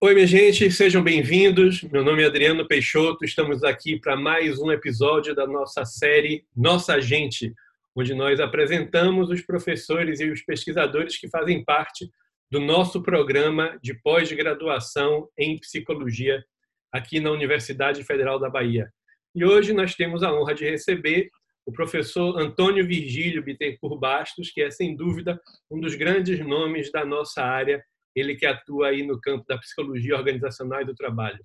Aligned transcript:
Oi, 0.00 0.14
minha 0.14 0.28
gente, 0.28 0.70
sejam 0.70 1.02
bem-vindos. 1.02 1.82
Meu 1.82 2.04
nome 2.04 2.22
é 2.22 2.26
Adriano 2.26 2.64
Peixoto. 2.68 3.24
Estamos 3.24 3.64
aqui 3.64 3.98
para 3.98 4.16
mais 4.16 4.56
um 4.60 4.70
episódio 4.70 5.34
da 5.34 5.44
nossa 5.44 5.84
série 5.84 6.44
Nossa 6.56 7.00
Gente, 7.00 7.52
onde 7.96 8.14
nós 8.14 8.38
apresentamos 8.38 9.28
os 9.28 9.42
professores 9.42 10.20
e 10.20 10.30
os 10.30 10.40
pesquisadores 10.42 11.18
que 11.18 11.28
fazem 11.28 11.64
parte 11.64 12.08
do 12.48 12.60
nosso 12.60 13.02
programa 13.02 13.76
de 13.82 13.92
pós-graduação 13.92 15.28
em 15.36 15.58
psicologia 15.58 16.44
aqui 16.92 17.18
na 17.18 17.32
Universidade 17.32 18.04
Federal 18.04 18.38
da 18.38 18.48
Bahia. 18.48 18.88
E 19.34 19.44
hoje 19.44 19.72
nós 19.72 19.96
temos 19.96 20.22
a 20.22 20.32
honra 20.32 20.54
de 20.54 20.64
receber 20.64 21.28
o 21.66 21.72
professor 21.72 22.38
Antônio 22.38 22.86
Virgílio 22.86 23.42
Bittencourt 23.42 23.98
Bastos, 23.98 24.52
que 24.52 24.62
é 24.62 24.70
sem 24.70 24.94
dúvida 24.94 25.40
um 25.68 25.80
dos 25.80 25.96
grandes 25.96 26.38
nomes 26.38 26.92
da 26.92 27.04
nossa 27.04 27.42
área 27.42 27.82
ele 28.14 28.36
que 28.36 28.46
atua 28.46 28.88
aí 28.88 29.06
no 29.06 29.20
campo 29.20 29.44
da 29.46 29.58
psicologia 29.58 30.16
organizacional 30.16 30.82
e 30.82 30.84
do 30.84 30.94
trabalho. 30.94 31.44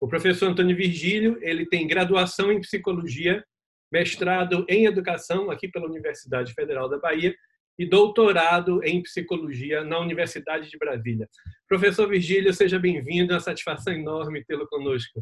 O 0.00 0.08
professor 0.08 0.50
Antônio 0.50 0.76
Virgílio, 0.76 1.38
ele 1.40 1.66
tem 1.66 1.86
graduação 1.86 2.52
em 2.52 2.60
psicologia, 2.60 3.44
mestrado 3.90 4.64
em 4.68 4.86
educação 4.86 5.50
aqui 5.50 5.68
pela 5.68 5.86
Universidade 5.86 6.52
Federal 6.52 6.88
da 6.88 6.98
Bahia 6.98 7.34
e 7.78 7.86
doutorado 7.86 8.82
em 8.84 9.02
psicologia 9.02 9.82
na 9.82 9.98
Universidade 9.98 10.70
de 10.70 10.78
Brasília. 10.78 11.28
Professor 11.68 12.08
Virgílio, 12.08 12.52
seja 12.52 12.78
bem-vindo, 12.78 13.32
é 13.32 13.36
uma 13.36 13.40
satisfação 13.40 13.92
enorme 13.92 14.44
tê-lo 14.44 14.66
conosco. 14.68 15.20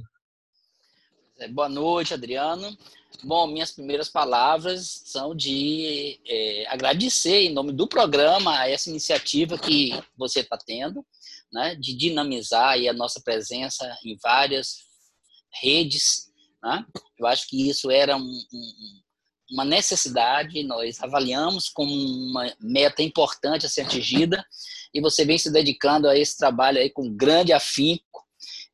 É, 1.43 1.49
boa 1.49 1.69
noite, 1.69 2.15
Adriano. 2.15 2.77
Bom, 3.25 3.49
minhas 3.49 3.73
primeiras 3.73 4.09
palavras 4.09 5.03
são 5.07 5.35
de 5.35 6.21
é, 6.25 6.65
agradecer 6.69 7.43
em 7.43 7.53
nome 7.53 7.73
do 7.73 7.89
programa 7.89 8.65
essa 8.69 8.89
iniciativa 8.89 9.59
que 9.59 9.91
você 10.17 10.39
está 10.39 10.57
tendo, 10.57 11.05
né, 11.53 11.75
de 11.75 11.95
dinamizar 11.97 12.79
a 12.79 12.93
nossa 12.93 13.21
presença 13.21 13.85
em 14.05 14.17
várias 14.23 14.85
redes. 15.61 16.31
Né? 16.63 16.87
Eu 17.19 17.27
acho 17.27 17.49
que 17.49 17.69
isso 17.69 17.91
era 17.91 18.17
um, 18.17 18.21
um, 18.21 19.01
uma 19.51 19.65
necessidade, 19.65 20.63
nós 20.63 21.03
avaliamos 21.03 21.69
como 21.69 21.93
uma 21.93 22.55
meta 22.61 23.03
importante 23.03 23.67
a 23.67 23.69
ser 23.69 23.81
atingida 23.81 24.47
e 24.95 25.01
você 25.01 25.25
vem 25.25 25.39
se 25.39 25.51
dedicando 25.51 26.09
a 26.09 26.17
esse 26.17 26.39
trabalho 26.39 26.79
aí 26.79 26.89
com 26.89 27.13
grande 27.13 27.53
afinco 27.53 28.22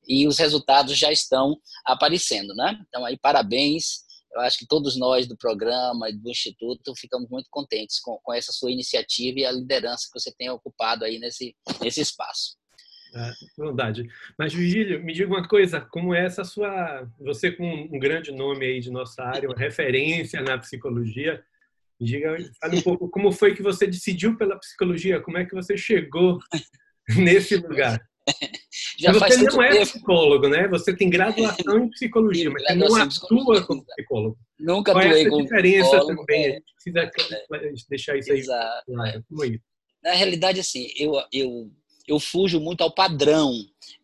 e 0.09 0.27
os 0.27 0.39
resultados 0.39 0.99
já 0.99 1.13
estão 1.13 1.57
aparecendo, 1.85 2.55
né? 2.55 2.81
Então 2.89 3.05
aí 3.05 3.19
parabéns. 3.19 4.09
Eu 4.35 4.43
acho 4.43 4.59
que 4.59 4.67
todos 4.67 4.97
nós 4.97 5.27
do 5.27 5.37
programa 5.37 6.11
e 6.11 6.13
do 6.13 6.29
instituto 6.29 6.93
ficamos 6.97 7.31
muito 7.31 7.49
contentes 7.51 7.99
com, 7.99 8.19
com 8.23 8.33
essa 8.33 8.53
sua 8.53 8.71
iniciativa 8.71 9.41
e 9.41 9.47
a 9.47 9.53
liderança 9.53 10.07
que 10.13 10.21
você 10.21 10.33
tem 10.37 10.51
ocupado 10.51 11.05
aí 11.05 11.19
nesse 11.19 11.55
nesse 11.83 12.01
espaço. 12.01 12.59
É, 13.15 13.33
verdade. 13.57 14.07
Mas, 14.39 14.53
Virgílio, 14.53 15.03
me 15.03 15.13
diga 15.13 15.29
uma 15.29 15.47
coisa, 15.47 15.81
como 15.81 16.15
é 16.15 16.27
essa 16.27 16.45
sua... 16.45 17.09
Você 17.21 17.51
com 17.51 17.67
um 17.67 17.99
grande 17.99 18.31
nome 18.31 18.67
aí 18.67 18.81
de 18.81 18.91
nossa 18.91 19.23
área, 19.23 19.49
uma 19.49 19.59
referência 19.59 20.43
na 20.43 20.59
psicologia, 20.59 21.43
me 22.01 22.07
diga, 22.07 22.37
fale 22.61 22.79
um 22.79 22.83
pouco 22.83 23.09
como 23.09 23.33
foi 23.33 23.55
que 23.55 23.63
você 23.63 23.87
decidiu 23.87 24.37
pela 24.37 24.59
psicologia, 24.59 25.21
como 25.21 25.39
é 25.39 25.45
que 25.45 25.55
você 25.55 25.77
chegou 25.77 26.39
nesse 27.17 27.57
lugar? 27.57 28.08
Já 28.99 29.13
você 29.13 29.19
faz 29.21 29.43
não 29.43 29.63
é 29.63 29.71
tempo. 29.71 29.87
psicólogo, 29.87 30.49
né? 30.49 30.69
Você 30.69 30.97
tem 30.97 31.09
graduação 31.09 31.85
em 31.85 31.91
psicologia, 31.91 32.51
mas 32.51 32.63
você 32.63 32.75
não 32.75 32.97
atua 32.97 33.67
como 33.67 33.85
psicólogo. 33.85 34.39
Nunca 34.59 34.93
Qual 34.93 35.03
é 35.03 35.21
essa 35.23 35.31
diferença 35.31 35.91
psicólogo, 35.91 36.27
também? 36.27 36.45
É, 36.45 36.49
a 36.49 36.53
gente 36.55 36.75
precisa 36.75 37.01
é, 37.53 37.73
deixar 37.89 38.17
isso 38.17 38.33
aí 38.33 38.45
claro. 38.45 39.25
É? 39.45 39.59
Na 40.03 40.15
realidade, 40.15 40.61
assim, 40.61 40.91
eu, 40.97 41.13
eu, 41.33 41.71
eu 42.07 42.21
fujo 42.21 42.61
muito 42.61 42.83
ao 42.83 42.95
padrão 42.95 43.53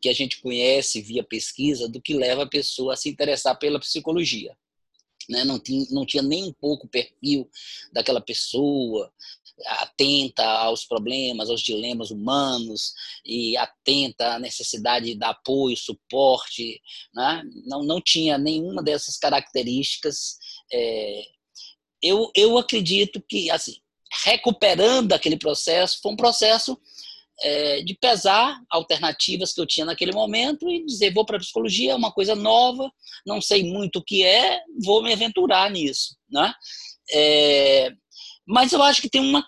que 0.01 0.09
a 0.09 0.13
gente 0.13 0.41
conhece 0.41 1.01
via 1.01 1.25
pesquisa 1.25 1.89
do 1.89 2.01
que 2.01 2.15
leva 2.15 2.45
a 2.45 2.49
pessoa 2.49 2.95
a 2.95 2.97
se 2.97 3.09
interessar 3.09 3.59
pela 3.59 3.81
psicologia. 3.81 4.57
Né? 5.29 5.45
Não, 5.45 5.59
tinha, 5.59 5.87
não 5.91 6.05
tinha 6.05 6.23
nem 6.23 6.45
um 6.45 6.53
pouco 6.53 6.87
o 6.87 6.91
perfil 6.91 7.49
daquela 7.93 8.21
pessoa, 8.21 9.11
atenta 9.67 10.45
aos 10.45 10.85
problemas, 10.85 11.49
aos 11.49 11.61
dilemas 11.61 12.11
humanos 12.11 12.93
e 13.25 13.57
atenta 13.57 14.35
à 14.35 14.39
necessidade 14.39 15.07
de 15.07 15.15
dar 15.15 15.31
apoio, 15.31 15.77
suporte, 15.77 16.81
né? 17.15 17.43
não, 17.67 17.83
não 17.83 18.01
tinha 18.01 18.37
nenhuma 18.37 18.83
dessas 18.83 19.17
características. 19.17 20.37
É, 20.73 21.23
eu, 22.03 22.31
eu 22.35 22.59
acredito 22.59 23.23
que, 23.29 23.51
assim, 23.51 23.77
recuperando 24.25 25.13
aquele 25.13 25.37
processo, 25.37 26.01
foi 26.03 26.13
um 26.13 26.17
processo 26.17 26.79
é, 27.41 27.83
de 27.83 27.95
pesar 27.95 28.61
alternativas 28.71 29.53
que 29.53 29.61
eu 29.61 29.67
tinha 29.67 29.87
naquele 29.87 30.13
momento 30.13 30.69
e 30.69 30.85
dizer, 30.85 31.13
vou 31.13 31.25
para 31.25 31.37
a 31.37 31.41
psicologia, 31.41 31.93
é 31.93 31.97
uma 31.97 32.13
coisa 32.13 32.35
nova, 32.35 32.91
não 33.27 33.41
sei 33.41 33.65
muito 33.65 33.99
o 33.99 34.05
que 34.05 34.25
é, 34.25 34.61
vou 34.85 35.03
me 35.03 35.13
aventurar 35.13 35.71
nisso. 35.71 36.17
Né? 36.31 36.53
É, 37.11 37.93
mas 38.47 38.73
eu 38.73 38.83
acho 38.83 39.01
que 39.01 39.09
tem 39.09 39.21
uma, 39.21 39.47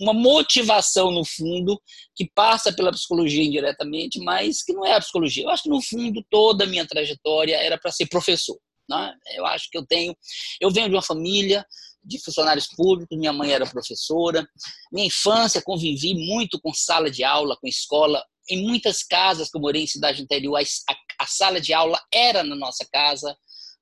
uma 0.00 0.12
motivação 0.12 1.10
no 1.10 1.24
fundo 1.24 1.80
que 2.14 2.30
passa 2.34 2.72
pela 2.72 2.92
psicologia 2.92 3.42
indiretamente, 3.42 4.18
mas 4.20 4.62
que 4.62 4.72
não 4.72 4.84
é 4.84 4.94
a 4.94 5.00
psicologia. 5.00 5.44
Eu 5.44 5.50
acho 5.50 5.62
que 5.62 5.70
no 5.70 5.82
fundo 5.82 6.24
toda 6.30 6.64
a 6.64 6.66
minha 6.66 6.86
trajetória 6.86 7.56
era 7.56 7.78
para 7.78 7.90
ser 7.90 8.06
professor. 8.06 8.58
Né? 8.88 9.14
Eu 9.34 9.46
acho 9.46 9.70
que 9.70 9.78
eu 9.78 9.86
tenho, 9.86 10.14
eu 10.60 10.70
venho 10.70 10.88
de 10.88 10.94
uma 10.94 11.02
família 11.02 11.64
de 12.04 12.22
funcionários 12.22 12.66
públicos, 12.66 13.16
minha 13.16 13.32
mãe 13.32 13.52
era 13.52 13.66
professora. 13.66 14.46
Minha 14.92 15.06
infância 15.06 15.62
convivi 15.62 16.14
muito 16.14 16.60
com 16.60 16.72
sala 16.74 17.10
de 17.10 17.24
aula, 17.24 17.56
com 17.56 17.66
escola. 17.66 18.22
Em 18.50 18.62
muitas 18.62 19.02
casas 19.02 19.50
que 19.50 19.56
eu 19.56 19.60
morei 19.60 19.84
em 19.84 19.86
cidade 19.86 20.22
interior, 20.22 20.56
a, 20.56 20.60
a, 20.60 20.96
a 21.20 21.26
sala 21.26 21.60
de 21.60 21.72
aula 21.72 21.98
era 22.12 22.44
na 22.44 22.54
nossa 22.54 22.86
casa. 22.92 23.34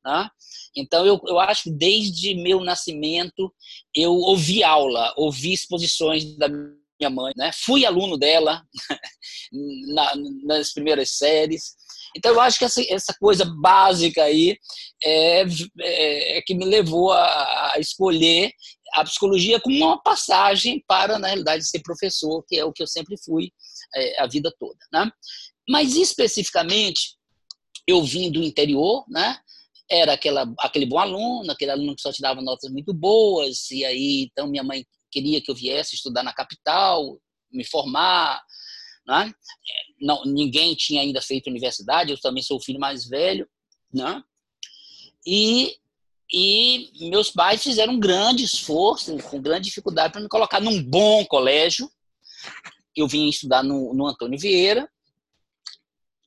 Né? 0.04 0.30
Então, 0.76 1.04
eu, 1.06 1.20
eu 1.26 1.38
acho 1.38 1.64
que 1.64 1.70
desde 1.70 2.34
meu 2.34 2.60
nascimento 2.60 3.52
eu 3.94 4.12
ouvi 4.12 4.62
aula, 4.62 5.12
ouvi 5.16 5.52
exposições 5.52 6.36
da 6.36 6.48
minha 6.48 7.10
mãe, 7.10 7.32
né? 7.36 7.50
fui 7.52 7.84
aluno 7.84 8.16
dela 8.16 8.62
na, 9.94 10.12
nas 10.44 10.72
primeiras 10.72 11.10
séries. 11.10 11.74
Então, 12.16 12.32
eu 12.32 12.40
acho 12.40 12.58
que 12.58 12.64
essa, 12.64 12.82
essa 12.88 13.14
coisa 13.18 13.44
básica 13.44 14.22
aí 14.22 14.56
é, 15.02 15.44
é, 15.80 16.38
é 16.38 16.42
que 16.42 16.54
me 16.54 16.64
levou 16.64 17.10
a, 17.12 17.72
a, 17.74 17.78
escolher 17.78 18.52
a 18.94 19.04
psicologia 19.04 19.58
como 19.60 19.76
uma 19.76 20.02
passagem 20.02 20.82
para, 20.86 21.18
na 21.18 21.28
realidade, 21.28 21.66
ser 21.66 21.80
professor, 21.80 22.44
que 22.46 22.58
é 22.58 22.64
o 22.64 22.72
que 22.72 22.82
eu 22.82 22.86
sempre 22.86 23.16
fui 23.22 23.50
é, 23.94 24.20
a 24.22 24.26
vida 24.26 24.52
toda. 24.58 24.78
Né? 24.92 25.10
Mas, 25.68 25.96
especificamente, 25.96 27.16
eu 27.86 28.02
vim 28.02 28.30
do 28.30 28.42
interior, 28.42 29.04
né? 29.08 29.38
Era 29.92 30.14
aquela, 30.14 30.50
aquele 30.60 30.86
bom 30.86 30.98
aluno, 30.98 31.52
aquele 31.52 31.70
aluno 31.70 31.94
que 31.94 32.00
só 32.00 32.10
tirava 32.10 32.40
notas 32.40 32.70
muito 32.70 32.94
boas, 32.94 33.70
e 33.70 33.84
aí 33.84 34.22
então 34.22 34.48
minha 34.48 34.62
mãe 34.62 34.86
queria 35.10 35.42
que 35.42 35.50
eu 35.50 35.54
viesse 35.54 35.94
estudar 35.94 36.22
na 36.22 36.32
capital, 36.32 37.20
me 37.52 37.62
formar, 37.62 38.42
né? 39.06 39.30
Não, 40.00 40.24
ninguém 40.24 40.74
tinha 40.74 41.02
ainda 41.02 41.20
feito 41.20 41.50
universidade, 41.50 42.10
eu 42.10 42.20
também 42.20 42.42
sou 42.42 42.56
o 42.56 42.62
filho 42.62 42.80
mais 42.80 43.06
velho, 43.06 43.46
né? 43.92 44.22
E, 45.26 45.76
e 46.32 46.90
meus 47.10 47.30
pais 47.30 47.62
fizeram 47.62 47.92
um 47.92 48.00
grande 48.00 48.44
esforço, 48.44 49.14
com 49.18 49.42
grande 49.42 49.66
dificuldade, 49.66 50.12
para 50.12 50.22
me 50.22 50.28
colocar 50.28 50.58
num 50.58 50.82
bom 50.82 51.24
colégio. 51.26 51.90
Eu 52.96 53.06
vim 53.06 53.28
estudar 53.28 53.62
no, 53.62 53.92
no 53.92 54.06
Antônio 54.06 54.38
Vieira, 54.38 54.88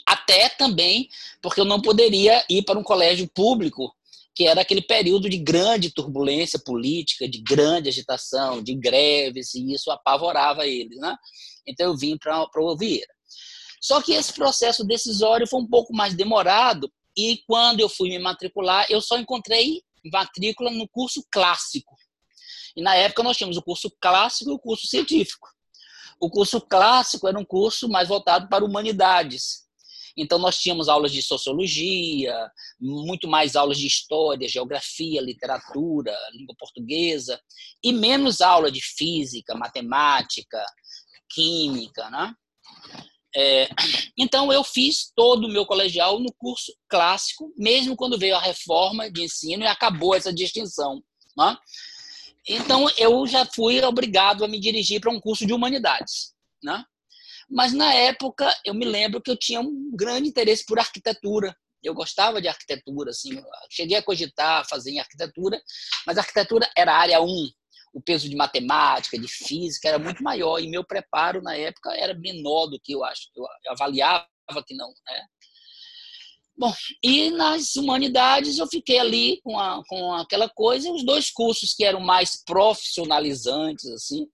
até 0.05 0.49
também 0.49 1.09
porque 1.41 1.59
eu 1.59 1.65
não 1.65 1.81
poderia 1.81 2.43
ir 2.49 2.63
para 2.63 2.77
um 2.77 2.83
colégio 2.83 3.27
público, 3.27 3.93
que 4.33 4.45
era 4.45 4.61
aquele 4.61 4.81
período 4.81 5.29
de 5.29 5.37
grande 5.37 5.89
turbulência 5.89 6.59
política, 6.59 7.27
de 7.27 7.39
grande 7.41 7.89
agitação, 7.89 8.61
de 8.61 8.75
greves, 8.75 9.55
e 9.55 9.73
isso 9.73 9.89
apavorava 9.89 10.67
eles. 10.67 10.97
Né? 10.97 11.15
Então 11.65 11.87
eu 11.87 11.97
vim 11.97 12.17
para 12.17 12.45
o 12.57 12.77
Vieira. 12.77 13.13
Só 13.79 14.01
que 14.01 14.13
esse 14.13 14.33
processo 14.33 14.83
decisório 14.83 15.47
foi 15.47 15.61
um 15.61 15.67
pouco 15.67 15.95
mais 15.95 16.13
demorado, 16.13 16.91
e 17.17 17.41
quando 17.47 17.79
eu 17.79 17.87
fui 17.87 18.09
me 18.09 18.19
matricular, 18.19 18.85
eu 18.89 18.99
só 18.99 19.17
encontrei 19.17 19.81
matrícula 20.11 20.69
no 20.69 20.87
curso 20.87 21.23
clássico. 21.31 21.95
E 22.75 22.81
na 22.81 22.95
época 22.95 23.23
nós 23.23 23.37
tínhamos 23.37 23.57
o 23.57 23.61
curso 23.61 23.89
clássico 24.01 24.51
e 24.51 24.53
o 24.53 24.59
curso 24.59 24.85
científico. 24.85 25.47
O 26.19 26.29
curso 26.29 26.59
clássico 26.59 27.27
era 27.27 27.39
um 27.39 27.45
curso 27.45 27.87
mais 27.87 28.07
voltado 28.07 28.49
para 28.49 28.65
humanidades, 28.65 29.64
então, 30.17 30.39
nós 30.39 30.57
tínhamos 30.57 30.87
aulas 30.87 31.11
de 31.11 31.21
sociologia, 31.21 32.33
muito 32.79 33.27
mais 33.27 33.55
aulas 33.55 33.77
de 33.77 33.85
história, 33.85 34.47
geografia, 34.47 35.21
literatura, 35.21 36.15
língua 36.33 36.55
portuguesa, 36.57 37.39
e 37.83 37.91
menos 37.91 38.39
aula 38.39 38.71
de 38.71 38.81
física, 38.81 39.55
matemática, 39.55 40.63
química, 41.29 42.09
né? 42.09 42.33
É, 43.37 43.67
então, 44.17 44.51
eu 44.51 44.63
fiz 44.63 45.11
todo 45.13 45.45
o 45.45 45.51
meu 45.51 45.65
colegial 45.65 46.19
no 46.19 46.31
curso 46.37 46.73
clássico, 46.87 47.53
mesmo 47.57 47.95
quando 47.95 48.17
veio 48.17 48.35
a 48.37 48.41
reforma 48.41 49.11
de 49.11 49.23
ensino 49.23 49.63
e 49.63 49.67
acabou 49.67 50.15
essa 50.15 50.33
distinção. 50.33 51.03
Né? 51.37 51.57
Então, 52.47 52.89
eu 52.97 53.27
já 53.27 53.45
fui 53.45 53.83
obrigado 53.83 54.45
a 54.45 54.47
me 54.47 54.57
dirigir 54.57 55.01
para 55.01 55.11
um 55.11 55.19
curso 55.19 55.45
de 55.45 55.51
humanidades. 55.51 56.33
Né? 56.63 56.81
Mas 57.49 57.73
na 57.73 57.93
época 57.93 58.51
eu 58.65 58.73
me 58.73 58.85
lembro 58.85 59.21
que 59.21 59.29
eu 59.29 59.37
tinha 59.37 59.61
um 59.61 59.91
grande 59.95 60.29
interesse 60.29 60.65
por 60.65 60.79
arquitetura. 60.79 61.55
Eu 61.83 61.93
gostava 61.93 62.41
de 62.41 62.47
arquitetura, 62.47 63.11
assim, 63.11 63.29
cheguei 63.69 63.97
a 63.97 64.03
cogitar 64.03 64.67
fazer 64.67 64.91
em 64.91 64.99
arquitetura, 64.99 65.61
mas 66.07 66.17
arquitetura 66.17 66.67
era 66.75 66.97
área 66.97 67.21
1, 67.21 67.49
o 67.93 68.01
peso 68.01 68.27
de 68.27 68.35
matemática, 68.35 69.19
de 69.19 69.27
física 69.27 69.87
era 69.87 69.99
muito 69.99 70.23
maior 70.23 70.59
e 70.59 70.67
meu 70.67 70.83
preparo 70.83 71.41
na 71.43 71.55
época 71.55 71.93
era 71.95 72.13
menor 72.13 72.67
do 72.67 72.79
que 72.79 72.93
eu 72.93 73.03
acho. 73.03 73.29
Eu 73.35 73.45
avaliava 73.71 74.27
que 74.65 74.75
não, 74.75 74.89
né? 74.89 75.27
Bom, 76.57 76.73
e 77.03 77.29
nas 77.31 77.75
humanidades 77.75 78.57
eu 78.57 78.67
fiquei 78.67 78.97
ali 78.97 79.41
com, 79.43 79.59
a, 79.59 79.81
com 79.87 80.13
aquela 80.13 80.49
coisa, 80.49 80.89
os 80.89 81.05
dois 81.05 81.29
cursos 81.29 81.73
que 81.73 81.83
eram 81.83 81.99
mais 81.99 82.41
profissionalizantes, 82.45 83.85
assim, 83.87 84.25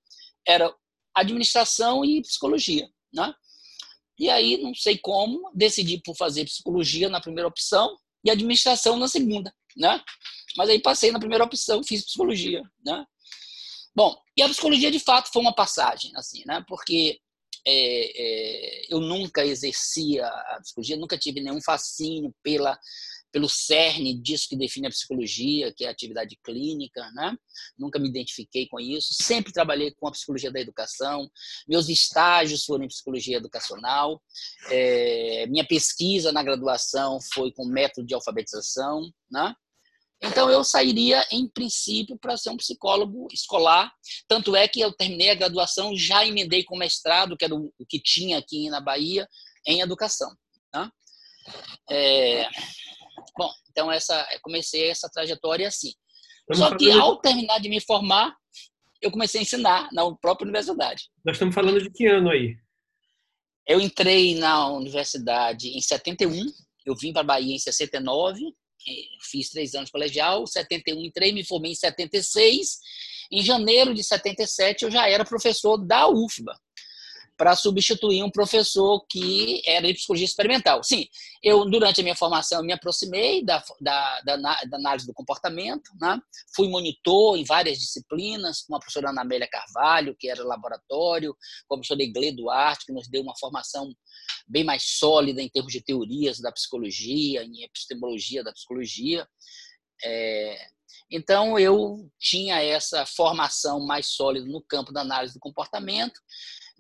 era 0.48 0.74
administração 1.16 2.06
e 2.06 2.22
psicologia, 2.22 2.88
né? 3.14 3.34
E 4.20 4.30
aí, 4.30 4.58
não 4.58 4.74
sei 4.76 4.98
como, 4.98 5.52
decidi 5.54 6.00
por 6.04 6.16
fazer 6.16 6.46
psicologia 6.46 7.10
na 7.10 7.22
primeira 7.22 7.48
opção 7.48 7.98
e 8.24 8.30
administração 8.30 8.98
na 8.98 9.08
segunda, 9.08 9.54
né? 9.76 10.02
Mas 10.56 10.70
aí 10.70 10.80
passei 10.80 11.12
na 11.12 11.20
primeira 11.20 11.44
opção, 11.44 11.84
fiz 11.84 12.06
psicologia, 12.06 12.62
né? 12.86 13.06
Bom, 13.96 14.16
e 14.38 14.42
a 14.42 14.50
psicologia 14.50 14.92
de 14.92 15.00
fato 15.00 15.32
foi 15.32 15.42
uma 15.42 15.56
passagem, 15.56 16.12
assim, 16.16 16.44
né? 16.46 16.64
Porque 16.68 17.20
é, 17.66 17.72
é, 17.72 18.94
eu 18.94 19.00
nunca 19.00 19.46
exercia 19.46 20.26
a 20.28 20.60
psicologia, 20.62 20.98
nunca 20.98 21.18
tive 21.18 21.42
nenhum 21.42 21.62
fascínio 21.62 22.34
pela 22.44 22.80
pelo 23.32 23.48
cerne 23.50 24.20
disso 24.20 24.48
que 24.50 24.58
define 24.58 24.88
a 24.88 24.90
psicologia, 24.90 25.74
que 25.74 25.86
é 25.86 25.88
a 25.88 25.92
atividade 25.92 26.38
clínica, 26.44 27.10
né? 27.14 27.36
Nunca 27.78 28.00
me 28.00 28.10
identifiquei 28.10 28.68
com 28.68 28.80
isso. 28.80 29.14
Sempre 29.14 29.54
trabalhei 29.54 29.92
com 29.92 30.08
a 30.08 30.12
psicologia 30.12 30.52
da 30.52 30.60
educação. 30.60 31.30
Meus 31.68 31.90
estágios 31.90 32.66
foram 32.66 32.86
em 32.86 32.90
psicologia 32.90 33.38
educacional. 33.38 34.22
É, 34.70 35.48
minha 35.48 35.66
pesquisa 35.66 36.32
na 36.32 36.44
graduação 36.44 37.20
foi 37.34 37.52
com 37.52 37.66
método 37.66 38.06
de 38.06 38.14
alfabetização, 38.14 39.10
né? 39.32 39.56
Então, 40.24 40.52
eu 40.52 40.64
sairia, 40.64 41.26
em 41.32 41.48
princípio, 41.48 42.16
para 42.16 42.38
ser 42.38 42.52
um 42.52 42.58
psicólogo 42.58 43.28
escolar. 43.34 43.92
Tanto 44.28 44.56
é 44.56 44.68
que 44.68 44.80
eu 44.80 44.94
terminei 44.94 45.32
a 45.32 45.36
graduação, 45.36 45.98
já 45.98 46.24
emendei 46.24 46.64
com 46.64 46.78
mestrado, 46.78 47.36
que 47.36 47.44
era 47.44 47.56
o 47.56 47.72
que 47.90 48.00
tinha 48.00 48.38
aqui 48.38 48.70
na 48.70 48.80
Bahia, 48.80 49.28
em 49.66 49.82
educação. 49.82 50.32
Tá? 50.72 50.92
É... 51.90 52.48
Bom, 53.38 53.52
então 53.70 53.92
essa, 53.92 54.28
comecei 54.42 54.90
essa 54.90 55.10
trajetória 55.10 55.68
assim. 55.68 55.94
Só 56.54 56.76
que, 56.76 56.92
ao 56.92 57.18
terminar 57.18 57.60
de 57.60 57.70
me 57.70 57.80
formar, 57.80 58.36
eu 59.02 59.10
comecei 59.10 59.40
a 59.40 59.44
ensinar 59.44 59.90
na 59.92 60.04
própria 60.16 60.46
universidade. 60.46 61.10
Nós 61.24 61.36
estamos 61.36 61.56
falando 61.56 61.82
de 61.82 61.90
que 61.90 62.06
ano 62.06 62.30
aí? 62.30 62.56
Eu 63.68 63.80
entrei 63.80 64.36
na 64.36 64.68
universidade 64.68 65.70
em 65.70 65.82
71, 65.82 66.46
eu 66.86 66.96
vim 66.96 67.14
para 67.14 67.22
a 67.22 67.26
Bahia 67.26 67.56
em 67.56 67.60
69, 67.60 68.42
fiz 69.22 69.50
três 69.50 69.76
anos 69.76 69.90
colegial, 69.90 70.46
71 70.46 71.00
entrei, 71.06 71.32
me 71.32 71.46
formei 71.46 71.72
em 71.72 71.76
76. 71.76 72.80
Em 73.32 73.42
janeiro 73.42 73.94
de 73.94 74.04
77 74.04 74.84
eu 74.84 74.92
já 74.92 75.08
era 75.08 75.24
professor 75.24 75.78
da 75.78 76.10
UFBA 76.10 76.54
para 77.42 77.56
substituir 77.56 78.22
um 78.22 78.30
professor 78.30 79.04
que 79.10 79.64
era 79.66 79.88
de 79.88 79.96
psicologia 79.96 80.28
experimental. 80.28 80.84
Sim, 80.84 81.08
eu, 81.42 81.68
durante 81.68 82.00
a 82.00 82.04
minha 82.04 82.16
formação, 82.16 82.62
me 82.62 82.72
aproximei 82.72 83.44
da, 83.44 83.64
da, 83.80 84.22
da, 84.22 84.38
da 84.38 84.78
análise 84.78 85.08
do 85.08 85.14
comportamento, 85.16 85.90
né? 86.00 86.22
fui 86.56 86.70
monitor 86.70 87.36
em 87.40 87.44
várias 87.44 87.80
disciplinas, 87.80 88.62
com 88.62 88.76
a 88.76 88.80
professora 88.80 89.10
Ana 89.10 89.24
Amélia 89.24 89.50
Carvalho, 89.50 90.16
que 90.20 90.30
era 90.30 90.44
laboratório, 90.44 91.36
com 91.68 91.74
a 91.74 91.78
professora 91.80 92.04
Iglê 92.04 92.32
Duarte, 92.32 92.86
que 92.86 92.94
nos 92.94 93.08
deu 93.10 93.24
uma 93.24 93.36
formação 93.36 93.92
bem 94.48 94.64
mais 94.64 94.84
sólida 95.00 95.42
em 95.42 95.50
termos 95.50 95.74
de 95.74 95.82
teorias 95.82 96.40
da 96.40 96.52
psicologia, 96.52 97.44
em 97.44 97.64
epistemologia 97.64 98.44
da 98.44 98.54
psicologia. 98.54 99.28
É, 100.06 100.68
então, 101.10 101.58
eu 101.58 102.08
tinha 102.20 102.62
essa 102.62 103.04
formação 103.04 103.80
mais 103.80 104.10
sólida 104.10 104.46
no 104.46 104.62
campo 104.62 104.94
da 104.94 105.02
análise 105.02 105.34
do 105.34 105.40
comportamento, 105.40 106.22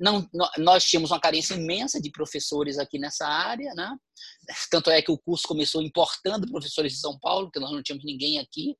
não, 0.01 0.27
nós 0.57 0.83
tínhamos 0.83 1.11
uma 1.11 1.19
carência 1.19 1.53
imensa 1.53 2.01
de 2.01 2.11
professores 2.11 2.79
aqui 2.79 2.97
nessa 2.97 3.27
área, 3.27 3.71
né? 3.75 3.95
Tanto 4.71 4.89
é 4.89 5.01
que 5.01 5.11
o 5.11 5.17
curso 5.17 5.47
começou 5.47 5.81
importando 5.81 6.49
professores 6.49 6.93
de 6.93 6.99
São 6.99 7.17
Paulo, 7.19 7.47
porque 7.47 7.59
nós 7.59 7.71
não 7.71 7.83
tínhamos 7.83 8.03
ninguém 8.03 8.39
aqui. 8.39 8.75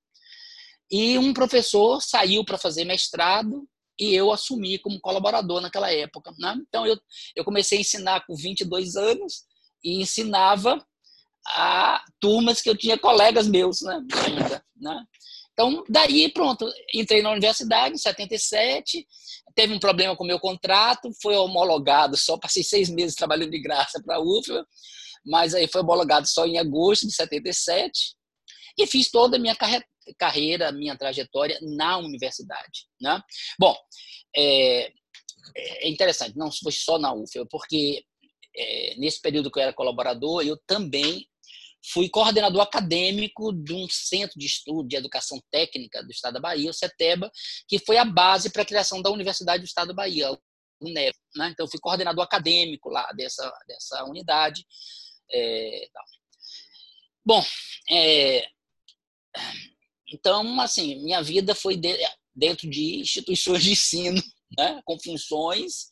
E 0.90 1.18
um 1.18 1.34
professor 1.34 2.02
saiu 2.02 2.44
para 2.44 2.58
fazer 2.58 2.86
mestrado 2.86 3.68
e 4.00 4.16
eu 4.16 4.32
assumi 4.32 4.80
como 4.80 5.00
colaborador 5.00 5.62
naquela 5.62 5.92
época, 5.92 6.34
né? 6.40 6.56
Então 6.68 6.88
eu, 6.88 7.00
eu 7.36 7.46
comecei 7.46 7.78
a 7.78 7.82
ensinar 7.82 8.26
com 8.26 8.36
22 8.36 8.96
anos 8.96 9.44
e 9.84 10.02
ensinava 10.02 10.84
a 11.48 12.04
turmas 12.20 12.62
que 12.62 12.70
eu 12.70 12.76
tinha 12.76 12.98
colegas 12.98 13.48
meus, 13.48 13.82
né? 13.82 14.02
Ainda, 14.26 14.66
né? 14.76 15.06
Então, 15.62 15.84
daí, 15.88 16.28
pronto, 16.34 16.68
entrei 16.92 17.22
na 17.22 17.30
universidade 17.30 17.94
em 17.94 17.98
77, 17.98 19.08
teve 19.54 19.72
um 19.72 19.80
problema 19.80 20.16
com 20.16 20.24
o 20.24 20.28
meu 20.28 20.40
contrato, 20.40 21.12
foi 21.22 21.36
homologado, 21.36 22.18
só 22.18 22.36
passei 22.36 22.64
seis 22.64 22.90
meses 22.90 23.16
trabalhando 23.16 23.52
de 23.52 23.62
graça 23.62 24.02
para 24.04 24.16
a 24.16 24.20
UFLA, 24.20 24.66
mas 25.24 25.54
aí 25.54 25.68
foi 25.68 25.82
homologado 25.82 26.28
só 26.28 26.48
em 26.48 26.58
agosto 26.58 27.06
de 27.06 27.14
77, 27.14 28.16
e 28.76 28.88
fiz 28.88 29.12
toda 29.12 29.38
a 29.38 29.40
minha 29.40 29.56
carreira, 30.18 30.72
minha 30.72 30.98
trajetória 30.98 31.60
na 31.62 32.00
universidade. 32.00 32.88
Né? 33.00 33.22
Bom, 33.60 33.76
é, 34.36 34.92
é 35.56 35.90
interessante, 35.90 36.36
não 36.36 36.52
foi 36.52 36.72
só 36.72 36.98
na 36.98 37.14
UFLA, 37.14 37.46
porque 37.46 38.04
é, 38.58 38.96
nesse 38.98 39.22
período 39.22 39.52
que 39.52 39.60
eu 39.60 39.64
era 39.64 39.74
colaborador, 39.74 40.42
eu 40.42 40.58
também 40.66 41.28
Fui 41.84 42.10
coordenador 42.10 42.62
acadêmico 42.62 43.52
de 43.52 43.74
um 43.74 43.88
centro 43.90 44.40
de 44.40 44.46
estudo 44.46 44.88
de 44.88 44.96
educação 44.96 45.42
técnica 45.50 46.04
do 46.04 46.12
Estado 46.12 46.36
da 46.36 46.40
Bahia, 46.40 46.70
o 46.70 46.74
CETEBA, 46.74 47.32
que 47.68 47.80
foi 47.80 47.98
a 47.98 48.06
base 48.06 48.52
para 48.52 48.62
a 48.62 48.66
criação 48.66 49.02
da 49.02 49.10
Universidade 49.10 49.64
do 49.64 49.68
Estado 49.68 49.90
da 49.90 49.94
Bahia, 49.94 50.30
UNEB. 50.80 51.16
Né? 51.36 51.50
Então, 51.52 51.68
fui 51.68 51.80
coordenador 51.80 52.24
acadêmico 52.24 52.90
lá 52.90 53.12
dessa, 53.14 53.52
dessa 53.68 54.04
unidade. 54.06 54.66
É, 55.32 55.88
Bom, 57.24 57.44
é, 57.90 58.48
então, 60.12 60.60
assim, 60.60 61.02
minha 61.04 61.22
vida 61.22 61.54
foi 61.54 61.78
de, 61.78 61.96
dentro 62.36 62.68
de 62.70 63.00
instituições 63.00 63.64
de 63.64 63.72
ensino, 63.72 64.22
né? 64.58 64.82
com 64.84 65.00
funções 65.00 65.88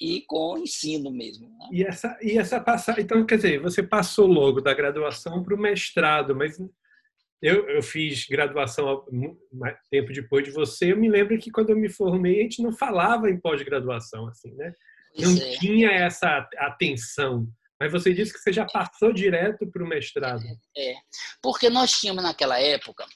e 0.00 0.22
com 0.22 0.58
ensino 0.58 1.10
mesmo. 1.10 1.48
Né? 1.48 1.68
E 1.72 1.82
essa 1.84 2.18
e 2.22 2.38
essa 2.38 2.60
passagem, 2.60 3.02
então 3.02 3.24
quer 3.26 3.36
dizer, 3.36 3.60
você 3.60 3.82
passou 3.82 4.26
logo 4.26 4.60
da 4.60 4.72
graduação 4.72 5.42
para 5.42 5.54
o 5.54 5.58
mestrado, 5.58 6.34
mas 6.34 6.56
eu, 7.42 7.68
eu 7.68 7.82
fiz 7.82 8.26
graduação 8.26 9.04
tempo 9.90 10.12
depois 10.12 10.44
de 10.44 10.50
você. 10.50 10.92
Eu 10.92 10.96
me 10.96 11.08
lembro 11.08 11.38
que 11.38 11.50
quando 11.50 11.70
eu 11.70 11.76
me 11.76 11.88
formei 11.88 12.40
a 12.40 12.42
gente 12.42 12.62
não 12.62 12.72
falava 12.72 13.30
em 13.30 13.40
pós-graduação 13.40 14.26
assim, 14.28 14.52
né? 14.54 14.72
Não 15.16 15.36
é. 15.36 15.58
tinha 15.58 15.90
essa 15.90 16.48
atenção. 16.58 17.48
Mas 17.80 17.92
você 17.92 18.12
disse 18.12 18.32
que 18.32 18.40
você 18.40 18.52
já 18.52 18.66
passou 18.66 19.12
direto 19.12 19.66
para 19.70 19.84
o 19.84 19.88
mestrado. 19.88 20.42
É, 20.76 20.94
porque 21.40 21.70
nós 21.70 21.92
tínhamos 21.92 22.24
naquela 22.24 22.58
época 22.60 23.06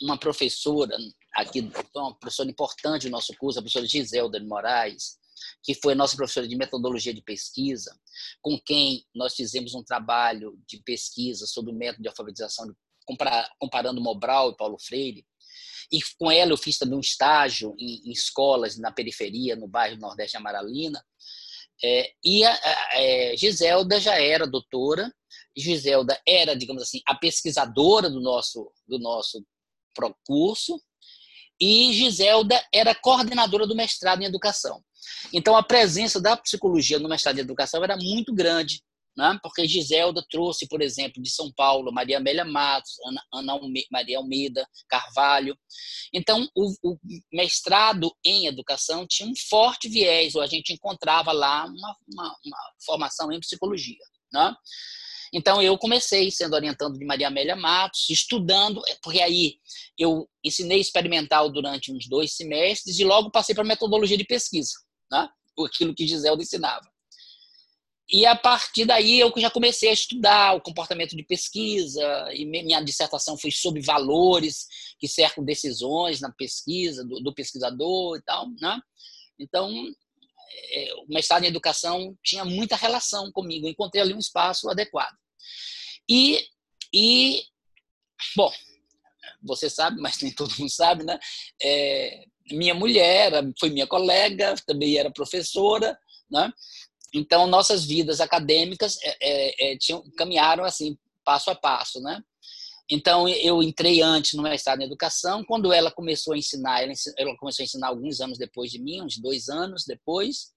uma 0.00 0.16
professora 0.16 0.96
aqui, 1.34 1.68
uma 1.94 2.14
professora 2.14 2.50
importante 2.50 3.08
do 3.08 3.10
nosso 3.10 3.34
curso, 3.36 3.58
a 3.58 3.62
professora 3.62 3.86
Giselda 3.86 4.38
de 4.38 4.46
Moraes, 4.46 5.18
que 5.62 5.74
foi 5.74 5.94
nossa 5.94 6.16
professora 6.16 6.48
de 6.48 6.56
metodologia 6.56 7.14
de 7.14 7.22
pesquisa, 7.22 7.96
com 8.40 8.58
quem 8.58 9.04
nós 9.14 9.34
fizemos 9.34 9.74
um 9.74 9.82
trabalho 9.82 10.58
de 10.66 10.78
pesquisa 10.82 11.46
sobre 11.46 11.72
o 11.72 11.74
método 11.74 12.02
de 12.02 12.08
alfabetização, 12.08 12.74
comparando 13.58 14.00
Mobral 14.00 14.50
e 14.50 14.56
Paulo 14.56 14.78
Freire. 14.78 15.26
E 15.90 16.00
com 16.18 16.30
ela 16.30 16.52
eu 16.52 16.56
fiz 16.56 16.78
também 16.78 16.96
um 16.96 17.00
estágio 17.00 17.74
em, 17.78 18.08
em 18.08 18.10
escolas 18.10 18.78
na 18.78 18.90
periferia, 18.90 19.56
no 19.56 19.68
bairro 19.68 19.98
Nordeste 19.98 20.36
Amaralina. 20.36 21.04
É, 21.84 22.12
e 22.24 22.44
a, 22.44 22.52
a, 22.52 22.88
a, 22.90 23.02
é, 23.02 23.36
Giselda 23.36 24.00
já 24.00 24.18
era 24.20 24.46
doutora, 24.46 25.12
Giselda 25.56 26.20
era, 26.26 26.56
digamos 26.56 26.82
assim, 26.82 27.00
a 27.06 27.14
pesquisadora 27.14 28.08
do 28.08 28.20
nosso, 28.20 28.72
do 28.86 28.98
nosso 28.98 29.44
curso, 30.24 30.80
e 31.62 31.92
Giselda 31.92 32.60
era 32.74 32.92
coordenadora 32.92 33.68
do 33.68 33.76
mestrado 33.76 34.20
em 34.20 34.26
educação. 34.26 34.82
Então, 35.32 35.56
a 35.56 35.62
presença 35.62 36.20
da 36.20 36.36
psicologia 36.36 36.98
no 36.98 37.08
mestrado 37.08 37.36
de 37.36 37.40
educação 37.40 37.84
era 37.84 37.96
muito 37.96 38.34
grande, 38.34 38.82
né? 39.16 39.38
porque 39.40 39.68
Giselda 39.68 40.24
trouxe, 40.28 40.66
por 40.66 40.82
exemplo, 40.82 41.22
de 41.22 41.30
São 41.30 41.52
Paulo, 41.52 41.92
Maria 41.92 42.16
Amélia 42.16 42.44
Matos, 42.44 42.94
Ana, 43.06 43.22
Ana 43.32 43.60
Maria 43.92 44.18
Almeida, 44.18 44.66
Carvalho. 44.88 45.56
Então, 46.12 46.48
o, 46.56 46.74
o, 46.82 46.98
mestrado 47.32 48.12
em 48.24 48.46
educação 48.46 49.06
tinha 49.06 49.28
um 49.28 49.34
forte 49.48 49.88
viés, 49.88 50.34
ou 50.34 50.42
a 50.42 50.46
gente 50.48 50.72
encontrava 50.72 51.30
lá 51.30 51.64
uma, 51.64 51.96
uma, 52.12 52.36
uma 52.44 52.58
formação 52.84 53.30
em 53.30 53.38
psicologia. 53.38 54.02
Né? 54.32 54.52
Então, 55.32 55.62
eu 55.62 55.78
comecei 55.78 56.30
sendo 56.30 56.54
orientando 56.54 56.98
de 56.98 57.04
Maria 57.06 57.28
Amélia 57.28 57.56
Matos, 57.56 58.10
estudando, 58.10 58.82
porque 59.02 59.22
aí 59.22 59.56
eu 59.98 60.28
ensinei 60.44 60.78
experimental 60.78 61.50
durante 61.50 61.90
uns 61.90 62.06
dois 62.06 62.34
semestres 62.34 62.98
e 62.98 63.04
logo 63.04 63.30
passei 63.30 63.54
para 63.54 63.64
metodologia 63.64 64.18
de 64.18 64.24
pesquisa, 64.24 64.72
né? 65.10 65.28
aquilo 65.64 65.94
que 65.94 66.06
Giselda 66.06 66.42
ensinava. 66.42 66.86
e 68.10 68.26
a 68.26 68.36
partir 68.36 68.84
daí 68.84 69.20
eu 69.20 69.32
já 69.36 69.50
comecei 69.50 69.88
a 69.88 69.92
estudar 69.92 70.54
o 70.54 70.60
comportamento 70.60 71.16
de 71.16 71.22
pesquisa, 71.22 72.28
e 72.34 72.44
minha 72.44 72.82
dissertação 72.82 73.38
foi 73.38 73.50
sobre 73.50 73.80
valores 73.80 74.66
que 74.98 75.08
cercam 75.08 75.42
decisões 75.42 76.20
na 76.20 76.30
pesquisa, 76.30 77.04
do, 77.04 77.20
do 77.20 77.34
pesquisador 77.34 78.18
e 78.18 78.22
tal. 78.22 78.48
Né? 78.60 78.80
Então, 79.38 79.72
é, 80.70 80.94
o 80.94 81.06
mestrado 81.08 81.44
em 81.44 81.48
educação 81.48 82.16
tinha 82.22 82.44
muita 82.44 82.76
relação 82.76 83.32
comigo, 83.32 83.66
encontrei 83.66 84.02
ali 84.02 84.12
um 84.12 84.18
espaço 84.18 84.68
adequado. 84.68 85.21
E, 86.08 86.44
e 86.92 87.42
bom, 88.36 88.52
você 89.42 89.68
sabe, 89.68 90.00
mas 90.00 90.20
nem 90.20 90.32
todo 90.32 90.54
mundo 90.58 90.70
sabe, 90.70 91.04
né? 91.04 91.18
É, 91.62 92.24
minha 92.50 92.74
mulher 92.74 93.32
foi 93.58 93.70
minha 93.70 93.86
colega, 93.86 94.54
também 94.66 94.96
era 94.96 95.10
professora, 95.10 95.98
né? 96.30 96.52
Então, 97.14 97.46
nossas 97.46 97.84
vidas 97.84 98.20
acadêmicas 98.20 98.98
é, 99.02 99.16
é, 99.20 99.72
é, 99.72 99.78
tinham, 99.78 100.02
caminharam 100.16 100.64
assim, 100.64 100.96
passo 101.24 101.50
a 101.50 101.54
passo, 101.54 102.00
né? 102.00 102.22
Então, 102.90 103.28
eu 103.28 103.62
entrei 103.62 104.02
antes 104.02 104.34
no 104.34 104.42
mestrado 104.42 104.80
em 104.80 104.84
educação. 104.84 105.44
Quando 105.44 105.72
ela 105.72 105.90
começou 105.90 106.34
a 106.34 106.38
ensinar, 106.38 106.82
ela, 106.82 106.92
ela, 107.16 107.36
começou 107.36 107.62
a 107.62 107.64
ensinar 107.64 107.88
alguns 107.88 108.20
anos 108.20 108.38
depois 108.38 108.70
de 108.70 108.78
mim, 108.78 109.02
uns 109.02 109.18
dois 109.18 109.48
anos 109.48 109.84
depois, 109.86 110.52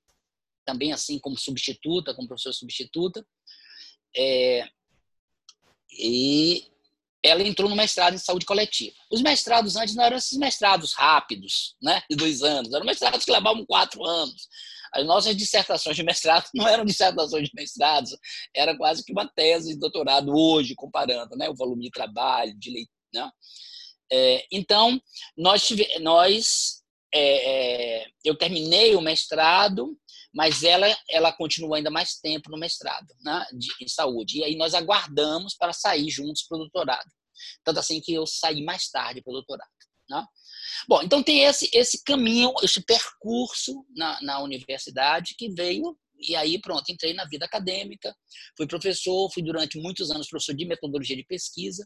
também 0.66 0.92
assim 0.92 1.20
como 1.20 1.38
substituta, 1.38 2.14
como 2.14 2.28
professora 2.28 2.54
substituta. 2.54 3.26
É, 4.18 4.68
e 5.98 6.64
ela 7.24 7.42
entrou 7.42 7.70
no 7.70 7.76
mestrado 7.76 8.14
em 8.14 8.20
saúde 8.20 8.46
coletiva. 8.46 8.96
Os 9.12 9.22
mestrados 9.22 9.76
antes 9.76 9.96
não 9.96 10.04
eram 10.04 10.18
esses 10.18 10.38
mestrados 10.38 10.94
rápidos, 10.94 11.76
né, 11.82 12.04
de 12.10 12.16
dois 12.16 12.44
anos, 12.44 12.72
eram 12.72 12.86
mestrados 12.86 13.26
que 13.26 13.32
levavam 13.32 13.66
quatro 13.66 14.04
anos. 14.06 14.48
As 14.94 15.06
nossas 15.06 15.36
dissertações 15.36 15.96
de 15.96 16.04
mestrado 16.04 16.48
não 16.54 16.68
eram 16.68 16.86
dissertações 16.86 17.50
de 17.50 17.56
mestrados, 17.56 18.16
era 18.56 18.78
quase 18.78 19.04
que 19.04 19.12
uma 19.12 19.28
tese 19.28 19.74
de 19.74 19.80
doutorado 19.80 20.32
hoje, 20.34 20.76
comparando 20.76 21.36
né, 21.36 21.50
o 21.50 21.56
volume 21.56 21.84
de 21.84 21.92
trabalho, 21.92 22.58
de 22.58 22.70
leitura. 22.70 22.96
Né? 23.14 23.32
É, 24.12 24.46
então, 24.52 25.02
nós, 25.36 25.68
nós 26.02 26.84
é, 27.14 28.02
é, 28.02 28.06
eu 28.24 28.38
terminei 28.38 28.96
o 28.96 29.02
mestrado, 29.02 29.98
mas 30.36 30.64
ela, 30.64 30.86
ela 31.10 31.32
continua 31.32 31.78
ainda 31.78 31.90
mais 31.90 32.20
tempo 32.20 32.52
no 32.52 32.58
mestrado 32.58 33.08
né, 33.22 33.46
de, 33.54 33.70
em 33.82 33.88
saúde. 33.88 34.40
E 34.40 34.44
aí 34.44 34.58
nós 34.58 34.74
aguardamos 34.74 35.56
para 35.56 35.72
sair 35.72 36.10
juntos 36.10 36.44
para 36.44 36.58
o 36.58 36.60
doutorado. 36.60 37.10
Tanto 37.64 37.80
assim 37.80 38.02
que 38.02 38.14
eu 38.14 38.28
saí 38.28 38.64
mais 38.64 38.90
tarde 38.90 39.22
para 39.22 39.32
o 39.32 39.36
doutorado. 39.36 39.70
Né? 40.10 40.24
Bom, 40.90 41.02
então 41.02 41.24
tem 41.24 41.44
esse, 41.46 41.70
esse 41.74 42.04
caminho, 42.04 42.54
esse 42.62 42.84
percurso 42.84 43.86
na, 43.96 44.22
na 44.22 44.40
universidade 44.42 45.36
que 45.38 45.50
veio 45.50 45.98
e 46.20 46.36
aí 46.36 46.60
pronto, 46.60 46.92
entrei 46.92 47.14
na 47.14 47.26
vida 47.26 47.46
acadêmica, 47.46 48.16
fui 48.58 48.68
professor, 48.68 49.32
fui 49.34 49.44
durante 49.44 49.80
muitos 49.80 50.12
anos 50.12 50.28
professor 50.28 50.56
de 50.56 50.66
metodologia 50.66 51.16
de 51.16 51.26
pesquisa, 51.26 51.86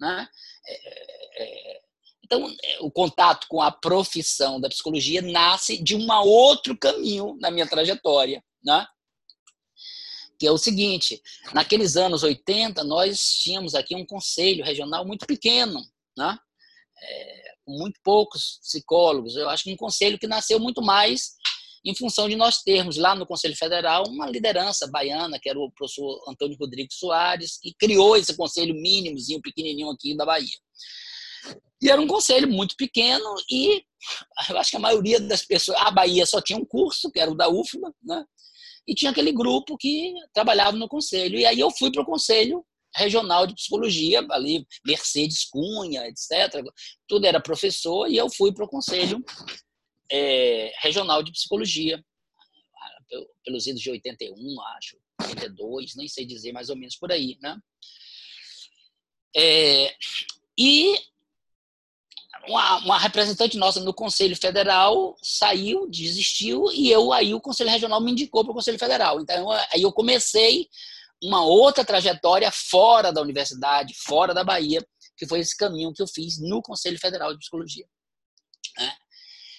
né? 0.00 0.28
É, 0.66 1.42
é, 1.42 1.80
então, 2.34 2.56
é, 2.62 2.78
o 2.80 2.90
contato 2.90 3.46
com 3.48 3.62
a 3.62 3.70
profissão 3.70 4.60
da 4.60 4.68
psicologia 4.68 5.22
nasce 5.22 5.82
de 5.82 5.94
um 5.94 6.10
outro 6.10 6.76
caminho 6.76 7.36
na 7.40 7.50
minha 7.50 7.66
trajetória, 7.66 8.42
né? 8.64 8.86
que 10.38 10.46
é 10.46 10.50
o 10.50 10.58
seguinte, 10.58 11.22
naqueles 11.52 11.96
anos 11.96 12.22
80, 12.22 12.82
nós 12.82 13.34
tínhamos 13.42 13.74
aqui 13.74 13.94
um 13.94 14.04
conselho 14.04 14.64
regional 14.64 15.06
muito 15.06 15.26
pequeno, 15.26 15.80
né? 16.16 16.36
É, 17.00 17.54
muito 17.66 18.00
poucos 18.02 18.58
psicólogos. 18.60 19.36
Eu 19.36 19.48
acho 19.48 19.64
que 19.64 19.72
um 19.72 19.76
conselho 19.76 20.18
que 20.18 20.26
nasceu 20.26 20.58
muito 20.58 20.82
mais 20.82 21.34
em 21.84 21.94
função 21.94 22.28
de 22.28 22.34
nós 22.34 22.62
termos 22.62 22.96
lá 22.96 23.14
no 23.14 23.26
Conselho 23.26 23.54
Federal 23.56 24.04
uma 24.08 24.28
liderança 24.28 24.86
baiana, 24.88 25.38
que 25.38 25.48
era 25.48 25.58
o 25.58 25.70
professor 25.70 26.24
Antônio 26.28 26.56
Rodrigues 26.58 26.96
Soares, 26.98 27.58
que 27.58 27.72
criou 27.78 28.16
esse 28.16 28.34
conselho 28.36 28.74
mínimozinho, 28.74 29.40
pequenininho 29.40 29.90
aqui 29.90 30.16
da 30.16 30.24
Bahia. 30.26 30.58
E 31.82 31.90
era 31.90 32.00
um 32.00 32.06
conselho 32.06 32.48
muito 32.48 32.76
pequeno 32.76 33.34
e 33.50 33.84
eu 34.48 34.58
acho 34.58 34.70
que 34.70 34.76
a 34.76 34.80
maioria 34.80 35.20
das 35.20 35.44
pessoas, 35.44 35.78
a 35.78 35.90
Bahia 35.90 36.24
só 36.26 36.40
tinha 36.40 36.58
um 36.58 36.64
curso, 36.64 37.10
que 37.10 37.20
era 37.20 37.30
o 37.30 37.34
da 37.34 37.48
UFBA, 37.48 37.92
né? 38.02 38.24
E 38.86 38.94
tinha 38.94 39.10
aquele 39.10 39.32
grupo 39.32 39.76
que 39.76 40.14
trabalhava 40.32 40.76
no 40.76 40.88
conselho. 40.88 41.38
E 41.38 41.46
aí 41.46 41.58
eu 41.58 41.70
fui 41.70 41.90
para 41.90 42.02
o 42.02 42.06
conselho 42.06 42.64
regional 42.94 43.46
de 43.46 43.54
psicologia, 43.54 44.24
ali 44.30 44.66
Mercedes 44.86 45.44
Cunha, 45.50 46.06
etc. 46.06 46.62
Tudo 47.08 47.26
era 47.26 47.40
professor 47.40 48.08
e 48.08 48.16
eu 48.16 48.30
fui 48.30 48.52
para 48.52 48.64
o 48.64 48.68
conselho 48.68 49.22
é, 50.10 50.72
regional 50.80 51.22
de 51.22 51.32
psicologia, 51.32 52.02
pelos 53.44 53.66
idos 53.66 53.80
de 53.80 53.90
81, 53.90 54.62
acho, 54.76 54.96
82, 55.22 55.94
nem 55.96 56.08
sei 56.08 56.24
dizer 56.24 56.52
mais 56.52 56.68
ou 56.70 56.76
menos 56.76 56.96
por 56.96 57.12
aí, 57.12 57.36
né? 57.40 57.58
É, 59.36 59.94
e 60.58 60.96
uma, 62.48 62.76
uma, 62.78 62.98
representante 62.98 63.56
nossa 63.56 63.80
no 63.80 63.94
Conselho 63.94 64.36
Federal 64.36 65.16
saiu, 65.22 65.88
desistiu, 65.88 66.70
e 66.72 66.90
eu 66.90 67.12
aí 67.12 67.34
o 67.34 67.40
Conselho 67.40 67.70
Regional 67.70 68.00
me 68.00 68.12
indicou 68.12 68.42
para 68.42 68.52
o 68.52 68.54
Conselho 68.54 68.78
Federal. 68.78 69.20
Então 69.20 69.50
aí 69.50 69.82
eu 69.82 69.92
comecei 69.92 70.68
uma 71.22 71.44
outra 71.44 71.84
trajetória 71.84 72.50
fora 72.52 73.12
da 73.12 73.20
universidade, 73.20 73.94
fora 73.94 74.34
da 74.34 74.44
Bahia, 74.44 74.86
que 75.16 75.26
foi 75.26 75.40
esse 75.40 75.56
caminho 75.56 75.92
que 75.92 76.02
eu 76.02 76.06
fiz 76.06 76.38
no 76.40 76.60
Conselho 76.60 76.98
Federal 76.98 77.32
de 77.32 77.38
Psicologia. 77.38 77.86
Né? 78.78 78.94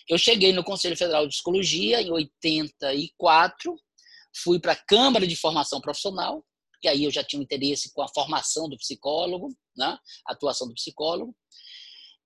Eu 0.07 0.17
cheguei 0.17 0.53
no 0.53 0.63
Conselho 0.63 0.95
Federal 0.95 1.23
de 1.23 1.33
Psicologia 1.33 2.01
em 2.01 2.11
84, 2.11 3.75
fui 4.43 4.59
para 4.59 4.73
a 4.73 4.85
Câmara 4.85 5.25
de 5.25 5.35
Formação 5.35 5.81
Profissional, 5.81 6.45
que 6.81 6.87
aí 6.87 7.05
eu 7.05 7.11
já 7.11 7.23
tinha 7.23 7.39
um 7.39 7.43
interesse 7.43 7.91
com 7.93 8.03
a 8.03 8.07
formação 8.09 8.69
do 8.69 8.77
psicólogo, 8.77 9.49
né? 9.75 9.97
a 10.27 10.33
atuação 10.33 10.67
do 10.67 10.75
psicólogo, 10.75 11.35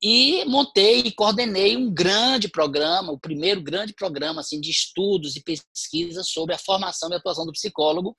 e 0.01 0.45
montei 0.45 0.99
e 0.99 1.11
coordenei 1.11 1.75
um 1.75 1.93
grande 1.93 2.47
programa, 2.47 3.11
o 3.11 3.19
primeiro 3.19 3.61
grande 3.61 3.93
programa 3.93 4.41
assim 4.41 4.59
de 4.59 4.71
estudos 4.71 5.35
e 5.35 5.43
pesquisas 5.43 6.29
sobre 6.29 6.55
a 6.55 6.57
formação 6.57 7.09
e 7.09 7.15
atuação 7.15 7.45
do 7.45 7.51
psicólogo, 7.51 8.15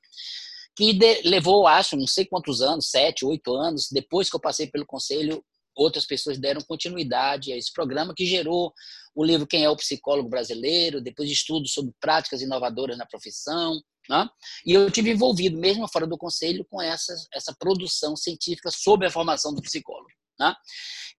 que 0.76 0.92
de, 0.92 1.22
levou, 1.22 1.66
acho, 1.66 1.96
não 1.96 2.06
sei 2.06 2.25
quantos 2.25 2.60
anos, 2.60 2.90
sete, 2.90 3.25
oito 3.25 3.54
anos, 3.54 3.88
depois 3.90 4.28
que 4.28 4.37
eu 4.37 4.40
passei 4.40 4.66
pelo 4.66 4.87
conselho, 4.87 5.42
outras 5.75 6.06
pessoas 6.06 6.38
deram 6.38 6.60
continuidade 6.60 7.52
a 7.52 7.56
esse 7.56 7.72
programa 7.72 8.14
que 8.14 8.26
gerou 8.26 8.72
o 9.14 9.25
livro 9.25 9.46
Quem 9.46 9.64
é 9.64 9.70
o 9.70 9.76
Psicólogo 9.76 10.28
Brasileiro, 10.28 11.00
depois 11.00 11.28
de 11.28 11.34
estudos 11.34 11.72
sobre 11.72 11.92
práticas 12.00 12.42
inovadoras 12.42 12.99
na 12.99 13.06
profissão, 13.06 13.80
né? 14.08 14.28
E 14.66 14.72
eu 14.72 14.90
tive 14.90 15.10
envolvido, 15.10 15.58
mesmo 15.58 15.87
fora 15.88 16.06
do 16.06 16.18
conselho, 16.18 16.66
com 16.68 16.80
essa, 16.82 17.14
essa 17.32 17.54
produção 17.58 18.16
científica 18.16 18.70
sobre 18.70 19.06
a 19.06 19.10
formação 19.10 19.54
do 19.54 19.62
psicólogo. 19.62 20.10
Né? 20.38 20.54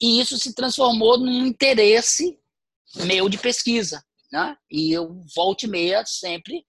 E 0.02 0.20
isso 0.20 0.38
se 0.38 0.54
transformou 0.56 1.18
num 1.18 1.46
interesse 1.46 2.40
meu 3.06 3.30
de 3.30 3.38
pesquisa. 3.38 4.04
Né? 4.32 4.58
E 4.70 4.92
eu, 4.92 5.24
volta 5.36 5.66
e 5.66 5.70
meia, 5.70 6.04
sempre 6.06 6.66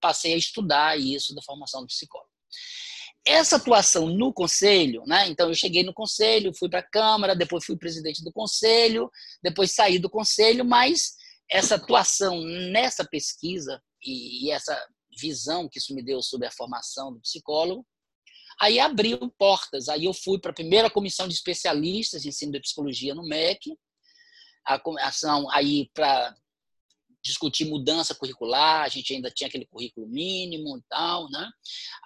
passei 0.00 0.34
a 0.34 0.38
estudar 0.38 0.98
isso 0.98 1.34
da 1.34 1.42
formação 1.42 1.80
do 1.80 1.88
psicólogo. 1.88 2.30
Essa 3.26 3.56
atuação 3.56 4.06
no 4.06 4.34
conselho, 4.34 5.02
né? 5.06 5.26
então 5.28 5.48
eu 5.48 5.54
cheguei 5.54 5.82
no 5.82 5.94
conselho, 5.94 6.54
fui 6.54 6.68
para 6.68 6.80
a 6.80 6.90
Câmara, 6.90 7.34
depois 7.34 7.64
fui 7.64 7.76
presidente 7.76 8.22
do 8.22 8.30
conselho, 8.30 9.10
depois 9.42 9.74
saí 9.74 9.98
do 9.98 10.10
conselho, 10.10 10.62
mas 10.62 11.14
essa 11.50 11.76
atuação 11.76 12.38
nessa 12.70 13.02
pesquisa 13.02 13.82
e 14.02 14.50
essa 14.50 14.78
visão 15.18 15.66
que 15.68 15.78
isso 15.78 15.94
me 15.94 16.02
deu 16.02 16.20
sobre 16.20 16.46
a 16.46 16.50
formação 16.50 17.14
do 17.14 17.20
psicólogo 17.20 17.86
Aí 18.60 18.78
abriu 18.78 19.18
portas. 19.38 19.88
Aí 19.88 20.04
eu 20.04 20.14
fui 20.14 20.38
para 20.38 20.50
a 20.50 20.54
primeira 20.54 20.90
comissão 20.90 21.28
de 21.28 21.34
especialistas 21.34 22.22
de 22.22 22.28
ensino 22.28 22.52
de 22.52 22.60
psicologia 22.60 23.14
no 23.14 23.26
MEC, 23.26 23.76
a 24.66 24.80
ação 25.02 25.50
aí 25.50 25.90
para 25.92 26.34
discutir 27.22 27.64
mudança 27.64 28.14
curricular, 28.14 28.82
a 28.82 28.88
gente 28.88 29.14
ainda 29.14 29.30
tinha 29.30 29.48
aquele 29.48 29.66
currículo 29.66 30.06
mínimo 30.06 30.76
e 30.76 30.82
tal, 30.90 31.28
né? 31.30 31.50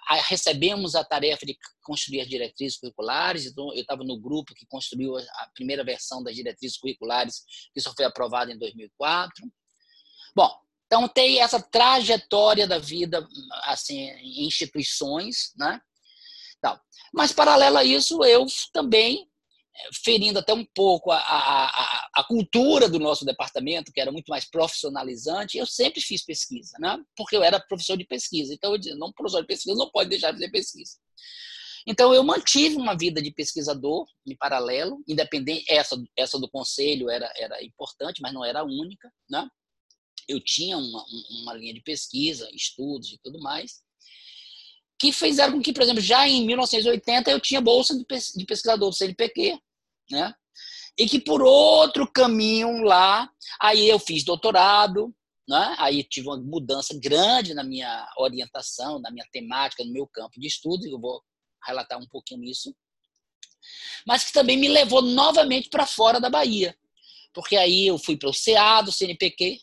Aí 0.07 0.21
recebemos 0.25 0.95
a 0.95 1.03
tarefa 1.03 1.45
de 1.45 1.57
construir 1.83 2.21
as 2.21 2.27
diretrizes 2.29 2.77
curriculares, 2.79 3.45
então 3.45 3.73
eu 3.73 3.81
estava 3.81 4.03
no 4.05 4.17
grupo 4.17 4.55
que 4.55 4.65
construiu 4.65 5.17
a 5.17 5.51
primeira 5.53 5.83
versão 5.83 6.23
das 6.23 6.35
diretrizes 6.35 6.77
curriculares, 6.77 7.43
que 7.73 7.81
só 7.81 7.93
foi 7.93 8.05
aprovada 8.05 8.51
em 8.51 8.57
2004. 8.57 9.45
Bom, 10.33 10.57
então 10.85 11.05
tem 11.07 11.39
essa 11.39 11.61
trajetória 11.61 12.65
da 12.65 12.79
vida 12.79 13.27
assim 13.65 13.99
em 13.99 14.47
instituições, 14.47 15.51
né? 15.57 15.81
Tal. 16.61 16.79
Mas, 17.13 17.31
paralelo 17.31 17.77
a 17.77 17.83
isso, 17.83 18.23
eu 18.23 18.45
também, 18.73 19.27
eh, 19.75 19.89
ferindo 20.03 20.39
até 20.39 20.53
um 20.53 20.65
pouco 20.75 21.11
a, 21.11 21.17
a, 21.17 22.09
a, 22.15 22.23
cultura 22.25 22.89
do 22.89 22.99
nosso 22.99 23.23
departamento, 23.23 23.91
que 23.93 24.01
era 24.01 24.11
muito 24.11 24.27
mais 24.27 24.45
profissionalizante, 24.45 25.57
eu 25.57 25.65
sempre 25.65 26.01
fiz 26.01 26.23
pesquisa, 26.23 26.77
né? 26.79 27.01
porque 27.15 27.35
eu 27.35 27.43
era 27.43 27.59
professor 27.59 27.97
de 27.97 28.05
pesquisa. 28.05 28.53
Então, 28.53 28.71
eu 28.71 28.77
dizia, 28.77 28.95
não, 28.95 29.11
professor 29.11 29.41
de 29.41 29.47
pesquisa 29.47 29.77
não 29.77 29.89
pode 29.89 30.09
deixar 30.09 30.31
de 30.31 30.37
fazer 30.37 30.51
pesquisa. 30.51 30.97
Então, 31.87 32.13
eu 32.13 32.23
mantive 32.23 32.75
uma 32.75 32.95
vida 32.95 33.21
de 33.21 33.31
pesquisador 33.31 34.05
em 34.25 34.35
paralelo, 34.35 35.01
independente, 35.07 35.65
essa, 35.71 35.95
essa 36.15 36.37
do 36.37 36.49
conselho 36.49 37.09
era, 37.09 37.31
era 37.37 37.63
importante, 37.63 38.21
mas 38.21 38.33
não 38.33 38.43
era 38.43 38.59
a 38.59 38.65
única. 38.65 39.11
Né? 39.29 39.49
Eu 40.27 40.39
tinha 40.43 40.77
uma, 40.77 41.05
uma 41.41 41.53
linha 41.53 41.73
de 41.73 41.81
pesquisa, 41.81 42.49
estudos 42.53 43.13
e 43.13 43.19
tudo 43.23 43.39
mais. 43.39 43.81
Que 44.99 45.13
fizeram 45.13 45.53
com 45.53 45.61
que, 45.61 45.71
por 45.71 45.81
exemplo, 45.81 46.01
já 46.01 46.27
em 46.27 46.45
1980 46.45 47.31
eu 47.31 47.39
tinha 47.39 47.61
bolsa 47.61 47.97
de 47.97 48.45
pesquisador 48.45 48.89
do 48.89 48.95
CNPq, 48.95 49.57
né? 50.11 50.33
E 50.97 51.07
que 51.07 51.21
por 51.21 51.41
outro 51.41 52.05
caminho 52.11 52.81
lá, 52.81 53.31
aí 53.61 53.87
eu 53.87 53.97
fiz 53.97 54.25
doutorado, 54.25 55.15
né? 55.47 55.75
Aí 55.79 56.03
tive 56.03 56.27
uma 56.27 56.37
mudança 56.37 56.93
grande 57.01 57.53
na 57.53 57.63
minha 57.63 58.07
orientação, 58.17 58.99
na 58.99 59.09
minha 59.09 59.25
temática, 59.31 59.85
no 59.85 59.93
meu 59.93 60.05
campo 60.05 60.37
de 60.37 60.47
estudo, 60.47 60.85
eu 60.85 60.99
vou 60.99 61.23
relatar 61.65 61.97
um 61.97 62.07
pouquinho 62.07 62.43
isso. 62.43 62.75
Mas 64.05 64.25
que 64.25 64.33
também 64.33 64.57
me 64.57 64.67
levou 64.67 65.01
novamente 65.01 65.69
para 65.69 65.85
fora 65.85 66.19
da 66.19 66.29
Bahia. 66.29 66.77
Porque 67.33 67.55
aí 67.55 67.87
eu 67.87 67.97
fui 67.97 68.17
para 68.17 68.29
o 68.29 68.33
CEA 68.33 68.85
CNPq, 68.85 69.61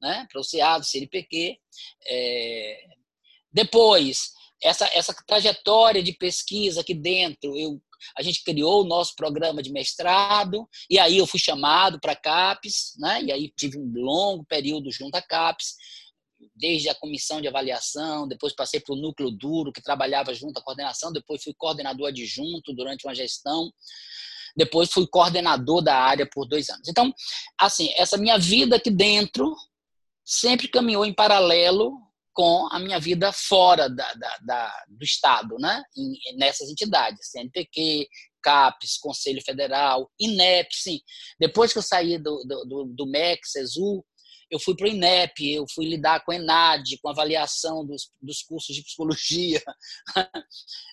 né? 0.00 0.26
Para 0.30 0.40
o 0.40 0.44
CEA 0.44 0.80
CNPq. 0.80 1.58
É... 2.06 2.84
Depois, 3.52 4.32
essa, 4.62 4.88
essa 4.94 5.14
trajetória 5.26 6.02
de 6.02 6.12
pesquisa 6.12 6.80
aqui 6.80 6.94
dentro, 6.94 7.56
eu, 7.58 7.80
a 8.16 8.22
gente 8.22 8.44
criou 8.44 8.82
o 8.82 8.86
nosso 8.86 9.14
programa 9.16 9.62
de 9.62 9.72
mestrado, 9.72 10.68
e 10.88 10.98
aí 10.98 11.18
eu 11.18 11.26
fui 11.26 11.40
chamado 11.40 12.00
para 12.00 12.12
a 12.12 12.16
CAPES, 12.16 12.94
né? 12.98 13.22
e 13.22 13.32
aí 13.32 13.52
tive 13.56 13.78
um 13.78 13.92
longo 13.94 14.44
período 14.44 14.90
junto 14.90 15.16
à 15.16 15.22
CAPES, 15.22 15.74
desde 16.54 16.88
a 16.88 16.94
comissão 16.94 17.40
de 17.40 17.48
avaliação, 17.48 18.26
depois 18.26 18.54
passei 18.54 18.80
para 18.80 18.94
o 18.94 18.98
núcleo 18.98 19.30
duro, 19.30 19.72
que 19.72 19.82
trabalhava 19.82 20.34
junto 20.34 20.58
à 20.58 20.62
coordenação, 20.62 21.12
depois 21.12 21.42
fui 21.42 21.54
coordenador 21.54 22.08
adjunto 22.08 22.72
durante 22.72 23.06
uma 23.06 23.14
gestão, 23.14 23.72
depois 24.56 24.90
fui 24.90 25.06
coordenador 25.06 25.82
da 25.82 25.96
área 25.96 26.28
por 26.28 26.46
dois 26.46 26.68
anos. 26.68 26.88
Então, 26.88 27.12
assim, 27.58 27.92
essa 27.96 28.18
minha 28.18 28.38
vida 28.38 28.76
aqui 28.76 28.90
dentro 28.90 29.54
sempre 30.24 30.68
caminhou 30.68 31.04
em 31.04 31.14
paralelo 31.14 31.96
com 32.32 32.68
a 32.70 32.78
minha 32.78 32.98
vida 32.98 33.32
fora 33.32 33.88
da, 33.88 34.12
da, 34.14 34.38
da, 34.42 34.84
do 34.88 35.04
Estado, 35.04 35.56
né? 35.58 35.82
Em, 35.96 36.36
nessas 36.36 36.68
entidades, 36.68 37.30
CNPq, 37.30 38.08
CAPES, 38.42 38.98
Conselho 38.98 39.42
Federal, 39.44 40.10
INEP, 40.18 40.68
sim. 40.72 41.00
Depois 41.38 41.72
que 41.72 41.78
eu 41.78 41.82
saí 41.82 42.18
do, 42.18 42.42
do, 42.44 42.64
do, 42.64 42.84
do 42.86 43.06
MEC, 43.06 43.40
CESU, 43.46 44.04
eu 44.52 44.60
fui 44.60 44.76
para 44.76 44.86
o 44.86 44.90
INEP, 44.90 45.50
eu 45.50 45.64
fui 45.74 45.86
lidar 45.86 46.22
com 46.22 46.30
a 46.30 46.36
ENAD, 46.36 46.98
com 47.00 47.08
a 47.08 47.12
avaliação 47.12 47.86
dos, 47.86 48.10
dos 48.20 48.42
cursos 48.42 48.76
de 48.76 48.82
psicologia. 48.82 49.62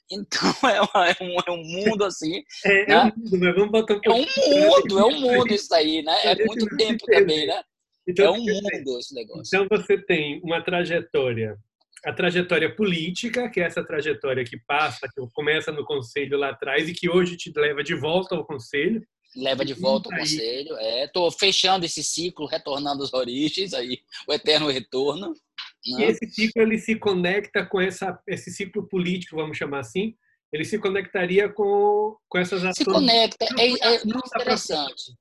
então, 0.09 0.69
é, 0.69 0.81
uma, 0.81 1.09
é, 1.09 1.15
um, 1.21 1.39
é, 1.45 1.51
um, 1.51 1.63
mundo 1.63 2.05
assim. 2.05 2.41
É, 2.63 2.87
né? 2.87 2.93
é 2.93 2.99
um 2.99 3.11
mundo, 3.17 3.37
mas 3.37 3.55
vamos 3.55 3.71
botar 3.71 3.95
um 3.95 3.99
É 4.01 4.09
um 4.09 4.69
mundo, 4.69 4.99
é 4.99 5.05
um 5.05 5.19
mundo 5.19 5.53
isso 5.53 5.73
aí, 5.75 6.01
né? 6.01 6.17
É 6.23 6.45
muito 6.45 6.77
tempo 6.77 7.05
também, 7.05 7.47
né? 7.47 7.61
Então, 8.09 8.35
é 8.35 8.39
um 8.39 8.43
mundo 8.43 8.99
esse 8.99 9.13
negócio. 9.13 9.43
Então 9.45 9.67
você 9.69 9.97
tem 9.97 10.41
uma 10.43 10.63
trajetória, 10.63 11.55
a 12.03 12.11
trajetória 12.11 12.75
política, 12.75 13.49
que 13.49 13.61
é 13.61 13.65
essa 13.65 13.83
trajetória 13.83 14.43
que 14.43 14.57
passa, 14.65 15.07
que 15.07 15.21
começa 15.33 15.71
no 15.71 15.85
conselho 15.85 16.37
lá 16.37 16.49
atrás 16.49 16.89
e 16.89 16.93
que 16.93 17.07
hoje 17.07 17.37
te 17.37 17.51
leva 17.55 17.83
de 17.83 17.93
volta 17.93 18.35
ao 18.35 18.45
conselho. 18.45 19.05
Leva 19.35 19.63
de 19.63 19.75
volta 19.75 20.09
ao 20.11 20.19
conselho, 20.19 20.75
é. 20.77 21.05
Estou 21.05 21.31
fechando 21.31 21.85
esse 21.85 22.03
ciclo, 22.03 22.47
retornando 22.47 23.03
às 23.03 23.13
origens, 23.13 23.75
aí 23.75 23.99
o 24.27 24.33
eterno 24.33 24.69
retorno. 24.69 25.29
Né? 25.29 25.99
E 25.99 26.03
esse 26.03 26.25
ciclo 26.31 26.63
ele 26.63 26.79
se 26.79 26.95
conecta 26.95 27.63
com 27.63 27.79
essa, 27.79 28.19
esse 28.27 28.49
ciclo 28.49 28.87
político, 28.87 29.35
vamos 29.35 29.55
chamar 29.55 29.81
assim, 29.81 30.15
ele 30.51 30.65
se 30.65 30.79
conectaria 30.79 31.47
com, 31.47 32.17
com 32.27 32.37
essas 32.39 32.61
ações. 32.61 32.77
Se 32.77 32.85
conecta, 32.85 33.45
é, 33.59 33.95
é 33.97 34.03
muito 34.03 34.27
interessante. 34.27 35.13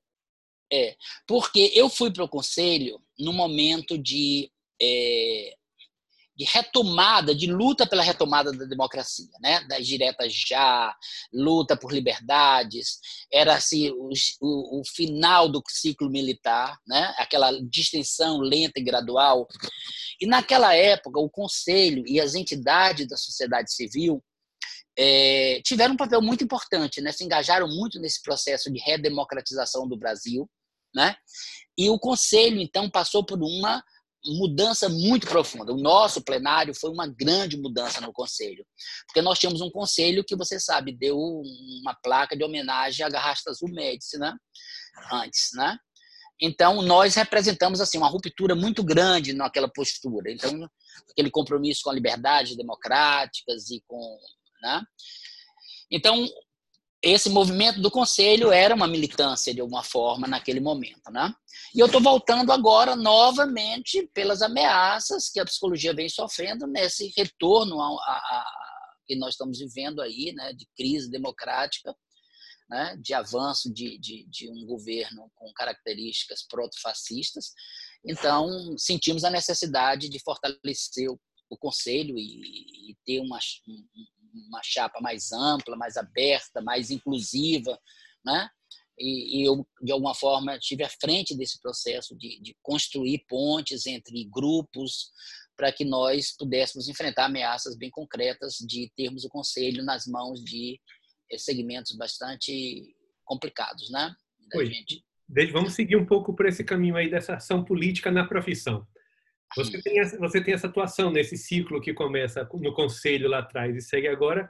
É, 0.71 0.95
porque 1.27 1.71
eu 1.73 1.89
fui 1.89 2.11
para 2.11 2.23
o 2.23 2.29
conselho 2.29 3.01
no 3.17 3.33
momento 3.33 3.97
de, 3.97 4.51
é, 4.79 5.55
de 6.39 6.45
retomada, 6.45 7.33
de 7.35 7.47
luta 7.47 7.87
pela 7.87 8.03
retomada 8.03 8.51
da 8.51 8.65
democracia, 8.65 9.27
né? 9.41 9.61
das 9.67 9.85
diretas 9.85 10.31
já, 10.31 10.95
luta 11.33 11.75
por 11.75 11.91
liberdades, 11.91 12.99
era 13.31 13.55
assim, 13.55 13.89
o, 13.89 14.11
o, 14.41 14.79
o 14.79 14.83
final 14.85 15.49
do 15.49 15.61
ciclo 15.67 16.09
militar, 16.09 16.79
né? 16.87 17.13
aquela 17.17 17.51
distensão 17.63 18.39
lenta 18.39 18.79
e 18.79 18.83
gradual. 18.83 19.47
E 20.21 20.27
naquela 20.27 20.75
época, 20.75 21.19
o 21.19 21.29
conselho 21.29 22.03
e 22.07 22.21
as 22.21 22.35
entidades 22.35 23.07
da 23.07 23.17
sociedade 23.17 23.73
civil 23.73 24.23
é, 24.97 25.61
tiveram 25.63 25.95
um 25.95 25.97
papel 25.97 26.21
muito 26.21 26.43
importante, 26.43 27.01
né? 27.01 27.11
se 27.11 27.23
engajaram 27.23 27.67
muito 27.67 27.99
nesse 27.99 28.21
processo 28.21 28.71
de 28.71 28.79
redemocratização 28.79 29.87
do 29.87 29.97
Brasil 29.97 30.49
né? 30.93 31.15
E 31.77 31.89
o 31.89 31.99
conselho, 31.99 32.59
então, 32.59 32.89
passou 32.89 33.23
por 33.23 33.41
uma 33.41 33.83
mudança 34.25 34.89
muito 34.89 35.27
profunda. 35.27 35.71
O 35.71 35.77
nosso 35.77 36.21
plenário 36.21 36.73
foi 36.73 36.89
uma 36.89 37.07
grande 37.07 37.57
mudança 37.57 38.01
no 38.01 38.11
conselho, 38.11 38.65
porque 39.07 39.21
nós 39.21 39.39
tínhamos 39.39 39.61
um 39.61 39.69
conselho 39.69 40.23
que, 40.25 40.35
você 40.35 40.59
sabe, 40.59 40.91
deu 40.91 41.17
uma 41.17 41.95
placa 42.03 42.35
de 42.35 42.43
homenagem 42.43 43.05
à 43.05 43.09
Garrasta 43.09 43.49
Azul 43.49 43.69
Médici, 43.69 44.17
né? 44.17 44.35
Antes, 45.11 45.49
né? 45.53 45.77
Então, 46.41 46.81
nós 46.81 47.15
representamos 47.15 47.81
assim 47.81 47.97
uma 47.97 48.07
ruptura 48.07 48.55
muito 48.55 48.83
grande 48.83 49.33
naquela 49.33 49.69
postura. 49.69 50.31
Então, 50.31 50.69
aquele 51.11 51.29
compromisso 51.29 51.81
com 51.83 51.91
liberdades 51.91 52.55
democráticas 52.55 53.69
e 53.69 53.81
com, 53.87 54.17
né? 54.61 54.81
Então, 55.91 56.27
esse 57.01 57.29
movimento 57.29 57.81
do 57.81 57.89
conselho 57.89 58.51
era 58.51 58.75
uma 58.75 58.87
militância 58.87 59.53
de 59.53 59.61
alguma 59.61 59.83
forma 59.83 60.27
naquele 60.27 60.59
momento, 60.59 61.09
né? 61.11 61.33
E 61.73 61.79
eu 61.79 61.85
estou 61.85 62.01
voltando 62.01 62.51
agora 62.51 62.95
novamente 62.95 64.05
pelas 64.13 64.41
ameaças 64.41 65.29
que 65.29 65.39
a 65.39 65.45
psicologia 65.45 65.93
vem 65.93 66.09
sofrendo 66.09 66.67
nesse 66.67 67.13
retorno 67.15 67.79
a, 67.79 67.87
a, 67.87 68.17
a, 68.17 68.45
que 69.07 69.15
nós 69.15 69.35
estamos 69.35 69.59
vivendo 69.59 70.01
aí, 70.01 70.33
né? 70.33 70.51
De 70.51 70.67
crise 70.75 71.09
democrática, 71.09 71.95
né? 72.69 72.97
De 73.01 73.13
avanço 73.13 73.73
de, 73.73 73.97
de, 73.97 74.25
de 74.29 74.49
um 74.51 74.65
governo 74.65 75.31
com 75.35 75.53
características 75.53 76.45
proto-fascistas. 76.49 77.53
Então 78.03 78.77
sentimos 78.77 79.23
a 79.23 79.29
necessidade 79.29 80.09
de 80.09 80.19
fortalecer 80.19 81.09
o, 81.09 81.17
o 81.49 81.57
conselho 81.57 82.17
e, 82.17 82.91
e 82.91 82.97
ter 83.05 83.21
uma, 83.21 83.39
uma 84.33 84.61
chapa 84.63 84.99
mais 85.01 85.31
ampla, 85.31 85.75
mais 85.75 85.97
aberta, 85.97 86.61
mais 86.61 86.91
inclusiva, 86.91 87.79
né? 88.23 88.49
E, 88.97 89.39
e 89.39 89.47
eu, 89.47 89.65
de 89.81 89.91
alguma 89.91 90.13
forma, 90.13 90.57
estive 90.57 90.83
à 90.83 90.89
frente 90.89 91.35
desse 91.35 91.59
processo 91.61 92.17
de, 92.17 92.41
de 92.41 92.55
construir 92.61 93.23
pontes 93.29 93.85
entre 93.85 94.25
grupos 94.25 95.11
para 95.55 95.71
que 95.71 95.85
nós 95.85 96.35
pudéssemos 96.37 96.87
enfrentar 96.87 97.25
ameaças 97.25 97.77
bem 97.77 97.89
concretas 97.89 98.57
de 98.59 98.91
termos 98.95 99.23
o 99.23 99.29
conselho 99.29 99.83
nas 99.83 100.05
mãos 100.05 100.43
de 100.43 100.79
eh, 101.31 101.37
segmentos 101.37 101.95
bastante 101.95 102.95
complicados, 103.23 103.89
né? 103.89 104.13
Da 104.51 104.65
gente. 104.65 105.03
Vamos 105.51 105.73
seguir 105.73 105.95
um 105.95 106.05
pouco 106.05 106.33
por 106.33 106.45
esse 106.45 106.63
caminho 106.63 106.95
aí 106.95 107.09
dessa 107.09 107.35
ação 107.35 107.63
política 107.63 108.09
na 108.09 108.25
profissão. 108.25 108.85
Você 109.55 109.81
tem, 109.81 109.99
essa, 109.99 110.17
você 110.19 110.43
tem 110.43 110.53
essa 110.53 110.67
atuação 110.67 111.11
nesse 111.11 111.35
ciclo 111.35 111.81
que 111.81 111.93
começa 111.93 112.47
no 112.53 112.73
conselho 112.73 113.27
lá 113.27 113.39
atrás 113.39 113.75
e 113.75 113.81
segue 113.81 114.07
agora, 114.07 114.49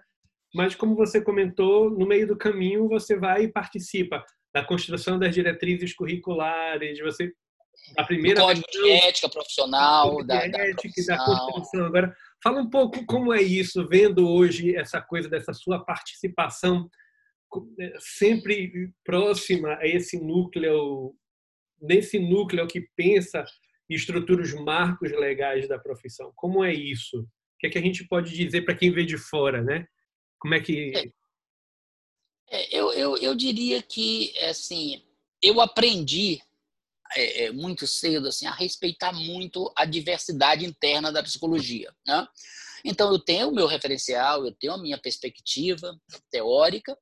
mas 0.54 0.76
como 0.76 0.96
você 0.96 1.22
comentou, 1.22 1.90
no 1.90 2.06
meio 2.06 2.28
do 2.28 2.38
caminho 2.38 2.88
você 2.88 3.18
vai 3.18 3.44
e 3.44 3.52
participa 3.52 4.24
da 4.54 4.64
construção 4.64 5.18
das 5.18 5.34
diretrizes 5.34 5.94
curriculares, 5.94 7.00
você 7.00 7.32
a 7.98 8.04
primeira 8.04 8.42
do 8.42 8.46
código 8.46 8.66
de 8.72 8.90
ética 8.92 9.30
profissional, 9.30 10.24
da, 10.24 10.48
da, 10.48 10.68
ética, 10.68 11.02
da 11.08 11.18
construção. 11.18 11.86
Agora, 11.86 12.16
fala 12.44 12.62
um 12.62 12.70
pouco 12.70 13.06
como 13.06 13.34
é 13.34 13.42
isso, 13.42 13.88
vendo 13.88 14.28
hoje 14.28 14.76
essa 14.76 15.02
coisa 15.02 15.30
dessa 15.30 15.54
sua 15.54 15.84
participação 15.84 16.90
é, 17.80 17.94
sempre 18.00 18.92
próxima 19.04 19.76
a 19.76 19.88
esse 19.88 20.20
núcleo, 20.20 21.16
nesse 21.82 22.20
núcleo 22.20 22.68
que 22.68 22.88
pensa 22.96 23.44
e 23.90 23.96
estrutura 23.96 24.44
os 24.44 24.54
marcos 24.54 25.12
legais 25.12 25.68
da 25.68 25.80
profissão. 25.80 26.32
Como 26.36 26.64
é 26.64 26.74
isso? 26.74 27.22
O 27.22 27.28
que 27.60 27.68
é 27.68 27.70
que 27.70 27.78
a 27.78 27.82
gente 27.82 28.08
pode 28.08 28.36
dizer 28.36 28.62
para 28.62 28.76
quem 28.76 28.92
vê 28.92 29.04
de 29.04 29.18
fora, 29.18 29.62
né? 29.62 29.86
Como 30.40 30.54
é 30.54 30.62
que... 30.62 30.94
É, 30.96 31.12
é, 32.52 32.78
eu, 32.78 32.92
eu, 32.94 33.18
eu 33.18 33.36
diria 33.36 33.82
que, 33.82 34.34
assim, 34.46 35.04
eu 35.42 35.60
aprendi 35.60 36.42
é, 37.16 37.46
é, 37.46 37.52
muito 37.52 37.88
cedo 37.88 38.28
assim, 38.28 38.46
a 38.46 38.54
respeitar 38.54 39.12
muito 39.12 39.72
a 39.76 39.86
diversidade 39.86 40.66
interna 40.66 41.12
da 41.12 41.24
psicologia. 41.24 41.94
Né? 42.06 42.28
Então, 42.86 43.12
eu 43.12 43.20
tenho 43.20 43.50
o 43.50 43.54
meu 43.54 43.68
referencial, 43.68 44.46
eu 44.46 44.52
tenho 44.54 44.74
a 44.74 44.78
minha 44.78 44.98
perspectiva 44.98 46.00
teórica, 46.32 46.98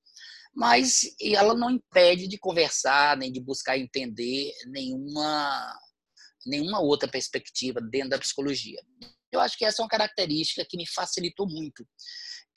mas 0.55 1.15
ela 1.21 1.53
não 1.53 1.69
impede 1.69 2.27
de 2.27 2.37
conversar, 2.37 3.15
nem 3.15 3.31
de 3.31 3.39
buscar 3.39 3.77
entender 3.77 4.51
nenhuma 4.65 5.77
nenhuma 6.47 6.79
outra 6.79 7.09
perspectiva 7.09 7.79
dentro 7.81 8.09
da 8.09 8.19
psicologia. 8.19 8.81
Eu 9.31 9.39
acho 9.39 9.57
que 9.57 9.65
essa 9.65 9.81
é 9.81 9.83
uma 9.83 9.89
característica 9.89 10.65
que 10.65 10.77
me 10.77 10.87
facilitou 10.87 11.47
muito 11.47 11.85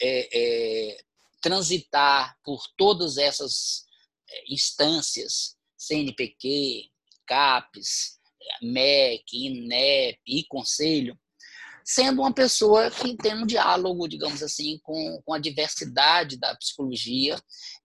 é, 0.01 0.29
é, 0.33 0.97
transitar 1.41 2.37
por 2.45 2.63
todas 2.77 3.17
essas 3.17 3.85
é, 4.31 4.53
instâncias, 4.53 5.57
CNPq, 5.77 6.89
CAPES, 7.27 8.19
MEC, 8.63 9.25
INEP 9.33 10.21
e 10.27 10.45
Conselho, 10.45 11.19
sendo 11.85 12.23
uma 12.23 12.33
pessoa 12.33 12.91
que 12.91 13.17
tem 13.17 13.35
um 13.35 13.47
diálogo, 13.47 14.09
digamos 14.09 14.43
assim, 14.43 14.79
com, 14.83 15.21
com 15.25 15.35
a 15.35 15.39
diversidade 15.39 16.39
da 16.39 16.55
psicologia 16.57 17.37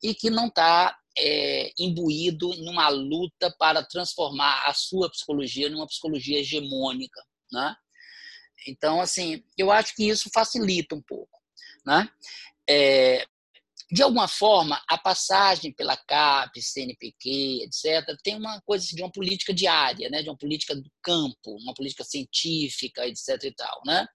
e 0.03 0.13
que 0.13 0.29
não 0.29 0.47
está 0.47 0.95
é, 1.17 1.71
imbuído 1.80 2.49
numa 2.58 2.89
luta 2.89 3.54
para 3.58 3.84
transformar 3.84 4.67
a 4.67 4.73
sua 4.73 5.10
psicologia 5.10 5.69
numa 5.69 5.88
psicologia 5.88 6.39
hegemônica, 6.39 7.21
né? 7.51 7.75
Então, 8.67 8.99
assim, 8.99 9.43
eu 9.58 9.71
acho 9.71 9.95
que 9.95 10.08
isso 10.08 10.30
facilita 10.34 10.95
um 10.95 11.01
pouco, 11.01 11.39
né? 11.86 12.10
É, 12.67 13.25
de 13.91 14.01
alguma 14.01 14.28
forma, 14.28 14.82
a 14.89 14.97
passagem 14.97 15.71
pela 15.71 15.95
CAP, 15.95 16.60
CNPq, 16.60 17.63
etc., 17.63 18.17
tem 18.23 18.36
uma 18.36 18.60
coisa 18.62 18.86
de 18.88 19.01
uma 19.01 19.12
política 19.12 19.54
diária, 19.54 20.10
né? 20.10 20.23
de 20.23 20.30
uma 20.30 20.38
política 20.38 20.75
do 20.75 20.89
campo, 21.04 21.56
uma 21.62 21.73
política 21.73 22.04
científica, 22.04 23.06
etc. 23.08 23.43
E 23.43 23.51
tal, 23.54 23.82
né? 23.86 24.08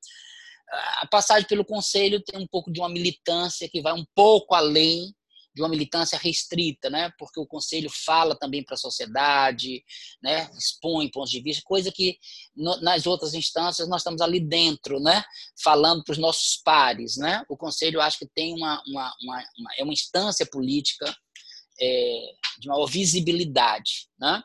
A 0.98 1.06
passagem 1.06 1.48
pelo 1.48 1.64
conselho 1.64 2.22
tem 2.22 2.40
um 2.40 2.46
pouco 2.46 2.72
de 2.72 2.80
uma 2.80 2.88
militância 2.88 3.68
que 3.68 3.80
vai 3.80 3.92
um 3.92 4.04
pouco 4.14 4.54
além 4.54 5.14
de 5.60 5.62
uma 5.62 5.68
militância 5.68 6.18
restrita, 6.18 6.88
né? 6.88 7.12
Porque 7.18 7.38
o 7.38 7.46
conselho 7.46 7.90
fala 7.90 8.34
também 8.34 8.64
para 8.64 8.74
a 8.74 8.78
sociedade, 8.78 9.84
né? 10.22 10.50
Expõe 10.58 11.10
pontos 11.10 11.30
de 11.30 11.40
vista, 11.40 11.62
coisa 11.64 11.92
que 11.92 12.18
no, 12.56 12.80
nas 12.80 13.06
outras 13.06 13.34
instâncias 13.34 13.86
nós 13.86 14.00
estamos 14.00 14.22
ali 14.22 14.40
dentro, 14.40 14.98
né? 14.98 15.22
Falando 15.62 16.02
para 16.02 16.12
os 16.12 16.18
nossos 16.18 16.56
pares, 16.64 17.16
né? 17.18 17.44
O 17.48 17.56
conselho 17.56 18.00
acho 18.00 18.18
que 18.18 18.26
tem 18.34 18.54
uma, 18.54 18.82
uma, 18.86 19.14
uma, 19.22 19.44
uma 19.58 19.74
é 19.76 19.84
uma 19.84 19.92
instância 19.92 20.46
política 20.46 21.14
é, 21.78 22.20
de 22.58 22.68
maior 22.68 22.86
visibilidade, 22.86 24.08
né? 24.18 24.42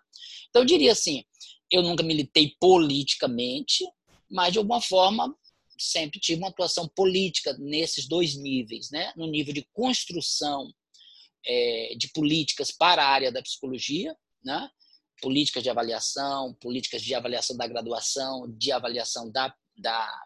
Então 0.49 0.63
eu 0.63 0.65
diria 0.65 0.91
assim, 0.91 1.23
eu 1.71 1.81
nunca 1.81 2.03
militei 2.03 2.55
politicamente, 2.59 3.85
mas 4.29 4.51
de 4.51 4.59
alguma 4.59 4.81
forma 4.81 5.33
sempre 5.77 6.19
tive 6.19 6.41
uma 6.41 6.49
atuação 6.49 6.89
política 6.93 7.55
nesses 7.57 8.05
dois 8.05 8.35
níveis, 8.35 8.89
né? 8.91 9.13
No 9.15 9.27
nível 9.27 9.53
de 9.53 9.65
construção 9.71 10.69
é, 11.45 11.95
de 11.97 12.09
políticas 12.09 12.71
para 12.71 13.03
a 13.03 13.07
área 13.07 13.31
da 13.31 13.41
psicologia, 13.41 14.15
né? 14.43 14.69
políticas 15.21 15.63
de 15.63 15.69
avaliação, 15.69 16.53
políticas 16.55 17.01
de 17.01 17.13
avaliação 17.15 17.55
da 17.57 17.67
graduação, 17.67 18.51
de 18.57 18.71
avaliação 18.71 19.31
da, 19.31 19.53
da, 19.77 20.25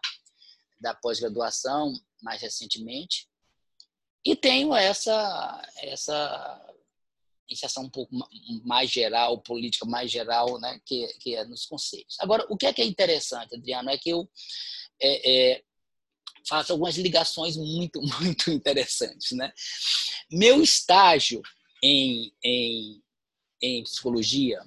da 0.80 0.94
pós-graduação, 0.94 1.92
mais 2.22 2.42
recentemente. 2.42 3.28
E 4.24 4.36
tenho 4.36 4.74
essa, 4.74 5.62
essa 5.76 6.74
iniciação 7.48 7.84
um 7.84 7.90
pouco 7.90 8.14
mais 8.64 8.90
geral, 8.90 9.40
política 9.40 9.86
mais 9.86 10.10
geral, 10.10 10.60
né, 10.60 10.80
que, 10.84 11.06
que 11.20 11.34
é 11.34 11.44
nos 11.44 11.66
conselhos. 11.66 12.16
Agora, 12.20 12.44
o 12.48 12.56
que 12.56 12.66
é, 12.66 12.72
que 12.72 12.82
é 12.82 12.84
interessante, 12.84 13.54
Adriano, 13.54 13.90
é 13.90 13.98
que 13.98 14.10
eu 14.10 14.28
é, 15.00 15.52
é, 15.52 15.64
faço 16.48 16.72
algumas 16.72 16.96
ligações 16.96 17.56
muito, 17.56 18.00
muito 18.20 18.50
interessantes. 18.50 19.32
Né? 19.32 19.52
Meu 20.30 20.62
estágio 20.62 21.42
em, 21.82 22.32
em, 22.44 23.02
em 23.62 23.82
psicologia, 23.84 24.60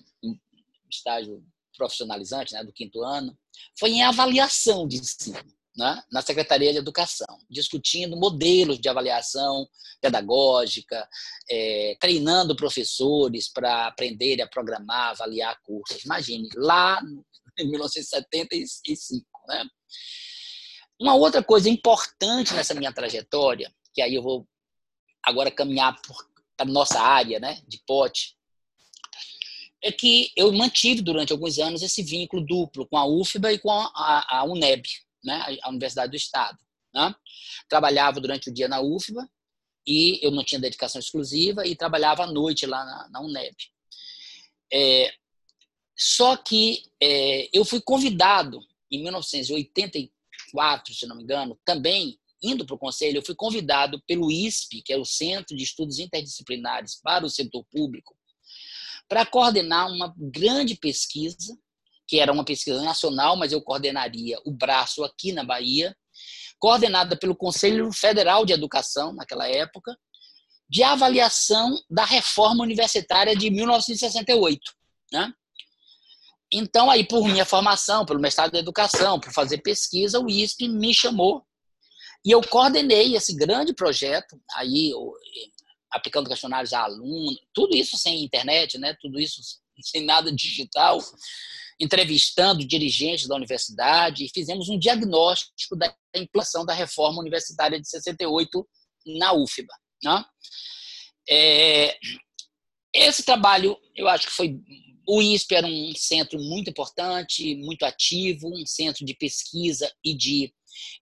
estágio 0.89 1.43
profissionalizante 1.77 2.53
né, 2.53 2.63
do 2.63 2.71
quinto 2.71 3.03
ano, 3.03 3.38
foi 3.77 3.91
em 3.91 4.03
avaliação 4.03 4.88
de 4.88 4.97
ensino. 4.97 5.43
Né, 5.75 6.03
na 6.12 6.21
Secretaria 6.21 6.71
de 6.71 6.77
Educação, 6.77 7.39
discutindo 7.49 8.15
modelos 8.15 8.79
de 8.79 8.88
avaliação 8.88 9.67
pedagógica, 9.99 11.09
é, 11.49 11.97
treinando 11.99 12.55
professores 12.55 13.51
para 13.51 13.88
aprenderem 13.88 14.45
a 14.45 14.47
programar, 14.47 15.09
avaliar 15.09 15.59
cursos. 15.63 16.05
Imagine, 16.05 16.47
lá 16.55 17.01
em 17.57 17.67
1975. 17.71 19.25
Né? 19.47 19.65
Uma 21.03 21.15
outra 21.15 21.43
coisa 21.43 21.69
importante 21.69 22.53
nessa 22.53 22.73
minha 22.73 22.93
trajetória, 22.93 23.69
que 23.93 24.01
aí 24.01 24.15
eu 24.15 24.23
vou 24.23 24.47
agora 25.21 25.51
caminhar 25.51 26.01
para 26.55 26.65
nossa 26.65 26.97
área 26.97 27.41
né, 27.41 27.61
de 27.67 27.77
pote, 27.85 28.37
é 29.83 29.91
que 29.91 30.31
eu 30.33 30.49
mantive 30.53 31.01
durante 31.01 31.33
alguns 31.33 31.59
anos 31.59 31.81
esse 31.81 32.01
vínculo 32.01 32.45
duplo 32.45 32.87
com 32.87 32.97
a 32.97 33.05
UFBA 33.05 33.51
e 33.51 33.59
com 33.59 33.69
a, 33.69 34.25
a 34.29 34.45
UNEB, 34.45 34.87
né, 35.21 35.57
a 35.61 35.67
Universidade 35.67 36.11
do 36.11 36.15
Estado. 36.15 36.57
Né? 36.95 37.13
Trabalhava 37.67 38.21
durante 38.21 38.49
o 38.49 38.53
dia 38.53 38.69
na 38.69 38.79
UFBA 38.79 39.29
e 39.85 40.25
eu 40.25 40.31
não 40.31 40.41
tinha 40.41 40.61
dedicação 40.61 40.99
exclusiva 40.99 41.67
e 41.67 41.75
trabalhava 41.75 42.23
à 42.23 42.27
noite 42.27 42.65
lá 42.65 42.85
na, 42.85 43.09
na 43.09 43.19
UNEB. 43.19 43.57
É, 44.71 45.13
só 45.97 46.37
que 46.37 46.81
é, 47.01 47.49
eu 47.51 47.65
fui 47.65 47.81
convidado 47.81 48.61
em 48.89 49.03
1984 49.03 50.13
2004, 50.53 50.93
se 50.93 51.07
não 51.07 51.15
me 51.15 51.23
engano, 51.23 51.59
também 51.65 52.17
indo 52.41 52.65
para 52.65 52.75
o 52.75 52.79
conselho, 52.79 53.17
eu 53.17 53.25
fui 53.25 53.35
convidado 53.35 54.01
pelo 54.05 54.29
ISP, 54.29 54.81
que 54.81 54.93
é 54.93 54.97
o 54.97 55.05
Centro 55.05 55.55
de 55.55 55.63
Estudos 55.63 55.97
Interdisciplinares 55.99 56.99
para 57.01 57.25
o 57.25 57.29
Setor 57.29 57.65
Público, 57.71 58.15
para 59.07 59.25
coordenar 59.25 59.89
uma 59.89 60.13
grande 60.17 60.75
pesquisa, 60.75 61.57
que 62.05 62.19
era 62.19 62.31
uma 62.31 62.43
pesquisa 62.43 62.81
nacional, 62.81 63.37
mas 63.37 63.53
eu 63.53 63.61
coordenaria 63.61 64.37
o 64.45 64.51
braço 64.51 65.03
aqui 65.03 65.31
na 65.31 65.43
Bahia, 65.43 65.95
coordenada 66.59 67.17
pelo 67.17 67.35
Conselho 67.35 67.91
Federal 67.93 68.45
de 68.45 68.53
Educação, 68.53 69.13
naquela 69.13 69.47
época, 69.47 69.97
de 70.69 70.83
avaliação 70.83 71.77
da 71.89 72.03
reforma 72.03 72.63
universitária 72.63 73.35
de 73.35 73.49
1968. 73.49 74.59
Né? 75.11 75.33
Então, 76.55 76.91
aí, 76.91 77.03
por 77.03 77.27
minha 77.27 77.45
formação, 77.45 78.05
pelo 78.05 78.19
mestrado 78.19 78.53
em 78.53 78.59
educação, 78.59 79.19
por 79.19 79.33
fazer 79.33 79.57
pesquisa, 79.57 80.19
o 80.19 80.29
ISP 80.29 80.67
me 80.67 80.93
chamou 80.93 81.43
e 82.23 82.29
eu 82.31 82.41
coordenei 82.41 83.15
esse 83.15 83.35
grande 83.35 83.73
projeto, 83.73 84.39
aí 84.55 84.93
aplicando 85.91 86.29
questionários 86.29 86.71
a 86.71 86.83
alunos, 86.83 87.39
tudo 87.53 87.75
isso 87.75 87.97
sem 87.97 88.23
internet, 88.23 88.77
né? 88.77 88.95
tudo 89.01 89.19
isso 89.19 89.41
sem 89.81 90.05
nada 90.05 90.31
digital, 90.31 90.99
entrevistando 91.79 92.65
dirigentes 92.65 93.27
da 93.27 93.35
universidade 93.35 94.23
e 94.23 94.29
fizemos 94.29 94.69
um 94.69 94.77
diagnóstico 94.77 95.75
da 95.75 95.93
implantação 96.15 96.63
da 96.63 96.73
reforma 96.73 97.19
universitária 97.19 97.81
de 97.81 97.89
68 97.89 98.67
na 99.17 99.33
UFBA. 99.33 99.73
Né? 100.03 100.25
É, 101.27 101.97
esse 102.93 103.23
trabalho, 103.23 103.75
eu 103.95 104.07
acho 104.07 104.27
que 104.27 104.33
foi 104.33 104.61
o 105.07 105.21
ISP 105.21 105.55
era 105.55 105.67
um 105.67 105.93
centro 105.95 106.39
muito 106.39 106.69
importante, 106.69 107.55
muito 107.55 107.83
ativo, 107.83 108.47
um 108.47 108.65
centro 108.65 109.05
de 109.05 109.13
pesquisa 109.13 109.91
e 110.03 110.13
de, 110.13 110.53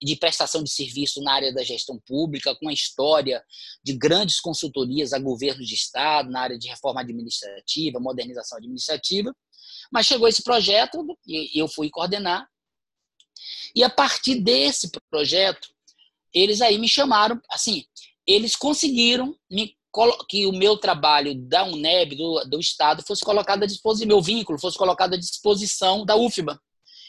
de 0.02 0.16
prestação 0.16 0.64
de 0.64 0.72
serviço 0.72 1.22
na 1.22 1.34
área 1.34 1.54
da 1.54 1.64
gestão 1.64 2.00
pública, 2.00 2.56
com 2.56 2.66
uma 2.66 2.74
história 2.74 3.44
de 3.84 3.94
grandes 3.94 4.40
consultorias 4.40 5.14
a 5.14 5.20
governos 5.20 5.68
de 5.68 5.76
Estado 5.76 6.32
na 6.32 6.42
área 6.42 6.58
de 6.58 6.68
reforma 6.68 7.02
administrativa, 7.02 8.00
modernização 8.00 8.58
administrativa. 8.58 9.36
Mas 9.92 10.08
chegou 10.08 10.28
esse 10.28 10.44
projeto 10.44 11.06
e 11.28 11.60
eu 11.60 11.68
fui 11.68 11.90
coordenar. 11.90 12.48
E 13.76 13.84
a 13.84 13.90
partir 13.90 14.36
desse 14.36 14.90
projeto, 15.10 15.70
eles 16.34 16.62
aí 16.62 16.78
me 16.78 16.88
chamaram, 16.88 17.40
assim, 17.50 17.86
eles 18.26 18.56
conseguiram 18.56 19.38
me 19.50 19.76
que 20.30 20.46
o 20.46 20.52
meu 20.52 20.78
trabalho 20.78 21.36
da 21.36 21.64
UNEB, 21.66 22.16
do, 22.16 22.44
do 22.46 22.60
Estado, 22.60 23.04
fosse 23.06 23.24
colocado 23.24 23.64
à 23.64 23.66
disposição, 23.66 24.08
meu 24.08 24.22
vínculo 24.22 24.60
fosse 24.60 24.78
colocado 24.78 25.14
à 25.14 25.18
disposição 25.18 26.06
da 26.06 26.16
UFBA. 26.16 26.60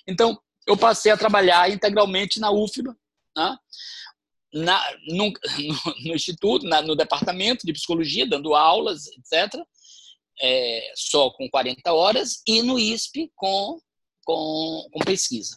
Então, 0.07 0.39
eu 0.67 0.77
passei 0.77 1.13
a 1.13 1.17
trabalhar 1.17 1.71
integralmente 1.71 2.41
na 2.41 2.51
UFBA, 2.51 2.97
né? 3.37 3.57
na, 4.53 4.97
no, 5.07 5.27
no, 5.27 5.33
no, 6.05 6.15
Instituto, 6.15 6.67
na, 6.67 6.83
no 6.83 6.97
Departamento 6.97 7.67
de 7.67 7.73
Psicologia, 7.73 8.27
dando 8.27 8.55
aulas, 8.55 9.07
etc., 9.07 9.61
é, 10.41 10.93
só 10.97 11.31
com 11.31 11.49
40 11.49 11.93
horas, 11.93 12.43
e 12.47 12.63
no 12.63 12.79
ISP 12.79 13.31
com, 13.37 13.79
com, 14.25 14.89
com 14.93 15.05
pesquisa. 15.05 15.57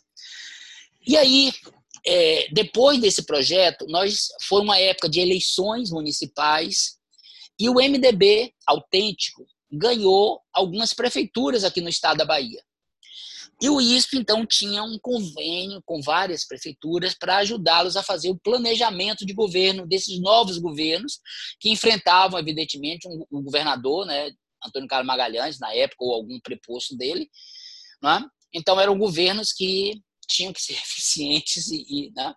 E 1.07 1.17
aí, 1.17 1.51
é, 2.05 2.47
depois 2.51 2.99
desse 2.99 3.25
projeto, 3.25 3.85
nós 3.87 4.27
foi 4.47 4.61
uma 4.61 4.77
época 4.77 5.09
de 5.09 5.19
eleições 5.19 5.89
municipais 5.89 6.97
e 7.59 7.69
o 7.69 7.75
MDB 7.75 8.53
autêntico 8.65 9.45
ganhou 9.71 10.41
algumas 10.53 10.93
prefeituras 10.93 11.63
aqui 11.63 11.81
no 11.81 11.89
estado 11.89 12.17
da 12.17 12.25
Bahia. 12.25 12.61
E 13.61 13.69
o 13.69 13.79
ISP, 13.79 14.17
então, 14.17 14.45
tinha 14.45 14.83
um 14.83 14.99
convênio 14.99 15.81
com 15.85 16.01
várias 16.01 16.45
prefeituras 16.45 17.13
para 17.13 17.37
ajudá-los 17.37 17.95
a 17.95 18.03
fazer 18.03 18.29
o 18.29 18.37
planejamento 18.37 19.25
de 19.25 19.33
governo 19.33 19.87
desses 19.87 20.19
novos 20.19 20.57
governos 20.57 21.19
que 21.59 21.69
enfrentavam, 21.69 22.37
evidentemente, 22.37 23.07
um, 23.07 23.25
um 23.31 23.41
governador, 23.41 24.05
né, 24.05 24.29
Antônio 24.65 24.89
Carlos 24.89 25.07
Magalhães, 25.07 25.57
na 25.57 25.73
época, 25.73 26.03
ou 26.03 26.13
algum 26.13 26.39
preposto 26.41 26.97
dele. 26.97 27.29
Né? 28.03 28.25
Então, 28.53 28.79
eram 28.79 28.97
governos 28.97 29.53
que 29.53 30.01
tinham 30.27 30.51
que 30.51 30.61
ser 30.61 30.73
eficientes. 30.83 31.67
E, 31.69 31.85
e, 31.87 32.11
né? 32.13 32.33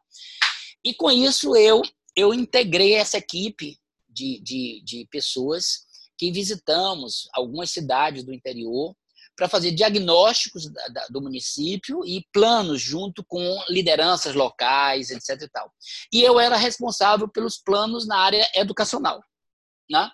e 0.85 0.95
com 0.95 1.11
isso, 1.11 1.57
eu, 1.57 1.83
eu 2.15 2.33
integrei 2.33 2.95
essa 2.95 3.19
equipe 3.19 3.77
de, 4.19 4.41
de, 4.41 4.83
de 4.85 5.09
pessoas 5.11 5.87
que 6.17 6.33
visitamos 6.33 7.29
algumas 7.33 7.71
cidades 7.71 8.25
do 8.25 8.35
interior 8.35 8.95
para 9.37 9.49
fazer 9.49 9.71
diagnósticos 9.71 10.69
da, 10.69 10.89
da, 10.89 11.07
do 11.09 11.23
município 11.23 12.05
e 12.05 12.27
planos 12.33 12.83
junto 12.83 13.25
com 13.25 13.41
lideranças 13.69 14.35
locais, 14.35 15.11
etc. 15.11 15.43
E, 15.43 15.49
tal. 15.49 15.73
e 16.13 16.23
eu 16.23 16.41
era 16.41 16.57
responsável 16.57 17.29
pelos 17.29 17.57
planos 17.57 18.05
na 18.05 18.19
área 18.19 18.45
educacional. 18.57 19.23
Né? 19.91 20.11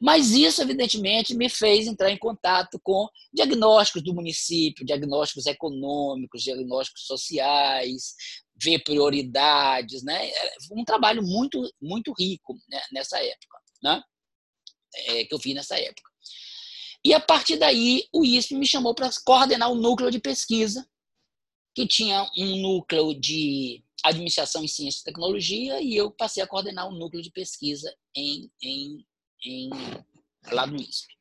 Mas 0.00 0.32
isso, 0.32 0.60
evidentemente, 0.60 1.34
me 1.34 1.48
fez 1.48 1.86
entrar 1.86 2.10
em 2.10 2.18
contato 2.18 2.78
com 2.82 3.08
diagnósticos 3.32 4.02
do 4.02 4.14
município, 4.14 4.84
diagnósticos 4.84 5.46
econômicos, 5.46 6.42
diagnósticos 6.42 7.06
sociais, 7.06 8.14
ver 8.62 8.80
prioridades. 8.80 10.02
Né? 10.02 10.30
Um 10.70 10.84
trabalho 10.84 11.22
muito, 11.22 11.62
muito 11.80 12.12
rico 12.12 12.54
né, 12.68 12.80
nessa 12.92 13.18
época, 13.18 13.58
né? 13.82 14.02
É, 14.94 15.24
que 15.24 15.34
eu 15.34 15.38
fiz 15.38 15.54
nessa 15.54 15.78
época. 15.78 16.10
E 17.04 17.14
a 17.14 17.20
partir 17.20 17.56
daí, 17.56 18.08
o 18.12 18.24
ISP 18.24 18.54
me 18.54 18.66
chamou 18.66 18.94
para 18.94 19.08
coordenar 19.24 19.70
o 19.70 19.76
núcleo 19.76 20.10
de 20.10 20.18
pesquisa, 20.18 20.86
que 21.74 21.86
tinha 21.86 22.28
um 22.36 22.56
núcleo 22.60 23.14
de 23.14 23.84
administração 24.04 24.62
em 24.62 24.68
ciência 24.68 25.00
e 25.00 25.04
tecnologia, 25.04 25.80
e 25.80 25.96
eu 25.96 26.10
passei 26.10 26.42
a 26.42 26.46
coordenar 26.46 26.88
o 26.88 26.96
núcleo 26.96 27.22
de 27.22 27.30
pesquisa 27.30 27.94
em, 28.14 28.50
em, 28.62 29.06
em 29.44 29.70
lá 30.52 30.66
no 30.66 30.76
ISP. 30.76 31.14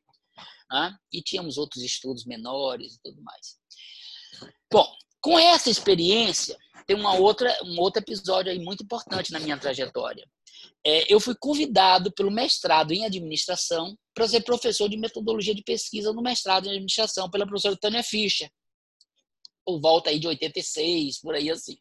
Né? 0.71 0.95
E 1.11 1.21
tínhamos 1.21 1.57
outros 1.57 1.83
estudos 1.83 2.25
menores 2.25 2.95
e 2.95 2.99
tudo 3.03 3.21
mais. 3.21 3.57
Bom, 4.71 4.85
com 5.21 5.39
essa 5.39 5.69
experiência, 5.69 6.57
tem 6.85 6.95
uma 6.95 7.15
outra, 7.15 7.57
um 7.63 7.79
outro 7.79 8.01
episódio 8.01 8.51
aí 8.51 8.59
muito 8.59 8.83
importante 8.83 9.31
na 9.31 9.39
minha 9.39 9.57
trajetória. 9.57 10.27
É, 10.85 11.11
eu 11.11 11.19
fui 11.19 11.35
convidado 11.35 12.11
pelo 12.11 12.31
mestrado 12.31 12.91
em 12.91 13.05
administração 13.05 13.97
para 14.13 14.27
ser 14.27 14.41
professor 14.41 14.87
de 14.87 14.97
metodologia 14.97 15.55
de 15.55 15.63
pesquisa 15.63 16.13
no 16.13 16.21
mestrado 16.21 16.67
em 16.67 16.69
administração 16.69 17.29
pela 17.29 17.45
professora 17.45 17.77
Tânia 17.77 18.03
Fischer. 18.03 18.49
Por 19.65 19.79
volta 19.81 20.11
aí 20.11 20.19
de 20.19 20.27
86, 20.27 21.19
por 21.21 21.33
aí 21.33 21.49
assim. 21.49 21.77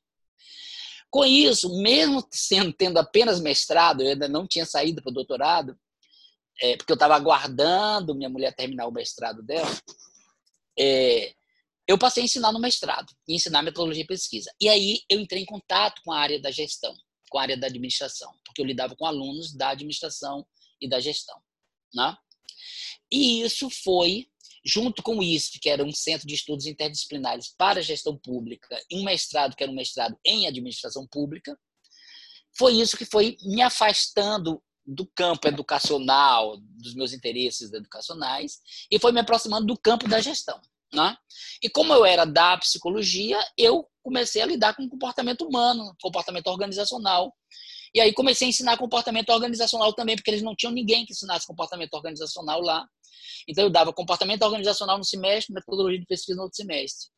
Com 1.15 1.25
isso, 1.25 1.81
mesmo 1.81 2.27
sendo, 2.29 2.73
tendo 2.73 2.99
apenas 2.99 3.41
mestrado, 3.41 4.03
eu 4.03 4.11
ainda 4.11 4.27
não 4.27 4.49
tinha 4.49 4.67
saído 4.67 5.01
para 5.01 5.11
o 5.11 5.15
doutorado, 5.15 5.79
é, 6.61 6.77
porque 6.77 6.91
eu 6.91 6.97
estava 6.97 7.15
aguardando 7.15 8.17
minha 8.17 8.29
mulher 8.29 8.53
terminar 8.53 8.89
o 8.89 8.91
mestrado 8.91 9.41
dela, 9.41 9.71
é, 10.77 11.33
eu 11.87 11.97
passei 11.97 12.25
a 12.25 12.25
ensinar 12.25 12.51
no 12.51 12.59
mestrado, 12.59 13.15
ensinar 13.29 13.63
metodologia 13.63 14.03
e 14.03 14.07
pesquisa. 14.09 14.53
E 14.61 14.69
aí 14.69 15.03
eu 15.09 15.21
entrei 15.21 15.41
em 15.41 15.47
contato 15.47 16.03
com 16.05 16.11
a 16.11 16.19
área 16.19 16.43
da 16.43 16.51
gestão, 16.51 16.93
com 17.31 17.39
a 17.39 17.43
área 17.43 17.57
da 17.57 17.69
administração, 17.69 18.35
porque 18.45 18.61
eu 18.61 18.67
lidava 18.67 18.97
com 18.97 19.07
alunos 19.07 19.55
da 19.55 19.69
administração 19.69 20.45
e 20.81 20.89
da 20.89 20.99
gestão. 20.99 21.41
Né? 21.95 22.17
E 23.13 23.41
isso 23.43 23.71
foi 23.71 24.27
junto 24.65 25.03
com 25.03 25.19
o 25.19 25.21
que 25.61 25.69
era 25.69 25.85
um 25.85 25.93
centro 25.93 26.27
de 26.27 26.35
estudos 26.35 26.67
interdisciplinares 26.67 27.55
para 27.57 27.83
gestão 27.83 28.17
pública, 28.17 28.81
e 28.91 28.99
um 28.99 29.05
mestrado, 29.05 29.55
que 29.55 29.63
era 29.63 29.71
um 29.71 29.75
mestrado 29.75 30.17
em 30.25 30.47
administração 30.47 31.07
pública, 31.07 31.59
foi 32.57 32.75
isso 32.75 32.97
que 32.97 33.05
foi 33.05 33.37
me 33.43 33.61
afastando 33.63 34.63
do 34.87 35.07
campo 35.07 35.49
educacional, 35.49 36.59
dos 36.61 36.95
meus 36.95 37.13
interesses 37.13 37.73
educacionais, 37.73 38.59
e 38.91 38.99
foi 38.99 39.13
me 39.13 39.21
aproximando 39.21 39.67
do 39.67 39.79
campo 39.79 40.09
da 40.09 40.21
gestão. 40.21 40.61
Né? 40.93 41.17
E 41.63 41.69
como 41.69 41.93
eu 41.93 42.05
era 42.05 42.25
da 42.25 42.57
psicologia, 42.57 43.39
eu 43.59 43.89
comecei 44.03 44.43
a 44.43 44.47
lidar 44.47 44.75
com 44.77 44.89
comportamento 44.89 45.45
humano, 45.45 45.95
comportamento 46.01 46.47
organizacional. 46.47 47.35
E 47.93 48.01
aí 48.01 48.13
comecei 48.13 48.47
a 48.47 48.51
ensinar 48.51 48.77
comportamento 48.77 49.31
organizacional 49.31 49.93
também, 49.93 50.15
porque 50.15 50.31
eles 50.31 50.43
não 50.43 50.55
tinham 50.55 50.73
ninguém 50.73 51.05
que 51.05 51.13
ensinasse 51.13 51.47
comportamento 51.47 51.95
organizacional 51.95 52.61
lá. 52.61 52.87
Então, 53.49 53.65
eu 53.65 53.71
dava 53.71 53.93
comportamento 53.93 54.43
organizacional 54.43 54.99
no 54.99 55.05
semestre, 55.05 55.55
metodologia 55.55 56.01
de 56.01 56.07
pesquisa 56.07 56.37
no 56.37 56.45
outro 56.45 56.57
semestre. 56.57 57.09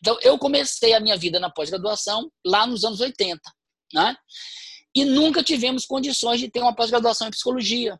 Então, 0.00 0.18
eu 0.22 0.38
comecei 0.38 0.92
a 0.92 1.00
minha 1.00 1.16
vida 1.16 1.38
na 1.38 1.50
pós-graduação 1.50 2.30
lá 2.44 2.66
nos 2.66 2.84
anos 2.84 3.00
80. 3.00 3.40
Né? 3.92 4.16
E 4.94 5.04
nunca 5.04 5.42
tivemos 5.42 5.84
condições 5.84 6.40
de 6.40 6.50
ter 6.50 6.60
uma 6.60 6.74
pós-graduação 6.74 7.28
em 7.28 7.30
psicologia, 7.30 7.98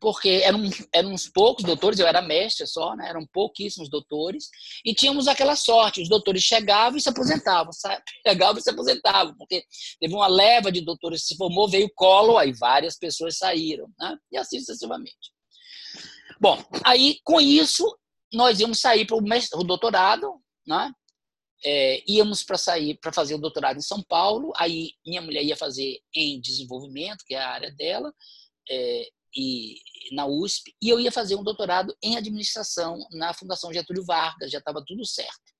porque 0.00 0.40
eram, 0.44 0.62
eram 0.92 1.12
uns 1.12 1.28
poucos 1.28 1.64
doutores, 1.64 1.98
eu 1.98 2.06
era 2.06 2.20
mestre 2.20 2.66
só, 2.66 2.94
né? 2.94 3.08
eram 3.08 3.26
pouquíssimos 3.32 3.88
doutores, 3.88 4.48
e 4.84 4.94
tínhamos 4.94 5.26
aquela 5.26 5.56
sorte, 5.56 6.02
os 6.02 6.08
doutores 6.08 6.42
chegavam 6.42 6.98
e 6.98 7.00
se 7.00 7.08
aposentavam, 7.08 7.72
sabe? 7.72 8.02
Chegavam 8.26 8.58
e 8.58 8.62
se 8.62 8.70
aposentavam, 8.70 9.34
porque 9.36 9.64
teve 10.00 10.14
uma 10.14 10.26
leva 10.26 10.70
de 10.70 10.80
doutores 10.80 11.22
que 11.22 11.28
se 11.28 11.36
formou, 11.36 11.68
veio 11.68 11.86
o 11.86 11.94
colo, 11.94 12.36
aí 12.36 12.52
várias 12.52 12.98
pessoas 12.98 13.38
saíram, 13.38 13.88
né? 13.98 14.16
e 14.32 14.36
assim 14.36 14.58
sucessivamente. 14.58 15.35
Bom, 16.40 16.62
aí 16.84 17.18
com 17.24 17.40
isso 17.40 17.84
nós 18.32 18.60
íamos 18.60 18.80
sair 18.80 19.06
para 19.06 19.16
o 19.16 19.64
doutorado, 19.64 20.40
né? 20.66 20.92
É, 21.64 22.04
íamos 22.06 22.44
para 22.44 22.58
sair 22.58 22.98
para 23.00 23.12
fazer 23.12 23.34
o 23.34 23.40
doutorado 23.40 23.78
em 23.78 23.82
São 23.82 24.02
Paulo. 24.02 24.52
Aí 24.56 24.90
minha 25.06 25.22
mulher 25.22 25.42
ia 25.42 25.56
fazer 25.56 25.98
em 26.14 26.40
desenvolvimento, 26.40 27.24
que 27.26 27.34
é 27.34 27.38
a 27.38 27.48
área 27.48 27.72
dela, 27.72 28.12
é, 28.68 29.08
e 29.34 29.76
na 30.12 30.26
USP, 30.26 30.74
e 30.80 30.88
eu 30.88 31.00
ia 31.00 31.12
fazer 31.12 31.34
um 31.34 31.42
doutorado 31.42 31.94
em 32.02 32.16
administração 32.16 32.98
na 33.12 33.34
Fundação 33.34 33.72
Getúlio 33.72 34.04
Vargas. 34.04 34.50
Já 34.50 34.58
estava 34.58 34.82
tudo 34.86 35.04
certo. 35.04 35.54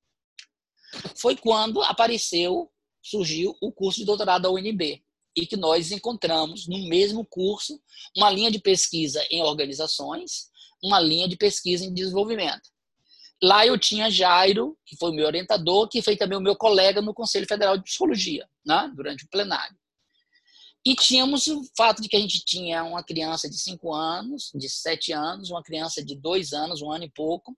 Foi 1.19 1.37
quando 1.37 1.83
apareceu, 1.83 2.71
surgiu 3.03 3.57
o 3.61 3.73
curso 3.73 4.01
de 4.01 4.07
doutorado 4.07 4.43
da 4.43 4.51
UNB 4.51 5.03
e 5.35 5.47
que 5.47 5.57
nós 5.57 5.91
encontramos 5.91 6.67
no 6.67 6.89
mesmo 6.89 7.25
curso 7.27 7.79
uma 8.17 8.31
linha 8.31 8.51
de 8.51 8.59
pesquisa 8.59 9.25
em 9.31 9.43
organizações 9.43 10.49
uma 10.83 11.01
linha 11.01 11.29
de 11.29 11.37
pesquisa 11.37 11.85
em 11.85 11.93
desenvolvimento. 11.93 12.71
Lá 13.43 13.67
eu 13.67 13.79
tinha 13.79 14.11
Jairo, 14.11 14.79
que 14.87 14.97
foi 14.97 15.12
meu 15.12 15.27
orientador, 15.27 15.89
que 15.89 16.01
foi 16.01 16.17
também 16.17 16.39
o 16.39 16.41
meu 16.41 16.57
colega 16.57 17.03
no 17.03 17.12
Conselho 17.12 17.47
Federal 17.47 17.77
de 17.77 17.85
Psicologia, 17.85 18.49
né, 18.65 18.91
durante 18.95 19.25
o 19.25 19.29
plenário. 19.29 19.77
E 20.85 20.95
tínhamos 20.95 21.47
o 21.49 21.62
fato 21.77 22.01
de 22.01 22.09
que 22.09 22.17
a 22.17 22.21
gente 22.21 22.45
tinha 22.45 22.85
uma 22.85 23.03
criança 23.03 23.51
de 23.51 23.59
5 23.59 23.93
anos, 23.93 24.51
de 24.55 24.69
7 24.69 25.12
anos, 25.12 25.51
uma 25.51 25.62
criança 25.62 26.03
de 26.03 26.15
2 26.15 26.53
anos, 26.53 26.81
um 26.81 26.91
ano 26.91 27.05
e 27.05 27.11
pouco, 27.11 27.57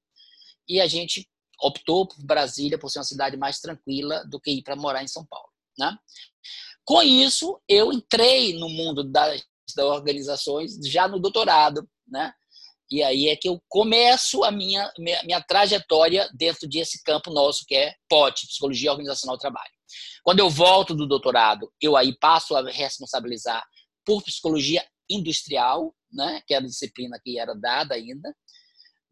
e 0.66 0.80
a 0.80 0.86
gente 0.86 1.28
optou 1.60 2.06
por 2.06 2.24
Brasília, 2.24 2.78
por 2.78 2.90
ser 2.90 2.98
uma 2.98 3.04
cidade 3.04 3.36
mais 3.36 3.60
tranquila 3.60 4.24
do 4.24 4.40
que 4.40 4.50
ir 4.50 4.62
para 4.62 4.76
morar 4.76 5.02
em 5.02 5.08
São 5.08 5.26
Paulo. 5.26 5.48
Né? 5.78 5.96
Com 6.84 7.02
isso, 7.02 7.60
eu 7.68 7.92
entrei 7.92 8.58
no 8.58 8.68
mundo 8.68 9.04
das, 9.04 9.44
das 9.76 9.84
organizações 9.84 10.78
já 10.86 11.06
no 11.06 11.20
doutorado, 11.20 11.88
né? 12.06 12.32
E 12.90 13.02
aí 13.02 13.28
é 13.28 13.36
que 13.36 13.48
eu 13.48 13.60
começo 13.68 14.42
a 14.44 14.50
minha, 14.50 14.90
minha, 14.98 15.22
minha 15.22 15.42
trajetória 15.42 16.28
dentro 16.34 16.68
desse 16.68 17.02
campo 17.02 17.30
nosso, 17.30 17.64
que 17.66 17.74
é 17.74 17.94
POT, 18.08 18.46
Psicologia 18.46 18.90
Organizacional 18.90 19.36
do 19.36 19.40
Trabalho. 19.40 19.70
Quando 20.22 20.40
eu 20.40 20.48
volto 20.50 20.94
do 20.94 21.06
doutorado, 21.06 21.70
eu 21.80 21.96
aí 21.96 22.16
passo 22.18 22.56
a 22.56 22.70
responsabilizar 22.70 23.62
por 24.04 24.22
Psicologia 24.22 24.84
Industrial, 25.08 25.94
né, 26.12 26.42
que 26.46 26.54
era 26.54 26.64
a 26.64 26.68
disciplina 26.68 27.18
que 27.22 27.38
era 27.38 27.54
dada 27.54 27.94
ainda. 27.94 28.34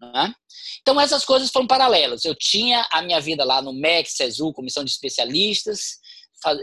Né? 0.01 0.35
Então, 0.81 1.01
essas 1.01 1.25
coisas 1.25 1.51
foram 1.51 1.67
paralelas. 1.67 2.25
Eu 2.25 2.35
tinha 2.35 2.87
a 2.93 3.03
minha 3.03 3.21
vida 3.21 3.45
lá 3.45 3.63
no 3.63 3.73
MEC, 3.73 4.11
CESU, 4.11 4.53
Comissão 4.53 4.85
de 4.85 4.91
Especialistas, 4.91 5.99
faz, 6.43 6.59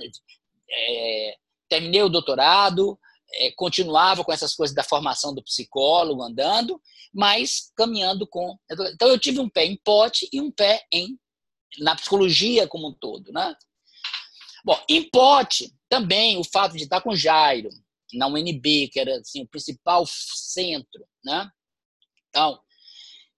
é, 0.69 1.35
terminei 1.69 2.03
o 2.03 2.09
doutorado, 2.09 2.97
é, 3.33 3.51
continuava 3.55 4.23
com 4.23 4.31
essas 4.31 4.55
coisas 4.55 4.75
da 4.75 4.83
formação 4.83 5.33
do 5.33 5.43
psicólogo 5.43 6.21
andando, 6.21 6.81
mas 7.13 7.71
caminhando 7.75 8.27
com. 8.27 8.57
Então 8.71 9.07
eu 9.07 9.19
tive 9.19 9.39
um 9.39 9.49
pé 9.49 9.65
em 9.65 9.77
pote 9.77 10.27
e 10.31 10.39
um 10.41 10.51
pé 10.51 10.85
em 10.91 11.17
na 11.79 11.95
psicologia 11.95 12.67
como 12.67 12.89
um 12.89 12.93
todo, 12.93 13.31
né? 13.31 13.55
Bom, 14.63 14.79
em 14.87 15.09
pote 15.09 15.73
também 15.89 16.37
o 16.37 16.43
fato 16.43 16.77
de 16.77 16.83
estar 16.83 17.01
com 17.01 17.15
Jairo 17.15 17.69
na 18.13 18.27
UNB, 18.27 18.89
que 18.89 18.99
era 18.99 19.17
assim, 19.17 19.41
o 19.41 19.47
principal 19.47 20.05
centro, 20.07 21.05
né? 21.23 21.49
Então, 22.29 22.59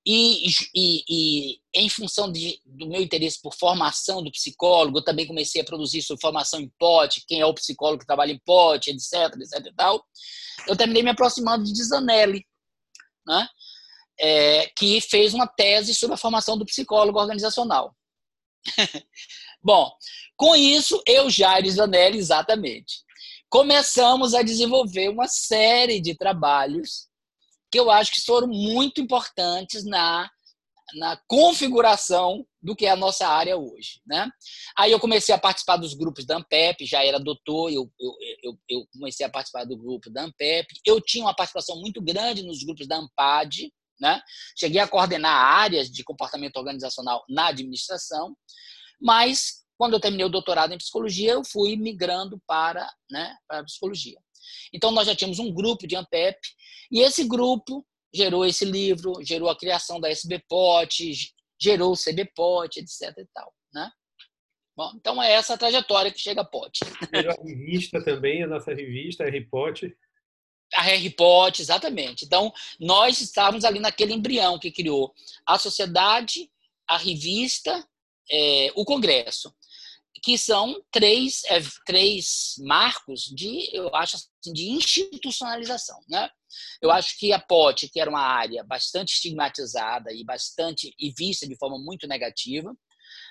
e, 0.06 0.48
e, 0.76 1.04
e, 1.10 1.62
em 1.74 1.89
função 1.89 2.32
de, 2.32 2.62
do 2.63 2.88
meu 2.88 3.02
interesse 3.02 3.41
por 3.41 3.56
formação 3.56 4.22
do 4.22 4.32
psicólogo, 4.32 5.00
eu 5.00 5.04
também 5.04 5.26
comecei 5.26 5.62
a 5.62 5.65
produzir 5.65 6.04
sobre 6.04 6.22
formação 6.22 6.60
em 6.60 6.72
pote, 6.78 7.26
quem 7.28 7.41
é 7.41 7.46
o 7.46 7.54
psicólogo 7.56 8.02
que 8.02 8.06
trabalha 8.06 8.32
em 8.32 8.39
pote, 8.46 8.91
etc, 8.91 9.36
etc 9.41 9.65
e 9.65 9.74
tal. 9.74 10.06
Eu 10.68 10.76
terminei 10.76 11.02
me 11.02 11.10
aproximando 11.10 11.63
de 11.63 11.84
Zanelli, 11.84 12.46
né? 13.26 13.48
É, 14.18 14.68
que 14.78 15.02
fez 15.02 15.34
uma 15.34 15.48
tese 15.48 15.96
sobre 15.96 16.13
a 16.13 16.18
formação 16.18 16.56
do 16.58 16.65
psicólogo 16.65 17.20
organizacional. 17.20 17.96
Bom, 19.62 19.91
com 20.38 20.56
isso, 20.56 21.02
eu, 21.08 21.30
Jair 21.32 21.70
Zanelli, 21.70 22.20
exatamente, 22.20 23.04
começamos 23.50 24.36
a 24.36 24.44
desenvolver 24.44 25.10
uma 25.10 25.28
série 25.28 26.00
de 26.00 26.15
trabalhos 26.15 27.08
que 27.76 27.80
eu 27.80 27.92
acho 27.92 28.14
que 28.14 28.22
foram 28.22 28.48
muito 28.48 29.02
importantes 29.02 29.84
na, 29.84 30.30
na 30.94 31.20
configuração 31.28 32.48
do 32.62 32.74
que 32.74 32.86
é 32.86 32.92
a 32.92 32.96
nossa 32.96 33.28
área 33.28 33.58
hoje. 33.58 34.00
Né? 34.08 34.30
Aí 34.78 34.94
eu 34.94 35.00
comecei 35.00 35.36
a 35.36 35.38
participar 35.38 35.76
dos 35.76 35.94
grupos 35.94 36.26
da 36.26 36.38
Ampep, 36.38 36.86
já 36.86 37.04
era 37.04 37.20
doutor, 37.20 37.70
eu, 37.70 37.92
eu, 38.00 38.14
eu, 38.42 38.60
eu 38.70 38.88
comecei 38.94 39.26
a 39.26 39.30
participar 39.30 39.66
do 39.66 39.76
grupo 39.76 40.10
da 40.10 40.24
Ampep. 40.24 40.66
Eu 40.86 41.02
tinha 41.02 41.26
uma 41.26 41.36
participação 41.36 41.82
muito 41.82 42.02
grande 42.02 42.44
nos 42.44 42.64
grupos 42.64 42.88
da 42.88 42.96
Ampad, 42.96 43.70
Né? 44.00 44.22
Cheguei 44.58 44.80
a 44.80 44.88
coordenar 44.88 45.36
áreas 45.36 45.92
de 45.92 46.02
comportamento 46.02 46.56
organizacional 46.56 47.26
na 47.28 47.48
administração, 47.48 48.34
mas 49.02 49.66
quando 49.78 49.96
eu 49.96 50.00
terminei 50.00 50.26
o 50.26 50.30
doutorado 50.30 50.74
em 50.74 50.78
psicologia, 50.78 51.34
eu 51.34 51.44
fui 51.44 51.76
migrando 51.76 52.42
para, 52.48 52.90
né, 53.12 53.36
para 53.46 53.60
a 53.60 53.64
psicologia. 53.66 54.18
Então, 54.74 54.92
nós 54.92 55.08
já 55.08 55.16
tínhamos 55.16 55.40
um 55.40 55.54
grupo 55.54 55.88
de 55.88 55.96
ANPEP, 55.96 56.40
e 56.91 57.02
esse 57.02 57.24
grupo 57.24 57.86
gerou 58.13 58.45
esse 58.45 58.63
livro, 58.65 59.24
gerou 59.24 59.50
a 59.50 59.58
criação 59.58 60.00
da 60.00 60.10
SBPOT, 60.10 61.34
gerou 61.60 61.91
o 61.91 61.98
CBPOT, 61.98 62.80
etc. 62.80 63.17
E 63.17 63.28
tal, 63.34 63.54
né? 63.74 63.91
Bom, 64.76 64.91
então 64.95 65.21
é 65.21 65.32
essa 65.32 65.54
a 65.54 65.58
trajetória 65.58 66.12
que 66.12 66.19
chega 66.19 66.41
a 66.41 66.45
POT. 66.45 66.80
a 66.84 67.43
revista 67.43 68.04
também, 68.04 68.43
a 68.43 68.48
nossa 68.48 68.74
revista, 68.74 69.24
a 69.24 69.30
RPOT. 69.30 69.95
A 70.74 70.82
RPOT, 70.82 71.62
exatamente. 71.62 72.26
Então, 72.26 72.52
nós 72.80 73.21
estávamos 73.21 73.63
ali 73.63 73.80
naquele 73.80 74.13
embrião 74.13 74.60
que 74.60 74.71
criou 74.71 75.13
a 75.45 75.58
sociedade, 75.58 76.50
a 76.88 76.98
revista, 76.98 77.88
é, 78.30 78.71
o 78.76 78.84
Congresso 78.84 79.54
que 80.26 80.39
são 80.39 80.82
três, 80.91 81.43
é, 81.45 81.62
três 81.86 82.56
marcos 82.58 83.26
de, 83.26 83.69
eu 83.71 83.95
acho, 83.95 84.17
de 84.52 84.70
institucionalização. 84.70 86.00
Né? 86.08 86.30
Eu 86.82 86.92
acho 86.92 87.18
que 87.18 87.32
a 87.34 87.40
POT, 87.40 87.90
que 87.90 88.00
era 88.00 88.10
uma 88.10 88.22
área 88.22 88.64
bastante 88.64 89.14
estigmatizada 89.14 90.12
e 90.14 90.24
bastante 90.24 90.94
e 91.00 91.12
vista 91.12 91.48
de 91.48 91.56
forma 91.58 91.78
muito 91.78 92.08
negativa, 92.08 92.76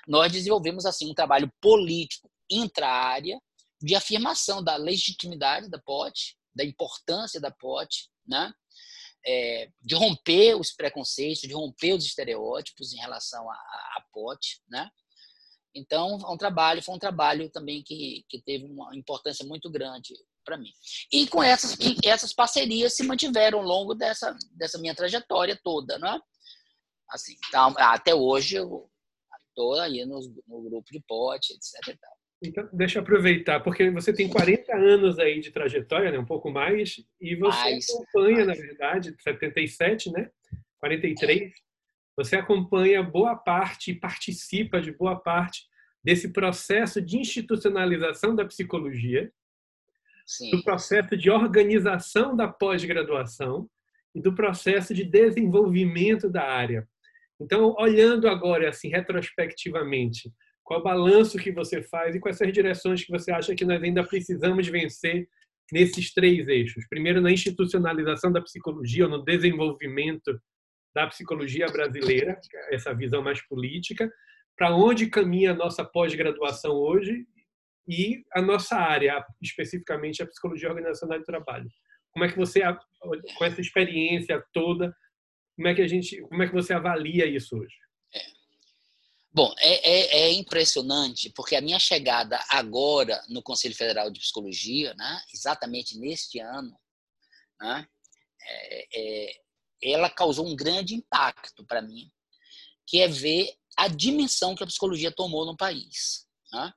nós 0.07 0.31
desenvolvemos 0.31 0.85
assim 0.85 1.09
um 1.09 1.13
trabalho 1.13 1.51
político 1.61 2.29
intra-área 2.49 3.39
de 3.81 3.95
afirmação 3.95 4.63
da 4.63 4.75
legitimidade 4.75 5.69
da 5.69 5.79
POT, 5.79 6.37
da 6.55 6.63
importância 6.63 7.39
da 7.39 7.51
POT, 7.51 8.09
né? 8.25 8.53
É, 9.27 9.71
de 9.81 9.95
romper 9.95 10.55
os 10.55 10.71
preconceitos, 10.71 11.41
de 11.41 11.53
romper 11.53 11.93
os 11.93 12.05
estereótipos 12.05 12.93
em 12.93 12.97
relação 12.97 13.49
à, 13.49 13.55
à 13.55 14.05
POT, 14.13 14.61
né? 14.69 14.89
Então, 15.73 16.19
é 16.23 16.31
um 16.31 16.37
trabalho, 16.37 16.81
foi 16.81 16.95
um 16.95 16.99
trabalho 16.99 17.49
também 17.49 17.83
que, 17.83 18.23
que 18.29 18.41
teve 18.41 18.65
uma 18.65 18.95
importância 18.95 19.45
muito 19.45 19.69
grande 19.69 20.13
para 20.45 20.57
mim. 20.57 20.71
E 21.11 21.27
com 21.27 21.43
essas, 21.43 21.75
e 21.79 21.97
essas 22.07 22.33
parcerias 22.33 22.95
se 22.95 23.03
mantiveram 23.03 23.59
ao 23.59 23.65
longo 23.65 23.93
dessa, 23.93 24.35
dessa 24.51 24.79
minha 24.79 24.95
trajetória 24.95 25.59
toda, 25.63 25.97
né? 25.99 26.19
Assim, 27.09 27.35
então, 27.47 27.73
até 27.77 28.13
hoje 28.13 28.55
eu 28.55 28.89
estou 29.49 29.79
aí 29.79 30.05
no, 30.05 30.19
no, 30.47 30.61
grupo 30.69 30.85
de 30.91 31.01
pote, 31.07 31.53
etc. 31.53 31.97
Então, 32.43 32.67
deixa 32.73 32.99
eu 32.99 33.03
aproveitar, 33.03 33.61
porque 33.61 33.89
você 33.89 34.13
tem 34.13 34.29
40 34.29 34.75
anos 34.75 35.19
aí 35.19 35.39
de 35.39 35.51
trajetória, 35.51 36.11
né? 36.11 36.19
um 36.19 36.25
pouco 36.25 36.51
mais, 36.51 36.97
e 37.19 37.35
você 37.35 37.57
mais, 37.57 37.89
acompanha, 37.89 38.45
mais. 38.45 38.47
na 38.47 38.53
verdade, 38.53 39.15
77, 39.19 40.11
né? 40.11 40.29
43, 40.79 41.41
é 41.41 41.51
você 42.17 42.37
acompanha 42.37 43.03
boa 43.03 43.35
parte 43.35 43.91
e 43.91 43.99
participa 43.99 44.81
de 44.81 44.91
boa 44.91 45.19
parte 45.19 45.67
desse 46.03 46.31
processo 46.31 47.01
de 47.01 47.17
institucionalização 47.17 48.35
da 48.35 48.45
psicologia, 48.45 49.31
Sim. 50.25 50.51
do 50.51 50.63
processo 50.63 51.15
de 51.15 51.29
organização 51.29 52.35
da 52.35 52.47
pós-graduação 52.47 53.69
e 54.13 54.21
do 54.21 54.33
processo 54.33 54.93
de 54.93 55.03
desenvolvimento 55.03 56.29
da 56.29 56.43
área. 56.43 56.87
Então, 57.39 57.75
olhando 57.77 58.27
agora 58.27 58.69
assim 58.69 58.89
retrospectivamente, 58.89 60.31
qual 60.63 60.81
balanço 60.81 61.37
que 61.37 61.51
você 61.51 61.83
faz 61.83 62.15
e 62.15 62.19
quais 62.19 62.37
são 62.37 62.47
as 62.47 62.53
direções 62.53 63.03
que 63.03 63.11
você 63.11 63.31
acha 63.31 63.53
que 63.53 63.65
nós 63.65 63.83
ainda 63.83 64.03
precisamos 64.03 64.67
vencer 64.67 65.27
nesses 65.71 66.11
três 66.11 66.47
eixos? 66.47 66.85
Primeiro, 66.89 67.21
na 67.21 67.31
institucionalização 67.31 68.31
da 68.31 68.41
psicologia, 68.41 69.05
ou 69.05 69.11
no 69.11 69.23
desenvolvimento 69.23 70.39
da 70.95 71.05
psicologia 71.07 71.67
brasileira, 71.67 72.39
essa 72.71 72.95
visão 72.95 73.21
mais 73.21 73.45
política, 73.45 74.09
para 74.57 74.75
onde 74.75 75.07
caminha 75.07 75.51
a 75.51 75.55
nossa 75.55 75.83
pós-graduação 75.83 76.71
hoje 76.71 77.25
e 77.87 78.23
a 78.33 78.41
nossa 78.41 78.75
área, 78.75 79.23
especificamente 79.41 80.21
a 80.21 80.27
psicologia 80.27 80.69
organizacional 80.69 81.19
do 81.19 81.25
trabalho. 81.25 81.69
Como 82.11 82.25
é 82.25 82.31
que 82.31 82.37
você, 82.37 82.61
com 83.37 83.45
essa 83.45 83.61
experiência 83.61 84.43
toda, 84.53 84.95
como 85.55 85.67
é 85.67 85.75
que 85.75 85.81
a 85.81 85.87
gente, 85.87 86.21
como 86.21 86.43
é 86.43 86.47
que 86.47 86.53
você 86.53 86.73
avalia 86.73 87.25
isso 87.25 87.57
hoje? 87.57 87.75
É. 88.13 88.19
Bom, 89.31 89.53
é, 89.59 89.89
é, 89.89 90.17
é, 90.23 90.31
impressionante 90.31 91.29
porque 91.35 91.55
a 91.55 91.61
minha 91.61 91.79
chegada 91.79 92.39
agora 92.49 93.21
no 93.29 93.43
Conselho 93.43 93.75
Federal 93.75 94.09
de 94.09 94.19
Psicologia, 94.19 94.93
né, 94.95 95.21
exatamente 95.33 95.97
neste 95.99 96.39
ano, 96.39 96.77
né, 97.59 97.85
é, 98.41 98.87
é 98.93 99.45
ela 99.83 100.09
causou 100.09 100.47
um 100.47 100.55
grande 100.55 100.95
impacto 100.95 101.65
para 101.65 101.81
mim, 101.81 102.09
que 102.87 103.01
é 103.01 103.07
ver 103.07 103.53
a 103.77 103.87
dimensão 103.87 104.55
que 104.55 104.63
a 104.63 104.67
psicologia 104.67 105.11
tomou 105.11 105.45
no 105.45 105.55
país. 105.55 106.25
Né? 106.51 106.73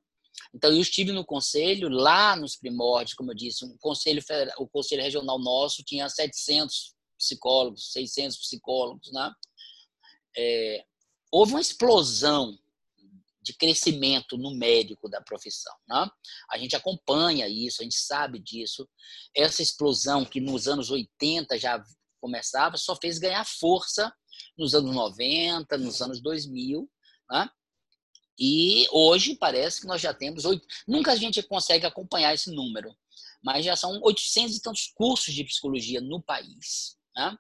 Então, 0.55 0.71
eu 0.71 0.81
estive 0.81 1.13
no 1.13 1.25
conselho, 1.25 1.89
lá 1.89 2.37
nos 2.37 2.57
primórdios, 2.57 3.15
como 3.15 3.31
eu 3.31 3.37
disse, 3.37 3.65
um 3.65 3.77
conselho 3.79 4.23
o 4.59 4.69
conselho 4.69 5.03
regional 5.03 5.39
nosso 5.39 5.83
tinha 5.83 6.09
700 6.09 6.95
psicólogos, 7.19 7.93
600 7.93 8.37
psicólogos. 8.39 9.11
Né? 9.13 9.33
É, 10.37 10.85
houve 11.31 11.53
uma 11.53 11.61
explosão 11.61 12.59
de 13.43 13.55
crescimento 13.55 14.37
numérico 14.37 15.09
da 15.09 15.21
profissão. 15.23 15.75
Né? 15.89 16.09
A 16.51 16.59
gente 16.59 16.77
acompanha 16.77 17.49
isso, 17.49 17.81
a 17.81 17.85
gente 17.85 17.99
sabe 17.99 18.39
disso. 18.39 18.89
Essa 19.35 19.63
explosão 19.63 20.25
que 20.25 20.41
nos 20.41 20.69
anos 20.69 20.91
80 20.91 21.59
já 21.59 21.83
começava, 22.21 22.77
só 22.77 22.95
fez 22.97 23.19
ganhar 23.19 23.45
força 23.47 24.13
nos 24.57 24.75
anos 24.75 24.95
90, 24.95 25.79
nos 25.79 26.03
anos 26.03 26.21
2000, 26.21 26.89
né? 27.31 27.49
E 28.39 28.87
hoje 28.93 29.35
parece 29.35 29.81
que 29.81 29.87
nós 29.87 30.01
já 30.01 30.15
temos. 30.15 30.45
Nunca 30.87 31.13
a 31.13 31.17
gente 31.17 31.43
consegue 31.43 31.85
acompanhar 31.85 32.33
esse 32.33 32.51
número, 32.51 32.97
mas 33.43 33.65
já 33.65 33.75
são 33.75 34.01
800 34.03 34.57
e 34.57 34.63
tantos 34.63 34.93
cursos 34.95 35.35
de 35.35 35.45
psicologia 35.45 36.01
no 36.01 36.23
país. 36.23 36.97
Né? 37.17 37.37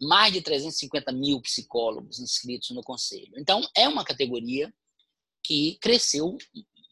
Mais 0.00 0.32
de 0.32 0.40
350 0.40 1.12
mil 1.12 1.40
psicólogos 1.40 2.18
inscritos 2.18 2.70
no 2.70 2.82
conselho. 2.82 3.32
Então, 3.36 3.62
é 3.76 3.86
uma 3.86 4.04
categoria 4.04 4.72
que 5.42 5.78
cresceu 5.80 6.36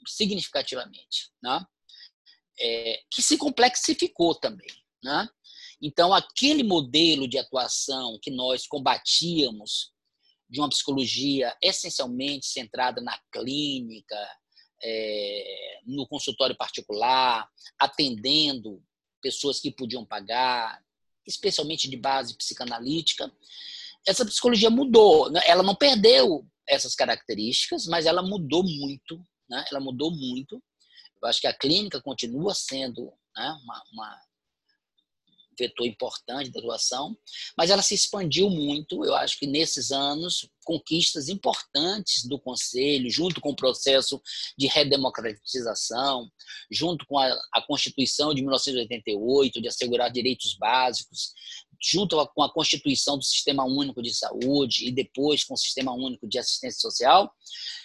significativamente, 0.06 1.30
né? 1.42 1.66
É, 2.60 3.02
que 3.10 3.22
se 3.22 3.38
complexificou 3.38 4.34
também. 4.34 4.68
Né? 5.02 5.28
Então, 5.80 6.12
aquele 6.12 6.62
modelo 6.62 7.26
de 7.26 7.38
atuação 7.38 8.18
que 8.22 8.30
nós 8.30 8.66
combatíamos, 8.66 9.92
de 10.52 10.60
uma 10.60 10.68
psicologia 10.68 11.56
essencialmente 11.62 12.44
centrada 12.44 13.00
na 13.00 13.18
clínica, 13.32 14.18
é, 14.84 15.80
no 15.86 16.06
consultório 16.06 16.54
particular, 16.54 17.48
atendendo 17.78 18.84
pessoas 19.22 19.58
que 19.58 19.70
podiam 19.70 20.04
pagar, 20.04 20.78
especialmente 21.26 21.88
de 21.88 21.96
base 21.96 22.36
psicanalítica, 22.36 23.32
essa 24.06 24.26
psicologia 24.26 24.68
mudou. 24.68 25.30
Né? 25.30 25.40
Ela 25.46 25.62
não 25.62 25.74
perdeu 25.74 26.46
essas 26.68 26.94
características, 26.94 27.86
mas 27.86 28.04
ela 28.04 28.22
mudou 28.22 28.62
muito. 28.62 29.24
Né? 29.48 29.64
Ela 29.70 29.80
mudou 29.80 30.10
muito. 30.10 30.62
Eu 31.22 31.28
acho 31.28 31.40
que 31.40 31.46
a 31.46 31.56
clínica 31.56 32.02
continua 32.02 32.54
sendo 32.54 33.10
né, 33.34 33.58
uma, 33.64 33.82
uma 33.90 34.20
vetor 35.58 35.86
importante 35.86 36.50
da 36.50 36.60
doação, 36.60 37.16
mas 37.56 37.70
ela 37.70 37.82
se 37.82 37.94
expandiu 37.94 38.48
muito. 38.48 39.04
Eu 39.04 39.14
acho 39.14 39.38
que 39.38 39.46
nesses 39.46 39.92
anos, 39.92 40.48
conquistas 40.64 41.28
importantes 41.28 42.24
do 42.26 42.38
Conselho, 42.38 43.10
junto 43.10 43.40
com 43.40 43.50
o 43.50 43.56
processo 43.56 44.20
de 44.56 44.66
redemocratização, 44.66 46.30
junto 46.70 47.06
com 47.06 47.18
a, 47.18 47.28
a 47.52 47.62
Constituição 47.62 48.34
de 48.34 48.42
1988, 48.42 49.60
de 49.60 49.68
assegurar 49.68 50.10
direitos 50.10 50.54
básicos, 50.54 51.32
junto 51.82 52.16
com 52.34 52.42
a 52.42 52.52
Constituição 52.52 53.18
do 53.18 53.24
Sistema 53.24 53.64
Único 53.64 54.00
de 54.00 54.14
Saúde 54.14 54.86
e 54.86 54.92
depois 54.92 55.42
com 55.42 55.54
o 55.54 55.58
Sistema 55.58 55.92
Único 55.92 56.28
de 56.28 56.38
Assistência 56.38 56.80
Social, 56.80 57.32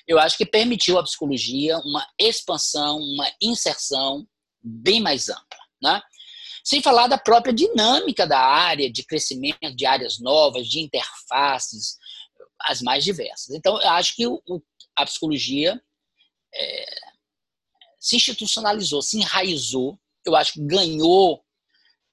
eu 0.07 0.19
acho 0.19 0.37
que 0.37 0.45
permitiu 0.45 0.99
à 0.99 1.03
psicologia 1.03 1.79
uma 1.79 2.07
expansão, 2.19 2.99
uma 2.99 3.29
inserção 3.41 4.27
bem 4.63 5.01
mais 5.01 5.29
ampla. 5.29 5.57
Né? 5.81 6.01
Sem 6.67 6.81
falar 6.81 7.07
da 7.07 7.17
própria 7.17 7.53
dinâmica 7.53 8.27
da 8.27 8.41
área, 8.41 8.91
de 8.91 9.01
crescimento 9.01 9.73
de 9.73 9.85
áreas 9.85 10.19
novas, 10.19 10.67
de 10.67 10.81
interfaces, 10.81 11.97
as 12.59 12.81
mais 12.81 13.05
diversas. 13.05 13.55
Então, 13.55 13.81
eu 13.81 13.89
acho 13.91 14.13
que 14.13 14.27
o, 14.27 14.41
a 14.93 15.05
psicologia 15.05 15.81
é, 16.53 16.85
se 17.97 18.17
institucionalizou, 18.17 19.01
se 19.01 19.17
enraizou, 19.17 19.97
eu 20.25 20.35
acho 20.35 20.53
que 20.53 20.67
ganhou 20.67 21.41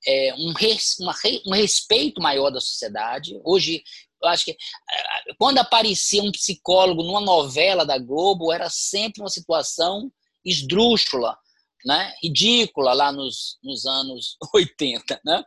é, 0.06 0.32
um, 0.34 0.52
res, 0.52 1.00
uma, 1.00 1.12
um 1.48 1.52
respeito 1.52 2.22
maior 2.22 2.50
da 2.50 2.60
sociedade. 2.60 3.40
Hoje, 3.42 3.82
eu 4.22 4.28
acho 4.28 4.44
que 4.44 4.52
é, 4.52 5.34
quando 5.36 5.58
aparecia 5.58 6.22
um 6.22 6.30
psicólogo 6.30 7.02
numa 7.02 7.20
novela 7.20 7.84
da 7.84 7.98
Globo, 7.98 8.52
era 8.52 8.70
sempre 8.70 9.20
uma 9.20 9.30
situação 9.30 10.12
esdrúxula, 10.44 11.36
né, 11.84 12.14
ridícula 12.22 12.92
lá 12.92 13.12
nos, 13.12 13.58
nos 13.62 13.84
anos 13.84 14.36
80. 14.54 15.20
Né? 15.24 15.42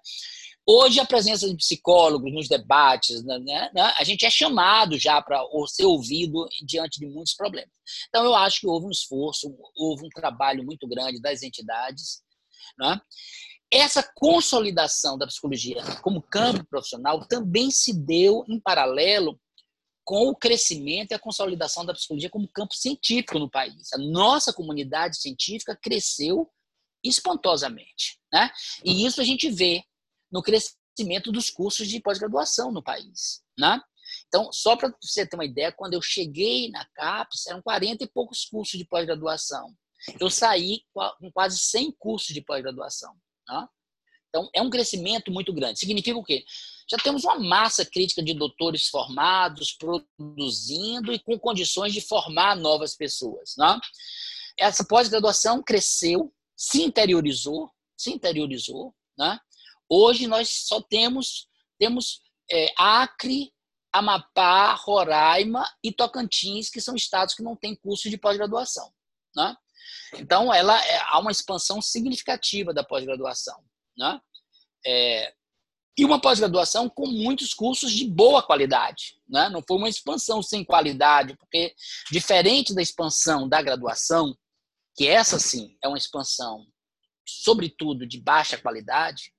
Hoje, 0.65 0.99
a 0.99 1.05
presença 1.05 1.49
de 1.49 1.55
psicólogos 1.55 2.31
nos 2.33 2.47
debates, 2.47 3.23
né, 3.23 3.39
né, 3.39 3.71
né 3.73 3.93
a 3.97 4.03
gente 4.03 4.25
é 4.25 4.29
chamado 4.29 4.97
já 4.97 5.21
para 5.21 5.41
ser 5.67 5.85
ouvido 5.85 6.47
diante 6.65 6.99
de 6.99 7.07
muitos 7.07 7.33
problemas. 7.33 7.71
Então, 8.09 8.25
eu 8.25 8.35
acho 8.35 8.61
que 8.61 8.67
houve 8.67 8.85
um 8.85 8.91
esforço, 8.91 9.55
houve 9.75 10.05
um 10.05 10.09
trabalho 10.09 10.63
muito 10.63 10.87
grande 10.87 11.21
das 11.21 11.41
entidades. 11.41 12.21
Né? 12.77 12.99
Essa 13.71 14.03
consolidação 14.15 15.17
da 15.17 15.27
psicologia 15.27 15.81
como 16.01 16.21
campo 16.21 16.65
profissional 16.69 17.25
também 17.27 17.71
se 17.71 17.93
deu 17.93 18.43
em 18.47 18.59
paralelo 18.59 19.39
com 20.07 20.29
o 20.29 20.35
crescimento 20.35 21.11
e 21.11 21.15
a 21.15 21.19
consolidação 21.19 21.85
da 21.85 21.93
psicologia 21.93 22.29
como 22.29 22.47
campo 22.47 22.73
científico 22.73 23.37
no 23.37 23.51
país. 23.51 23.91
A 23.91 23.97
nossa 23.97 24.53
comunidade 24.53 25.17
científica 25.17 25.75
cresceu 25.75 26.49
espantosamente. 27.03 28.17
Né? 28.31 28.49
E 28.85 29.05
isso 29.05 29.19
a 29.19 29.25
gente 29.25 29.49
vê 29.49 29.83
no 30.31 30.41
crescimento 30.41 31.29
dos 31.29 31.49
cursos 31.49 31.89
de 31.89 31.99
pós-graduação 31.99 32.71
no 32.71 32.81
país. 32.81 33.43
Né? 33.59 33.81
Então, 34.29 34.49
só 34.53 34.77
para 34.77 34.95
você 35.01 35.27
ter 35.27 35.35
uma 35.35 35.43
ideia, 35.43 35.73
quando 35.73 35.95
eu 35.95 36.01
cheguei 36.01 36.71
na 36.71 36.85
CAPES, 36.95 37.47
eram 37.47 37.61
40 37.61 38.05
e 38.05 38.07
poucos 38.07 38.45
cursos 38.45 38.79
de 38.79 38.85
pós-graduação. 38.85 39.75
Eu 40.21 40.29
saí 40.29 40.83
com 40.93 41.29
quase 41.33 41.59
100 41.59 41.91
cursos 41.99 42.33
de 42.33 42.39
pós-graduação. 42.39 43.13
Né? 43.49 43.67
Então, 44.37 44.49
é 44.53 44.61
um 44.61 44.69
crescimento 44.69 45.31
muito 45.31 45.51
grande. 45.51 45.79
Significa 45.79 46.17
o 46.17 46.23
quê? 46.23 46.45
Já 46.89 46.97
temos 46.97 47.23
uma 47.23 47.39
massa 47.39 47.83
crítica 47.83 48.21
de 48.21 48.33
doutores 48.33 48.87
formados, 48.87 49.73
produzindo 49.73 51.11
e 51.11 51.19
com 51.19 51.39
condições 51.39 51.91
de 51.91 52.01
formar 52.01 52.55
novas 52.55 52.95
pessoas. 52.95 53.55
Né? 53.57 53.79
Essa 54.59 54.85
pós-graduação 54.85 55.63
cresceu, 55.63 56.31
se 56.55 56.83
interiorizou, 56.83 57.71
se 57.97 58.11
interiorizou, 58.11 58.93
né? 59.17 59.39
Hoje 59.89 60.27
nós 60.27 60.49
só 60.49 60.81
temos, 60.81 61.47
temos 61.79 62.21
é, 62.51 62.71
Acre, 62.77 63.51
Amapá, 63.91 64.73
Roraima 64.73 65.65
e 65.83 65.91
Tocantins, 65.91 66.69
que 66.69 66.81
são 66.81 66.95
estados 66.95 67.33
que 67.33 67.41
não 67.41 67.55
têm 67.55 67.75
curso 67.75 68.09
de 68.09 68.17
pós-graduação. 68.17 68.91
Né? 69.35 69.55
Então, 70.15 70.53
ela 70.53 70.79
é, 70.85 70.99
há 71.05 71.19
uma 71.19 71.31
expansão 71.31 71.81
significativa 71.81 72.73
da 72.73 72.83
pós-graduação. 72.83 73.63
Né? 73.97 74.19
É, 74.85 75.33
e 75.97 76.05
uma 76.05 76.21
pós-graduação 76.21 76.87
com 76.87 77.07
muitos 77.07 77.53
cursos 77.53 77.91
de 77.91 78.07
boa 78.07 78.43
qualidade. 78.43 79.19
Né? 79.27 79.49
Não 79.49 79.63
foi 79.67 79.77
uma 79.77 79.89
expansão 79.89 80.43
sem 80.43 80.63
qualidade, 80.63 81.35
porque, 81.37 81.73
diferente 82.11 82.73
da 82.75 82.81
expansão 82.81 83.49
da 83.49 83.61
graduação, 83.61 84.37
que 84.95 85.07
essa 85.07 85.39
sim 85.39 85.75
é 85.83 85.87
uma 85.87 85.97
expansão, 85.97 86.67
sobretudo, 87.27 88.05
de 88.05 88.21
baixa 88.21 88.57
qualidade, 88.57 89.33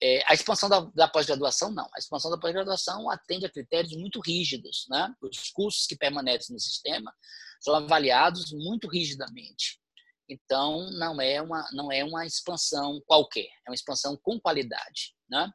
é, 0.00 0.22
a 0.30 0.34
expansão 0.34 0.68
da, 0.68 0.80
da 0.94 1.08
pós-graduação, 1.08 1.72
não. 1.72 1.88
A 1.92 1.98
expansão 1.98 2.30
da 2.30 2.38
pós-graduação 2.38 3.10
atende 3.10 3.46
a 3.46 3.50
critérios 3.50 3.96
muito 3.96 4.20
rígidos. 4.20 4.86
Né? 4.88 5.12
Os 5.20 5.50
cursos 5.50 5.86
que 5.86 5.96
permanecem 5.96 6.54
no 6.54 6.60
sistema 6.60 7.12
são 7.60 7.74
avaliados 7.74 8.52
muito 8.52 8.88
rigidamente. 8.88 9.80
Então, 10.28 10.90
não 10.92 11.20
é 11.20 11.40
uma, 11.40 11.68
não 11.72 11.90
é 11.90 12.04
uma 12.04 12.26
expansão 12.26 13.00
qualquer, 13.06 13.48
é 13.66 13.70
uma 13.70 13.74
expansão 13.74 14.16
com 14.16 14.38
qualidade. 14.38 15.14
Né? 15.28 15.50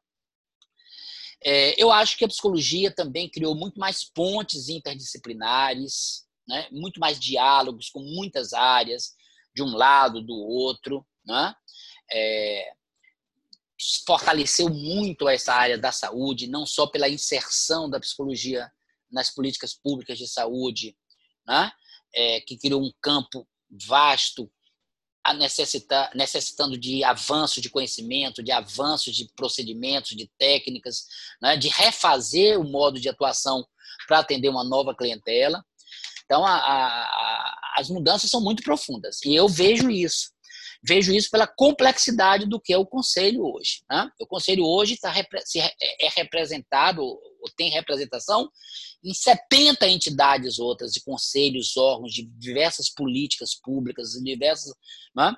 É, 1.43 1.82
eu 1.82 1.91
acho 1.91 2.17
que 2.17 2.26
a 2.26 2.28
psicologia 2.28 2.89
também 2.93 3.30
criou 3.30 3.53
muito 3.53 3.80
mais 3.80 4.03
pontes 4.03 4.69
interdisciplinares, 4.69 6.26
né? 6.47 6.67
muito 6.71 6.99
mais 6.99 7.19
diálogos 7.19 7.89
com 7.89 7.99
muitas 7.99 8.53
áreas, 8.53 9.13
de 9.55 9.61
um 9.61 9.76
lado, 9.76 10.21
do 10.21 10.34
outro. 10.34 11.05
Né? 11.24 11.53
É, 12.11 12.74
fortaleceu 14.05 14.69
muito 14.69 15.28
essa 15.28 15.53
área 15.53 15.78
da 15.78 15.91
saúde, 15.91 16.47
não 16.47 16.65
só 16.65 16.88
pela 16.88 17.09
inserção 17.09 17.89
da 17.89 17.99
psicologia 17.99 18.71
nas 19.11 19.30
políticas 19.30 19.74
públicas 19.74 20.17
de 20.17 20.28
saúde, 20.28 20.97
né? 21.45 21.71
É, 22.15 22.41
que 22.41 22.57
criou 22.57 22.82
um 22.82 22.91
campo 23.01 23.47
vasto, 23.88 24.51
a 25.26 25.34
necessitando 25.34 26.78
de 26.78 27.03
avanço 27.03 27.61
de 27.61 27.69
conhecimento, 27.69 28.43
de 28.43 28.51
avanço 28.51 29.11
de 29.11 29.30
procedimentos, 29.36 30.17
de 30.17 30.30
técnicas, 30.38 31.05
né? 31.41 31.55
de 31.55 31.69
refazer 31.69 32.59
o 32.59 32.63
modo 32.63 32.99
de 32.99 33.07
atuação 33.07 33.65
para 34.07 34.19
atender 34.19 34.49
uma 34.49 34.63
nova 34.63 34.93
clientela. 34.93 35.63
Então, 36.26 36.45
a, 36.45 36.55
a, 36.55 37.74
as 37.78 37.89
mudanças 37.89 38.30
são 38.30 38.41
muito 38.41 38.63
profundas. 38.63 39.19
E 39.24 39.34
eu 39.34 39.47
vejo 39.47 39.89
isso 39.89 40.32
vejo 40.84 41.13
isso 41.13 41.29
pela 41.31 41.47
complexidade 41.47 42.45
do 42.45 42.59
que 42.59 42.73
é 42.73 42.77
o 42.77 42.86
Conselho 42.86 43.43
hoje. 43.45 43.84
Né? 43.89 44.09
O 44.19 44.27
Conselho 44.27 44.65
hoje 44.65 44.97
tá, 44.97 45.13
é 45.15 46.09
representado, 46.09 47.01
ou 47.01 47.49
tem 47.55 47.71
representação, 47.71 48.49
em 49.03 49.13
70 49.13 49.88
entidades 49.88 50.59
outras, 50.59 50.91
de 50.91 51.01
conselhos, 51.01 51.75
órgãos, 51.77 52.13
de 52.13 52.25
diversas 52.38 52.89
políticas 52.89 53.55
públicas, 53.55 54.11
diversas. 54.23 54.73
Né? 55.15 55.34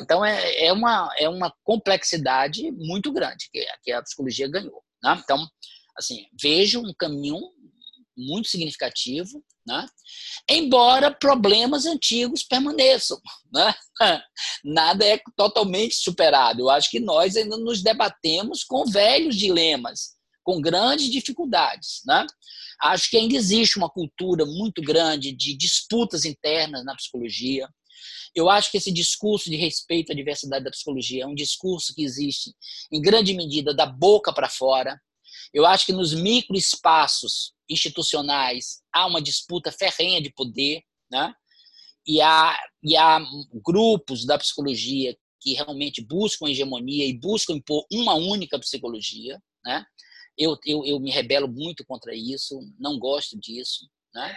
Então, 0.00 0.24
é, 0.24 0.66
é, 0.66 0.72
uma, 0.72 1.10
é 1.18 1.28
uma 1.28 1.52
complexidade 1.62 2.70
muito 2.72 3.12
grande 3.12 3.48
que, 3.52 3.66
que 3.82 3.92
a 3.92 4.02
psicologia 4.02 4.48
ganhou. 4.48 4.82
Né? 5.02 5.20
Então, 5.22 5.46
assim, 5.96 6.26
vejo 6.40 6.80
um 6.80 6.94
caminho 6.98 7.40
muito 8.16 8.48
significativo, 8.48 9.44
né? 9.66 9.86
embora 10.48 11.10
problemas 11.10 11.84
antigos 11.84 12.42
permaneçam. 12.42 13.20
Né? 13.52 13.74
Nada 14.64 15.04
é 15.04 15.20
totalmente 15.36 15.94
superado. 15.96 16.60
Eu 16.60 16.70
acho 16.70 16.90
que 16.90 17.00
nós 17.00 17.36
ainda 17.36 17.56
nos 17.56 17.82
debatemos 17.82 18.64
com 18.64 18.86
velhos 18.86 19.36
dilemas, 19.36 20.14
com 20.42 20.60
grandes 20.60 21.10
dificuldades. 21.10 22.00
Né? 22.06 22.26
Acho 22.82 23.10
que 23.10 23.16
ainda 23.16 23.34
existe 23.34 23.76
uma 23.76 23.90
cultura 23.90 24.46
muito 24.46 24.80
grande 24.80 25.32
de 25.32 25.54
disputas 25.54 26.24
internas 26.24 26.84
na 26.84 26.94
psicologia. 26.94 27.68
Eu 28.34 28.50
acho 28.50 28.70
que 28.70 28.76
esse 28.76 28.92
discurso 28.92 29.48
de 29.48 29.56
respeito 29.56 30.12
à 30.12 30.14
diversidade 30.14 30.64
da 30.64 30.70
psicologia 30.70 31.24
é 31.24 31.26
um 31.26 31.34
discurso 31.34 31.94
que 31.94 32.04
existe, 32.04 32.54
em 32.92 33.00
grande 33.00 33.32
medida, 33.32 33.74
da 33.74 33.86
boca 33.86 34.32
para 34.32 34.48
fora. 34.48 35.00
Eu 35.54 35.64
acho 35.64 35.86
que 35.86 35.92
nos 35.92 36.12
microespaços 36.12 37.55
institucionais 37.68 38.82
há 38.92 39.06
uma 39.06 39.20
disputa 39.20 39.72
ferrenha 39.72 40.20
de 40.20 40.32
poder, 40.32 40.82
né? 41.10 41.32
E 42.06 42.20
há, 42.20 42.56
e 42.82 42.96
há 42.96 43.20
grupos 43.64 44.24
da 44.24 44.38
psicologia 44.38 45.16
que 45.40 45.54
realmente 45.54 46.04
buscam 46.04 46.48
hegemonia 46.48 47.06
e 47.06 47.18
buscam 47.18 47.54
impor 47.54 47.84
uma 47.92 48.14
única 48.14 48.58
psicologia, 48.58 49.40
né? 49.64 49.84
Eu, 50.38 50.56
eu, 50.66 50.84
eu 50.84 51.00
me 51.00 51.10
rebelo 51.10 51.48
muito 51.48 51.84
contra 51.84 52.14
isso, 52.14 52.60
não 52.78 52.98
gosto 52.98 53.38
disso, 53.38 53.88
né? 54.14 54.36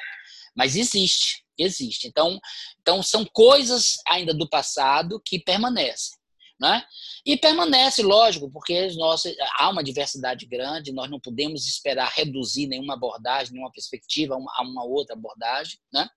Mas 0.56 0.76
existe, 0.76 1.44
existe. 1.58 2.08
Então, 2.08 2.40
então 2.82 3.02
são 3.02 3.26
coisas 3.26 3.96
ainda 4.08 4.34
do 4.34 4.50
passado 4.50 5.22
que 5.24 5.40
permanecem. 5.40 6.18
Né? 6.60 6.84
E 7.26 7.38
permanece, 7.38 8.03
lógico, 8.03 8.51
porque 8.51 8.88
nós, 8.97 9.24
há 9.57 9.70
uma 9.70 9.84
diversidade 9.84 10.45
grande, 10.45 10.91
nós 10.91 11.10
não 11.10 11.20
podemos 11.20 11.66
esperar 11.66 12.12
reduzir 12.14 12.68
nenhuma 12.68 12.95
abordagem, 12.95 13.53
nenhuma 13.53 13.72
perspectiva 13.72 14.36
a 14.36 14.62
uma, 14.62 14.84
outra 14.84 15.16
abordagem. 15.16 15.80
Né? 15.91 16.07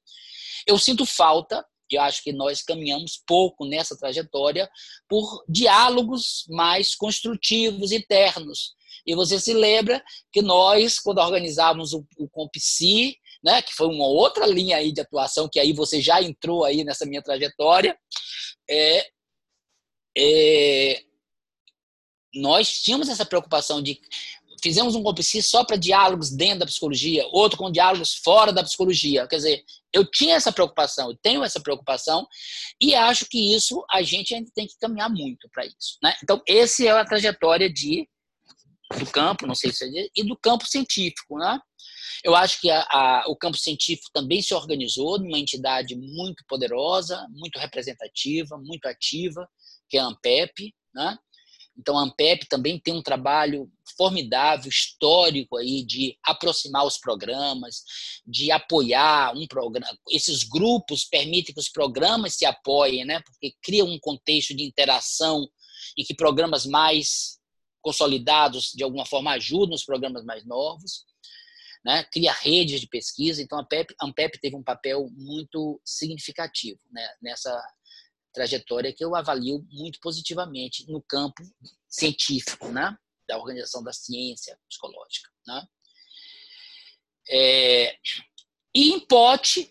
Eu 0.67 0.77
sinto 0.79 1.07
falta, 1.07 1.65
eu 1.89 2.01
acho 2.03 2.25
que 2.25 2.33
nós 2.33 2.63
caminhamos 2.63 3.23
pouco 3.25 3.65
nessa 3.65 3.97
trajetória 3.97 4.69
por 5.09 5.45
diálogos 5.49 6.45
mais 6.49 6.95
construtivos 6.95 7.93
e. 7.93 8.75
E 9.07 9.15
você 9.15 9.39
se 9.39 9.53
lembra 9.53 10.03
que 10.33 10.43
nós, 10.43 10.99
quando 10.99 11.19
organizávamos 11.19 11.93
o, 11.93 12.05
o 12.19 12.29
Compsi, 12.29 13.17
né, 13.43 13.61
que 13.61 13.75
foi 13.75 13.89
uma 13.89 14.07
outra 14.07 14.47
linha 14.47 14.77
aí 14.77 14.93
de 14.93 15.01
atuação, 15.01 15.49
que 15.49 15.59
aí 15.59 15.73
você 15.73 16.01
já 16.01 16.23
entrou 16.23 16.65
aí 16.65 16.85
nessa 16.85 17.05
minha 17.05 17.23
trajetória, 17.23 17.97
é, 18.71 19.07
é, 20.17 21.03
nós 22.35 22.83
tínhamos 22.83 23.09
essa 23.09 23.27
preocupação 23.27 23.83
de 23.83 24.01
fizemos 24.63 24.95
um 24.95 25.03
COPC 25.03 25.43
só 25.43 25.65
para 25.65 25.77
diálogos 25.77 26.31
dentro 26.31 26.61
da 26.61 26.67
psicologia, 26.67 27.27
outro 27.33 27.59
com 27.59 27.71
diálogos 27.71 28.15
fora 28.15 28.53
da 28.53 28.63
psicologia. 28.63 29.27
Quer 29.27 29.37
dizer, 29.37 29.65
eu 29.93 30.09
tinha 30.09 30.37
essa 30.37 30.53
preocupação, 30.53 31.11
eu 31.11 31.19
tenho 31.21 31.43
essa 31.43 31.61
preocupação 31.61 32.27
e 32.81 32.95
acho 32.95 33.27
que 33.29 33.55
isso 33.55 33.85
a 33.91 34.03
gente 34.03 34.33
ainda 34.33 34.51
tem 34.55 34.67
que 34.67 34.79
caminhar 34.81 35.11
muito 35.11 35.49
para 35.53 35.67
isso. 35.67 35.99
Né? 36.01 36.15
Então, 36.23 36.41
esse 36.47 36.87
é 36.87 36.93
a 36.93 37.05
trajetória 37.05 37.71
de 37.71 38.09
do 38.99 39.07
campo, 39.07 39.47
não 39.47 39.55
sei 39.55 39.73
se 39.73 39.85
é, 39.99 40.09
e 40.15 40.23
do 40.23 40.37
campo 40.37 40.67
científico, 40.67 41.39
né? 41.39 41.59
Eu 42.23 42.35
acho 42.35 42.61
que 42.61 42.71
a, 42.71 42.81
a, 42.91 43.25
o 43.27 43.35
campo 43.35 43.57
científico 43.57 44.11
também 44.13 44.43
se 44.43 44.55
organizou 44.55 45.19
numa 45.19 45.39
entidade 45.39 45.97
muito 45.97 46.45
poderosa, 46.47 47.27
muito 47.31 47.59
representativa, 47.59 48.59
muito 48.59 48.87
ativa, 48.87 49.49
que 49.93 49.99
é 49.99 50.01
a 50.01 50.07
ANPEP, 50.07 50.75
né? 50.95 51.19
Então 51.79 51.99
a 51.99 52.03
ANPEP 52.03 52.49
também 52.49 52.81
tem 52.81 52.95
um 52.95 53.03
trabalho 53.03 53.71
formidável, 53.95 54.71
histórico 54.71 55.59
aí 55.59 55.85
de 55.85 56.17
aproximar 56.25 56.87
os 56.87 56.97
programas, 56.97 57.83
de 58.27 58.51
apoiar 58.51 59.37
um 59.37 59.47
programa. 59.47 59.87
Esses 60.11 60.45
grupos 60.45 61.05
permitem 61.05 61.55
que 61.55 61.61
os 61.61 61.69
programas 61.69 62.37
se 62.37 62.47
apoiem, 62.47 63.05
né? 63.05 63.21
Porque 63.21 63.55
cria 63.63 63.85
um 63.85 63.99
contexto 64.01 64.57
de 64.57 64.63
interação 64.65 65.47
e 65.95 66.05
que 66.05 66.15
programas 66.15 66.65
mais 66.65 67.39
consolidados, 67.83 68.71
de 68.75 68.83
alguma 68.83 69.05
forma, 69.05 69.33
ajudam 69.33 69.75
os 69.75 69.85
programas 69.85 70.25
mais 70.25 70.47
novos, 70.47 71.05
né? 71.85 72.05
cria 72.05 72.33
redes 72.33 72.81
de 72.81 72.87
pesquisa. 72.87 73.43
Então, 73.43 73.59
a 73.59 73.63
AMPEP, 73.63 73.95
AMPEP 74.01 74.41
teve 74.41 74.57
um 74.57 74.63
papel 74.63 75.11
muito 75.13 75.79
significativo 75.85 76.81
né? 76.91 77.07
nessa 77.21 77.51
trajetória 78.33 78.93
que 78.93 79.05
eu 79.05 79.15
avalio 79.15 79.67
muito 79.71 80.01
positivamente 80.01 80.91
no 80.91 81.03
campo 81.03 81.43
científico, 81.89 82.69
né? 82.69 82.97
da 83.29 83.39
organização 83.39 83.83
da 83.83 83.93
ciência 83.93 84.59
psicológica. 84.69 85.31
Né? 85.47 85.67
É, 87.29 87.99
e 88.75 88.91
em 88.93 89.01
pote, 89.01 89.71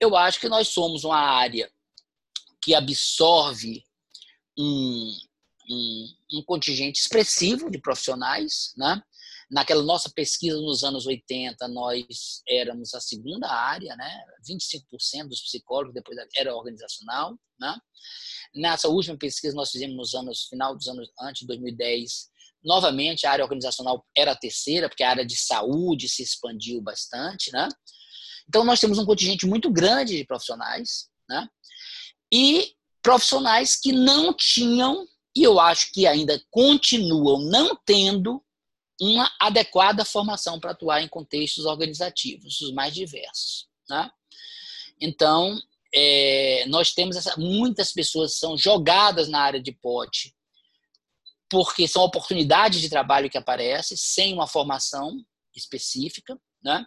eu 0.00 0.16
acho 0.16 0.40
que 0.40 0.48
nós 0.48 0.68
somos 0.68 1.04
uma 1.04 1.18
área 1.18 1.70
que 2.62 2.74
absorve 2.74 3.84
um, 4.58 5.16
um, 5.70 6.14
um 6.34 6.42
contingente 6.44 7.00
expressivo 7.00 7.70
de 7.70 7.80
profissionais. 7.80 8.72
Né? 8.76 9.02
Naquela 9.52 9.82
nossa 9.82 10.10
pesquisa 10.10 10.56
nos 10.56 10.82
anos 10.82 11.06
80, 11.06 11.68
nós 11.68 12.42
éramos 12.48 12.94
a 12.94 13.00
segunda 13.00 13.46
área, 13.52 13.94
né? 13.96 14.24
25% 14.48 15.28
dos 15.28 15.42
psicólogos, 15.42 15.92
depois 15.92 16.16
era 16.34 16.56
organizacional. 16.56 17.38
Né? 17.60 17.78
Nessa 18.54 18.88
última 18.88 19.16
pesquisa 19.18 19.54
nós 19.54 19.70
fizemos 19.70 19.94
nos 19.94 20.14
anos 20.14 20.46
final 20.48 20.74
dos 20.74 20.88
anos 20.88 21.10
antes 21.20 21.40
de 21.40 21.46
2010, 21.48 22.30
novamente 22.64 23.26
a 23.26 23.32
área 23.32 23.44
organizacional 23.44 24.06
era 24.16 24.32
a 24.32 24.36
terceira, 24.36 24.88
porque 24.88 25.02
a 25.02 25.10
área 25.10 25.26
de 25.26 25.36
saúde 25.36 26.08
se 26.08 26.22
expandiu 26.22 26.80
bastante, 26.80 27.52
né? 27.52 27.68
Então 28.48 28.64
nós 28.64 28.80
temos 28.80 28.98
um 28.98 29.04
contingente 29.04 29.46
muito 29.46 29.70
grande 29.70 30.16
de 30.16 30.24
profissionais, 30.24 31.10
né? 31.28 31.46
E 32.32 32.74
profissionais 33.02 33.76
que 33.76 33.92
não 33.92 34.32
tinham 34.32 35.06
e 35.36 35.42
eu 35.42 35.58
acho 35.58 35.90
que 35.92 36.06
ainda 36.06 36.42
continuam 36.50 37.40
não 37.50 37.76
tendo 37.86 38.42
uma 39.02 39.28
adequada 39.40 40.04
formação 40.04 40.60
para 40.60 40.70
atuar 40.70 41.02
em 41.02 41.08
contextos 41.08 41.64
organizativos, 41.64 42.60
os 42.60 42.72
mais 42.72 42.94
diversos. 42.94 43.66
Né? 43.90 44.08
Então, 45.00 45.58
é, 45.92 46.64
nós 46.68 46.92
temos 46.92 47.16
essa, 47.16 47.36
muitas 47.36 47.92
pessoas 47.92 48.38
são 48.38 48.56
jogadas 48.56 49.28
na 49.28 49.40
área 49.40 49.60
de 49.60 49.72
pote 49.72 50.32
porque 51.50 51.86
são 51.86 52.02
oportunidades 52.02 52.80
de 52.80 52.88
trabalho 52.88 53.28
que 53.28 53.36
aparecem 53.36 53.96
sem 53.96 54.32
uma 54.32 54.46
formação 54.46 55.22
específica, 55.54 56.40
né? 56.64 56.86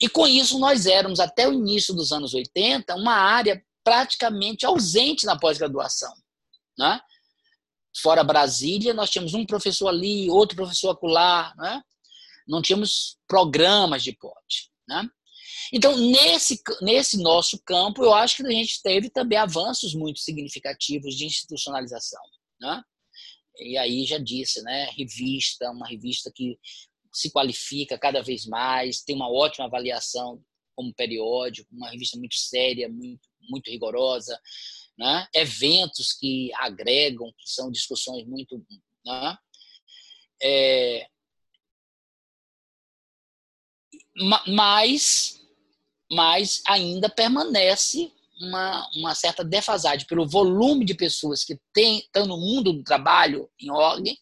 E 0.00 0.08
com 0.08 0.26
isso 0.26 0.58
nós 0.58 0.86
éramos 0.86 1.20
até 1.20 1.46
o 1.46 1.52
início 1.52 1.92
dos 1.92 2.10
anos 2.10 2.32
80 2.32 2.94
uma 2.94 3.12
área 3.12 3.62
praticamente 3.84 4.64
ausente 4.64 5.26
na 5.26 5.38
pós-graduação, 5.38 6.14
né? 6.78 6.98
Fora 8.02 8.24
Brasília, 8.24 8.94
nós 8.94 9.10
tínhamos 9.10 9.34
um 9.34 9.44
professor 9.44 9.88
ali, 9.88 10.30
outro 10.30 10.56
professor 10.56 10.90
acolá, 10.90 11.54
né? 11.56 11.82
não 12.46 12.62
tínhamos 12.62 13.16
programas 13.26 14.02
de 14.02 14.12
pote. 14.12 14.70
Né? 14.88 15.08
Então, 15.72 15.96
nesse, 15.96 16.60
nesse 16.80 17.16
nosso 17.16 17.60
campo, 17.64 18.02
eu 18.02 18.14
acho 18.14 18.36
que 18.36 18.46
a 18.46 18.50
gente 18.50 18.80
teve 18.82 19.10
também 19.10 19.38
avanços 19.38 19.94
muito 19.94 20.20
significativos 20.20 21.14
de 21.14 21.24
institucionalização. 21.24 22.22
Né? 22.60 22.82
E 23.58 23.76
aí 23.76 24.04
já 24.04 24.18
disse, 24.18 24.62
né? 24.62 24.90
revista, 24.96 25.70
uma 25.70 25.88
revista 25.88 26.30
que 26.34 26.58
se 27.12 27.30
qualifica 27.30 27.98
cada 27.98 28.22
vez 28.22 28.46
mais, 28.46 29.02
tem 29.02 29.16
uma 29.16 29.30
ótima 29.30 29.66
avaliação 29.66 30.42
como 30.74 30.94
periódico, 30.94 31.74
uma 31.74 31.90
revista 31.90 32.18
muito 32.18 32.34
séria, 32.34 32.88
muito, 32.88 33.26
muito 33.48 33.70
rigorosa, 33.70 34.38
né? 34.98 35.26
eventos 35.34 36.12
que 36.12 36.50
agregam, 36.54 37.32
que 37.38 37.48
são 37.48 37.70
discussões 37.70 38.26
muito. 38.26 38.64
Né? 39.04 39.38
É, 40.42 41.08
mas, 44.46 45.40
mas 46.10 46.62
ainda 46.66 47.08
permanece 47.08 48.12
uma, 48.40 48.88
uma 48.94 49.14
certa 49.14 49.44
defasagem 49.44 50.06
pelo 50.06 50.26
volume 50.26 50.84
de 50.84 50.94
pessoas 50.94 51.44
que 51.44 51.58
estão 51.76 52.26
no 52.26 52.36
mundo 52.36 52.72
do 52.72 52.82
trabalho 52.82 53.50
em 53.60 53.70
ordem 53.70 54.18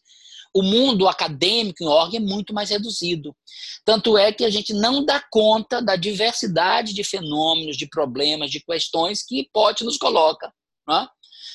o 0.55 0.63
mundo 0.63 1.05
acadêmico 1.09 1.83
em 1.83 1.87
órgão 1.87 2.15
é 2.15 2.23
muito 2.23 2.53
mais 2.53 2.69
reduzido. 2.69 3.35
Tanto 3.83 4.17
é 4.17 4.31
que 4.31 4.45
a 4.45 4.49
gente 4.49 4.73
não 4.73 5.03
dá 5.03 5.21
conta 5.29 5.81
da 5.81 5.97
diversidade 5.97 6.93
de 6.93 7.03
fenômenos, 7.03 7.75
de 7.75 7.85
problemas, 7.89 8.49
de 8.49 8.61
questões 8.61 9.21
que 9.21 9.49
Pote 9.51 9.83
nos 9.83 9.97
coloca. 9.97 10.53
Né? 10.87 11.07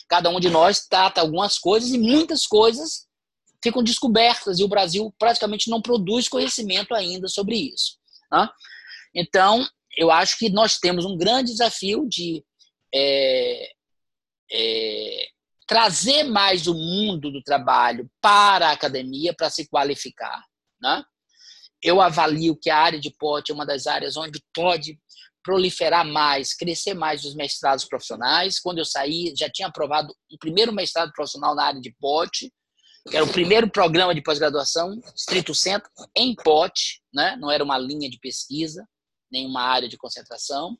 Cada 0.08 0.28
um 0.28 0.40
de 0.40 0.48
nós 0.50 0.86
trata 0.86 1.20
algumas 1.20 1.58
coisas 1.58 1.90
e 1.90 1.98
muitas 1.98 2.46
coisas 2.46 3.06
ficam 3.62 3.82
descobertas 3.82 4.58
e 4.58 4.64
o 4.64 4.68
Brasil 4.68 5.14
praticamente 5.18 5.70
não 5.70 5.82
produz 5.82 6.28
conhecimento 6.28 6.94
ainda 6.94 7.28
sobre 7.28 7.56
isso. 7.56 7.98
Né? 8.32 8.48
Então, 9.14 9.66
eu 9.96 10.10
acho 10.10 10.38
que 10.38 10.48
nós 10.50 10.78
temos 10.78 11.04
um 11.04 11.16
grande 11.16 11.52
desafio 11.52 12.08
de 12.08 12.44
é, 12.94 13.70
é, 14.52 15.26
trazer 15.66 16.24
mais 16.24 16.66
o 16.66 16.74
mundo 16.74 17.30
do 17.30 17.42
trabalho 17.42 18.10
para 18.20 18.68
a 18.68 18.72
academia 18.72 19.34
para 19.34 19.50
se 19.50 19.68
qualificar. 19.68 20.42
Né? 20.80 21.04
Eu 21.82 22.00
avalio 22.00 22.56
que 22.56 22.70
a 22.70 22.78
área 22.78 23.00
de 23.00 23.10
pote 23.10 23.52
é 23.52 23.54
uma 23.54 23.66
das 23.66 23.86
áreas 23.86 24.16
onde 24.16 24.42
pode 24.54 24.98
proliferar 25.42 26.06
mais, 26.06 26.54
crescer 26.54 26.94
mais 26.94 27.24
os 27.24 27.34
mestrados 27.34 27.84
profissionais. 27.84 28.58
Quando 28.58 28.78
eu 28.78 28.84
saí, 28.84 29.32
já 29.36 29.48
tinha 29.48 29.68
aprovado 29.68 30.14
o 30.30 30.38
primeiro 30.38 30.72
mestrado 30.72 31.12
profissional 31.12 31.54
na 31.54 31.64
área 31.64 31.80
de 31.80 31.94
pote, 31.98 32.52
que 33.08 33.16
era 33.16 33.24
o 33.24 33.32
primeiro 33.32 33.70
programa 33.70 34.14
de 34.14 34.22
pós-graduação, 34.22 35.00
estrito 35.16 35.54
centro, 35.54 35.90
em 36.14 36.34
pote, 36.34 37.00
né? 37.12 37.36
não 37.40 37.50
era 37.50 37.64
uma 37.64 37.78
linha 37.78 38.10
de 38.10 38.18
pesquisa, 38.18 38.86
nem 39.32 39.46
uma 39.46 39.62
área 39.62 39.88
de 39.88 39.96
concentração. 39.96 40.76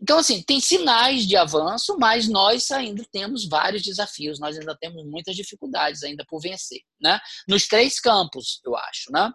Então, 0.00 0.18
assim, 0.18 0.42
tem 0.42 0.60
sinais 0.60 1.26
de 1.26 1.36
avanço, 1.36 1.96
mas 1.98 2.28
nós 2.28 2.70
ainda 2.70 3.04
temos 3.12 3.48
vários 3.48 3.82
desafios, 3.82 4.40
nós 4.40 4.58
ainda 4.58 4.76
temos 4.80 5.04
muitas 5.04 5.36
dificuldades 5.36 6.02
ainda 6.02 6.24
por 6.28 6.40
vencer, 6.40 6.80
né? 7.00 7.20
Nos 7.46 7.68
três 7.68 8.00
campos, 8.00 8.60
eu 8.64 8.74
acho, 8.76 9.12
né? 9.12 9.30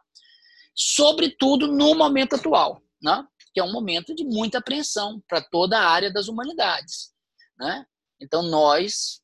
Sobretudo 0.76 1.68
no 1.68 1.96
momento 1.96 2.36
atual, 2.36 2.82
né? 3.02 3.24
Que 3.58 3.62
é 3.62 3.64
um 3.64 3.72
momento 3.72 4.14
de 4.14 4.24
muita 4.24 4.60
apreensão 4.60 5.20
para 5.28 5.42
toda 5.42 5.80
a 5.80 5.90
área 5.90 6.14
das 6.14 6.28
humanidades, 6.28 7.12
né? 7.58 7.88
Então, 8.22 8.44
nós 8.44 9.20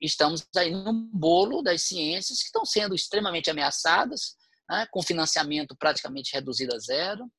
estamos 0.00 0.44
aí 0.56 0.72
no 0.72 0.92
bolo 0.92 1.62
das 1.62 1.82
ciências 1.82 2.40
que 2.40 2.46
estão 2.46 2.64
sendo 2.64 2.96
extremamente 2.96 3.48
ameaçadas, 3.48 4.34
né? 4.68 4.88
com 4.90 5.00
financiamento 5.04 5.76
praticamente 5.76 6.34
reduzido 6.34 6.74
a 6.74 6.78
zero, 6.80 7.30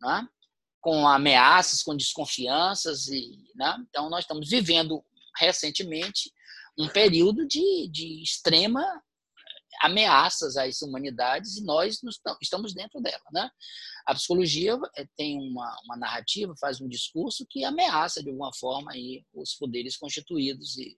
né? 0.00 0.26
com 0.80 1.06
ameaças, 1.06 1.82
com 1.82 1.94
desconfianças. 1.94 3.08
E, 3.08 3.30
né? 3.54 3.76
Então, 3.90 4.08
nós 4.08 4.20
estamos 4.20 4.48
vivendo 4.48 5.04
recentemente 5.36 6.32
um 6.78 6.88
período 6.88 7.46
de, 7.46 7.86
de 7.88 8.22
extrema 8.22 8.82
ameaças 9.80 10.56
às 10.56 10.82
humanidades 10.82 11.56
e 11.56 11.64
nós 11.64 12.00
estamos 12.40 12.74
dentro 12.74 13.00
dela. 13.00 13.24
Né? 13.32 13.50
A 14.06 14.14
psicologia 14.14 14.78
eh, 14.96 15.06
tem 15.16 15.38
uma, 15.38 15.76
uma 15.84 15.96
narrativa, 15.96 16.54
faz 16.60 16.80
um 16.80 16.88
discurso 16.88 17.46
que 17.48 17.64
ameaça 17.64 18.22
de 18.22 18.30
alguma 18.30 18.52
forma 18.54 18.92
aí 18.92 19.24
os 19.32 19.54
poderes 19.54 19.96
constituídos 19.96 20.76
e, 20.76 20.96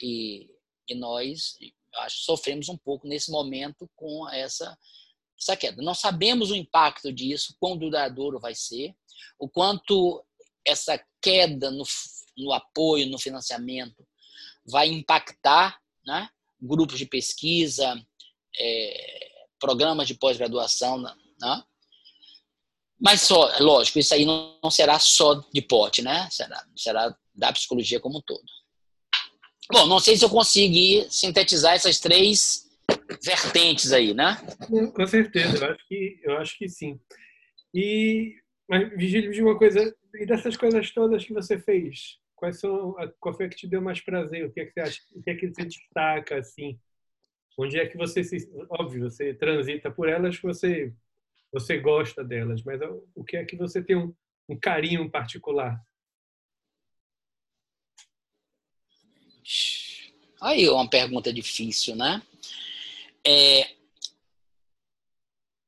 e, 0.00 0.50
e 0.88 0.94
nós 0.94 1.56
acho, 1.98 2.24
sofremos 2.24 2.68
um 2.68 2.76
pouco 2.76 3.06
nesse 3.06 3.30
momento 3.30 3.88
com 3.94 4.28
essa 4.30 4.76
essa 5.42 5.56
queda. 5.56 5.82
Não 5.82 5.94
sabemos 5.94 6.50
o 6.50 6.54
impacto 6.54 7.12
disso, 7.12 7.56
quão 7.58 7.76
duradouro 7.76 8.38
vai 8.38 8.54
ser, 8.54 8.94
o 9.38 9.48
quanto 9.48 10.24
essa 10.64 11.02
queda 11.20 11.70
no, 11.70 11.84
no 12.36 12.52
apoio, 12.52 13.08
no 13.08 13.18
financiamento, 13.18 14.06
vai 14.64 14.88
impactar 14.88 15.80
né, 16.06 16.28
grupos 16.62 16.98
de 16.98 17.06
pesquisa, 17.06 18.00
é, 18.58 19.28
programas 19.58 20.06
de 20.06 20.14
pós-graduação. 20.14 20.98
Né? 20.98 21.62
Mas 23.00 23.22
só, 23.22 23.50
lógico, 23.58 23.98
isso 23.98 24.14
aí 24.14 24.24
não, 24.24 24.58
não 24.62 24.70
será 24.70 24.98
só 24.98 25.34
de 25.52 25.60
pote, 25.60 26.02
né? 26.02 26.28
Será, 26.30 26.64
será 26.76 27.16
da 27.34 27.52
psicologia 27.52 27.98
como 27.98 28.18
um 28.18 28.22
todo. 28.22 28.44
Bom, 29.72 29.86
não 29.86 29.98
sei 29.98 30.16
se 30.16 30.24
eu 30.24 30.30
consegui 30.30 31.06
sintetizar 31.10 31.74
essas 31.74 31.98
três 31.98 32.70
vertentes 33.24 33.92
aí, 33.92 34.12
né? 34.12 34.36
Com 34.94 35.06
certeza, 35.06 35.56
eu 35.56 35.72
acho 35.72 35.88
que, 35.88 36.20
eu 36.22 36.38
acho 36.38 36.58
que 36.58 36.68
sim. 36.68 37.00
E, 37.74 38.34
mas, 38.68 38.90
Vigílio, 38.96 39.30
diz 39.30 39.40
uma 39.40 39.56
coisa, 39.56 39.94
e 40.14 40.26
dessas 40.26 40.56
coisas 40.56 40.90
todas 40.92 41.24
que 41.24 41.32
você 41.32 41.58
fez, 41.58 42.18
quais 42.42 42.58
são, 42.58 42.96
qual 43.20 43.32
foi 43.32 43.48
que 43.48 43.54
te 43.54 43.68
deu 43.68 43.80
mais 43.80 44.00
prazer? 44.00 44.44
O 44.44 44.52
que 44.52 44.58
é 44.58 44.66
que 44.66 44.72
você 44.72 44.80
acha, 44.80 45.00
o 45.12 45.22
que 45.22 45.30
é 45.30 45.36
que 45.36 45.46
você 45.46 45.64
destaca, 45.64 46.38
assim? 46.38 46.76
Onde 47.56 47.78
é 47.78 47.86
que 47.86 47.96
você 47.96 48.24
se, 48.24 48.50
óbvio, 48.68 49.08
você 49.08 49.32
transita 49.32 49.92
por 49.92 50.08
elas, 50.08 50.36
você, 50.40 50.92
você 51.52 51.78
gosta 51.78 52.24
delas, 52.24 52.60
mas 52.64 52.80
o 53.14 53.22
que 53.22 53.36
é 53.36 53.44
que 53.44 53.54
você 53.54 53.80
tem 53.80 53.94
um, 53.94 54.12
um 54.48 54.58
carinho 54.58 55.08
particular? 55.08 55.80
Aí 60.40 60.68
uma 60.68 60.90
pergunta 60.90 61.32
difícil, 61.32 61.94
né? 61.94 62.20
é, 63.24 63.70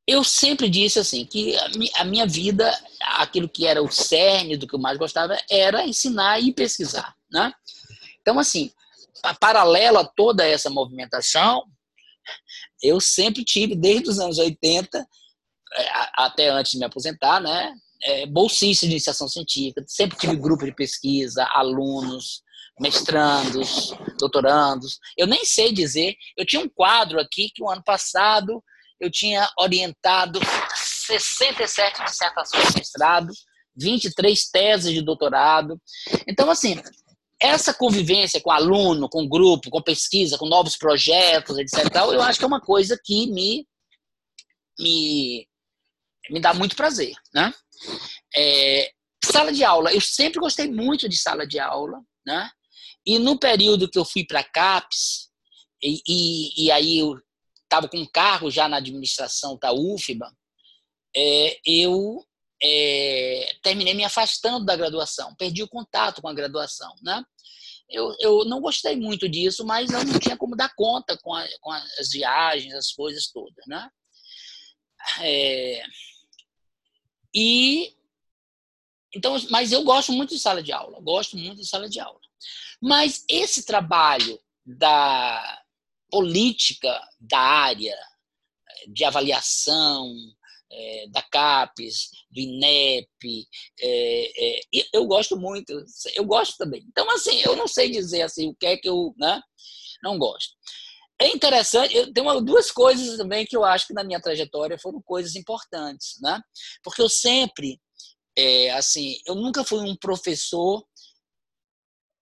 eu 0.09 0.25
sempre 0.25 0.69
disse 0.69 0.99
assim 0.99 1.25
que 1.25 1.55
a 1.95 2.05
minha 2.05 2.27
vida, 2.27 2.69
aquilo 3.05 3.49
que 3.49 3.67
era 3.67 3.83
o 3.83 3.91
cerne 3.91 4.57
do 4.57 4.67
que 4.67 4.75
eu 4.75 4.81
mais 4.81 4.99
gostava, 4.99 5.37
era 5.51 5.87
ensinar 5.87 6.41
e 6.41 6.53
pesquisar, 6.53 7.15
né? 7.31 7.53
Então, 8.21 8.39
assim, 8.39 8.71
paralelo 9.41 9.99
a 9.99 10.05
toda 10.05 10.47
essa 10.47 10.71
movimentação, 10.71 11.65
eu 12.83 13.01
sempre 13.01 13.45
tive, 13.45 13.75
desde 13.75 14.11
os 14.11 14.19
anos 14.19 14.39
80, 14.39 14.99
é, 14.99 15.89
até 16.15 16.49
antes 16.49 16.73
de 16.73 16.79
me 16.79 16.85
aposentar, 16.85 17.41
né? 17.41 17.75
É, 18.03 18.27
bolsista 18.27 18.87
de 18.87 18.93
iniciação 18.93 19.27
científica, 19.29 19.83
sempre 19.87 20.19
tive 20.19 20.37
grupo 20.37 20.65
de 20.67 20.75
pesquisa, 20.75 21.47
alunos, 21.51 22.43
mestrandos, 22.79 23.95
doutorandos. 24.19 24.99
Eu 25.17 25.27
nem 25.27 25.45
sei 25.45 25.73
dizer, 25.73 26.15
eu 26.37 26.45
tinha 26.45 26.63
um 26.63 26.69
quadro 26.69 27.19
aqui 27.19 27.51
que 27.55 27.63
o 27.63 27.71
ano 27.71 27.83
passado 27.83 28.63
eu 29.01 29.11
tinha 29.11 29.49
orientado 29.59 30.41
67 31.07 32.05
dissertações 32.05 32.69
de 32.69 32.79
mestrado, 32.79 33.33
23 33.77 34.51
teses 34.51 34.93
de 34.93 35.03
doutorado. 35.03 35.81
Então, 36.27 36.51
assim, 36.51 36.81
essa 37.41 37.75
convivência 37.75 38.41
com 38.41 38.51
aluno, 38.51 39.09
com 39.09 39.29
grupo, 39.29 39.71
com 39.71 39.83
pesquisa, 39.83 40.39
com 40.39 40.47
novos 40.47 40.77
projetos, 40.77 41.59
etc. 41.59 41.95
Eu 41.95 42.23
acho 42.23 42.39
que 42.39 42.45
é 42.45 42.49
uma 42.49 42.61
coisa 42.61 42.99
que 43.03 43.27
me, 43.31 43.67
me, 44.79 45.49
me 46.31 46.41
dá 46.41 46.55
muito 46.55 46.77
prazer. 46.77 47.15
Né? 47.35 47.53
É, 48.37 48.91
sala 49.25 49.53
de 49.53 49.65
aula, 49.65 49.93
eu 49.93 50.01
sempre 50.01 50.41
gostei 50.41 50.71
muito 50.71 51.09
de 51.09 51.19
sala 51.19 51.47
de 51.47 51.59
aula. 51.59 52.01
Né? 52.27 52.51
E 53.07 53.19
no 53.19 53.39
período 53.39 53.91
que 53.91 53.99
eu 53.99 54.05
fui 54.05 54.25
para 54.25 54.41
a 54.41 54.45
CAPES, 54.45 55.29
e, 55.83 56.01
e, 56.09 56.65
e, 56.65 56.71
aí 56.71 56.99
eu 56.99 57.21
estava 57.65 57.89
com 57.89 57.99
um 57.99 58.07
cargo 58.07 58.51
já 58.51 58.67
na 58.67 58.79
administração 58.79 59.59
da 59.61 59.71
UFBA, 59.71 60.33
é, 61.17 61.61
eu 61.67 62.25
é, 62.63 63.57
terminei 63.63 63.95
me 63.95 64.05
afastando 64.05 64.65
da 64.65 64.77
graduação, 64.77 65.35
perdi 65.37 65.63
o 65.63 65.69
contato 65.69 66.23
com 66.23 66.29
a 66.29 66.35
graduação, 66.35 66.95
né? 67.03 67.25
Eu, 67.89 68.17
eu 68.19 68.45
não 68.47 68.61
gostei 68.61 68.97
muito 68.97 69.29
disso, 69.29 69.65
mas 69.65 69.91
eu 69.91 70.05
não 70.05 70.19
tinha 70.19 70.37
como 70.37 70.57
dar 70.57 70.73
conta 70.75 71.19
com, 71.19 71.35
a, 71.35 71.47
com 71.61 71.71
as 71.71 72.11
viagens, 72.11 72.73
as 72.75 72.91
coisas 72.93 73.31
todas, 73.31 73.65
né? 73.67 73.89
É, 75.21 75.85
e 77.35 77.95
então, 79.15 79.37
mas 79.51 79.71
eu 79.71 79.85
gosto 79.85 80.13
muito 80.13 80.35
de 80.35 80.41
sala 80.41 80.63
de 80.63 80.73
aula, 80.73 81.01
gosto 81.01 81.37
muito 81.37 81.61
de 81.61 81.69
sala 81.69 81.89
de 81.89 82.01
aula. 82.01 82.19
Mas 82.83 83.25
esse 83.29 83.65
trabalho 83.65 84.41
da 84.65 85.63
política 86.11 87.01
da 87.21 87.39
área 87.39 87.97
de 88.89 89.05
avaliação 89.05 90.13
é, 90.77 91.07
da 91.09 91.23
CAPES, 91.23 92.11
do 92.31 92.41
INEP, 92.41 93.47
é, 93.81 94.57
é, 94.57 94.61
eu 94.93 95.07
gosto 95.07 95.37
muito, 95.37 95.73
eu 96.15 96.25
gosto 96.25 96.57
também. 96.57 96.85
Então, 96.89 97.09
assim, 97.11 97.41
eu 97.43 97.55
não 97.57 97.69
sei 97.69 97.91
dizer 97.91 98.23
assim 98.23 98.49
o 98.49 98.55
que 98.55 98.67
é 98.67 98.77
que 98.77 98.89
eu 98.89 99.15
né, 99.17 99.41
não 100.03 100.19
gosto. 100.19 100.53
É 101.21 101.29
interessante, 101.29 101.97
eu 101.97 102.13
tenho 102.13 102.41
duas 102.41 102.73
coisas 102.73 103.17
também 103.17 103.47
que 103.47 103.57
eu 103.57 103.65
acho 103.65 103.87
que 103.87 103.95
na 103.95 104.03
minha 104.03 104.21
trajetória 104.21 104.79
foram 104.79 105.01
coisas 105.01 105.37
importantes, 105.37 106.19
né? 106.21 106.41
Porque 106.83 107.01
eu 107.01 107.09
sempre, 107.09 107.81
assim, 108.77 109.17
eu 109.25 109.37
nunca 109.37 109.63
fui 109.63 109.79
um 109.79 109.95
professor 109.97 110.85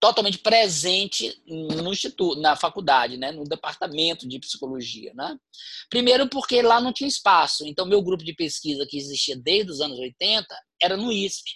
totalmente 0.02 0.38
presente 0.38 1.40
no 1.46 1.92
instituto, 1.92 2.40
na 2.40 2.56
faculdade, 2.56 3.16
né, 3.16 3.30
no 3.30 3.44
departamento 3.44 4.28
de 4.28 4.40
psicologia, 4.40 5.14
né? 5.14 5.38
Primeiro 5.88 6.28
porque 6.28 6.60
lá 6.60 6.80
não 6.80 6.92
tinha 6.92 7.06
espaço. 7.06 7.64
Então 7.64 7.86
meu 7.86 8.02
grupo 8.02 8.24
de 8.24 8.34
pesquisa 8.34 8.84
que 8.84 8.96
existia 8.98 9.36
desde 9.36 9.70
os 9.70 9.80
anos 9.80 10.00
80 10.00 10.44
era 10.82 10.96
no 10.96 11.12
ISP. 11.12 11.52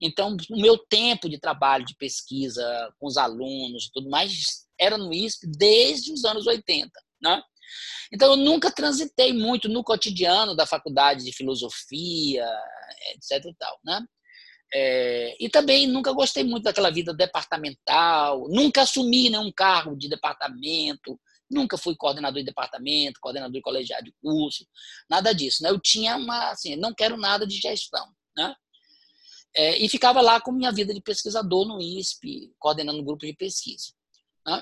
Então 0.00 0.34
o 0.48 0.58
meu 0.58 0.78
tempo 0.78 1.28
de 1.28 1.38
trabalho 1.38 1.84
de 1.84 1.94
pesquisa 1.94 2.64
com 2.98 3.06
os 3.06 3.18
alunos 3.18 3.84
e 3.84 3.92
tudo 3.92 4.08
mais 4.08 4.64
era 4.80 4.96
no 4.96 5.12
ISP 5.12 5.46
desde 5.46 6.10
os 6.10 6.24
anos 6.24 6.46
80, 6.46 6.90
né? 7.20 7.42
Então 8.10 8.30
eu 8.30 8.36
nunca 8.36 8.72
transitei 8.72 9.34
muito 9.34 9.68
no 9.68 9.84
cotidiano 9.84 10.56
da 10.56 10.64
faculdade 10.64 11.22
de 11.22 11.32
filosofia, 11.34 12.48
etc 13.12 13.44
e 13.44 13.54
tal, 13.58 13.78
né? 13.84 14.00
É, 14.76 15.36
e 15.38 15.48
também 15.48 15.86
nunca 15.86 16.12
gostei 16.12 16.42
muito 16.42 16.64
daquela 16.64 16.90
vida 16.90 17.14
departamental, 17.14 18.48
nunca 18.48 18.82
assumi 18.82 19.30
nenhum 19.30 19.52
cargo 19.52 19.96
de 19.96 20.08
departamento, 20.08 21.18
nunca 21.48 21.78
fui 21.78 21.94
coordenador 21.94 22.40
de 22.40 22.46
departamento, 22.46 23.20
coordenador 23.20 23.52
de 23.52 23.60
colegiado 23.60 24.04
de 24.04 24.14
curso, 24.20 24.66
nada 25.08 25.32
disso. 25.32 25.62
Né? 25.62 25.70
Eu 25.70 25.78
tinha 25.78 26.16
uma, 26.16 26.50
assim, 26.50 26.74
não 26.74 26.92
quero 26.92 27.16
nada 27.16 27.46
de 27.46 27.56
gestão. 27.56 28.04
Né? 28.36 28.52
É, 29.56 29.78
e 29.78 29.88
ficava 29.88 30.20
lá 30.20 30.40
com 30.40 30.50
minha 30.50 30.72
vida 30.72 30.92
de 30.92 31.00
pesquisador 31.00 31.66
no 31.66 31.80
ISP, 31.80 32.52
coordenando 32.58 33.00
um 33.00 33.04
grupo 33.04 33.24
de 33.24 33.32
pesquisa. 33.32 33.92
Né? 34.44 34.60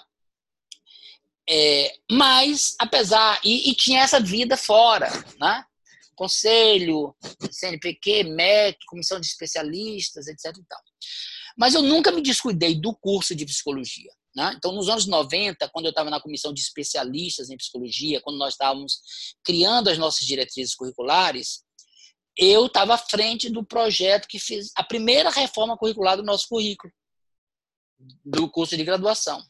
É, 1.48 1.96
mas, 2.10 2.76
apesar, 2.78 3.40
e, 3.42 3.70
e, 3.70 3.74
tinha 3.74 4.02
essa 4.02 4.20
vida 4.20 4.56
fora, 4.56 5.08
né? 5.40 5.64
Conselho, 6.22 7.16
CNPq, 7.50 8.22
MEC, 8.24 8.78
comissão 8.86 9.18
de 9.18 9.26
especialistas, 9.26 10.28
etc. 10.28 10.56
Mas 11.56 11.74
eu 11.74 11.82
nunca 11.82 12.12
me 12.12 12.22
descuidei 12.22 12.80
do 12.80 12.94
curso 12.94 13.34
de 13.34 13.44
psicologia. 13.44 14.10
Né? 14.34 14.54
Então, 14.56 14.72
nos 14.72 14.88
anos 14.88 15.06
90, 15.06 15.68
quando 15.70 15.86
eu 15.86 15.90
estava 15.90 16.10
na 16.10 16.20
comissão 16.20 16.52
de 16.52 16.60
especialistas 16.60 17.50
em 17.50 17.56
psicologia, 17.56 18.20
quando 18.20 18.38
nós 18.38 18.54
estávamos 18.54 19.00
criando 19.44 19.88
as 19.88 19.98
nossas 19.98 20.24
diretrizes 20.24 20.76
curriculares, 20.76 21.64
eu 22.38 22.66
estava 22.66 22.94
à 22.94 22.98
frente 22.98 23.50
do 23.50 23.64
projeto 23.64 24.28
que 24.28 24.38
fez 24.38 24.70
a 24.76 24.84
primeira 24.84 25.28
reforma 25.28 25.76
curricular 25.76 26.16
do 26.16 26.22
nosso 26.22 26.46
currículo, 26.48 26.92
do 28.24 28.48
curso 28.48 28.76
de 28.76 28.84
graduação. 28.84 29.42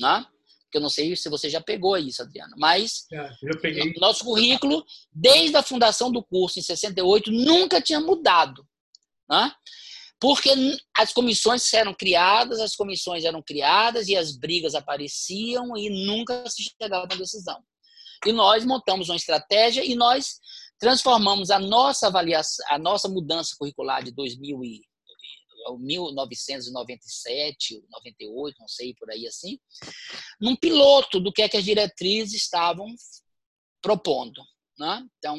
Né? 0.00 0.26
Que 0.70 0.78
eu 0.78 0.82
não 0.82 0.90
sei 0.90 1.14
se 1.16 1.28
você 1.28 1.48
já 1.48 1.60
pegou 1.60 1.96
isso, 1.96 2.22
Adriano, 2.22 2.54
mas 2.58 3.06
é, 3.12 3.30
nosso 3.98 4.24
currículo, 4.24 4.84
desde 5.12 5.56
a 5.56 5.62
fundação 5.62 6.12
do 6.12 6.22
curso 6.22 6.58
em 6.58 6.62
68, 6.62 7.30
nunca 7.30 7.80
tinha 7.80 8.00
mudado. 8.00 8.66
Né? 9.28 9.52
Porque 10.20 10.50
as 10.96 11.12
comissões 11.12 11.72
eram 11.72 11.94
criadas, 11.94 12.60
as 12.60 12.74
comissões 12.74 13.24
eram 13.24 13.42
criadas 13.42 14.08
e 14.08 14.16
as 14.16 14.36
brigas 14.36 14.74
apareciam 14.74 15.76
e 15.76 16.06
nunca 16.06 16.44
se 16.50 16.64
chegava 16.64 17.04
a 17.04 17.06
uma 17.06 17.16
decisão. 17.16 17.62
E 18.26 18.32
nós 18.32 18.64
montamos 18.64 19.08
uma 19.08 19.16
estratégia 19.16 19.84
e 19.84 19.94
nós 19.94 20.40
transformamos 20.78 21.50
a 21.50 21.58
nossa 21.58 22.08
avaliação, 22.08 22.64
a 22.68 22.78
nossa 22.78 23.08
mudança 23.08 23.54
curricular 23.58 24.02
de 24.02 24.10
2000 24.10 24.64
e 24.64 24.82
1997, 25.76 27.82
98, 27.90 28.56
não 28.60 28.68
sei, 28.68 28.94
por 28.94 29.10
aí 29.10 29.26
assim, 29.26 29.58
num 30.40 30.54
piloto 30.54 31.18
do 31.18 31.32
que 31.32 31.42
é 31.42 31.48
que 31.48 31.56
as 31.56 31.64
diretrizes 31.64 32.42
estavam 32.42 32.86
propondo. 33.82 34.40
Né? 34.78 35.04
Então, 35.18 35.36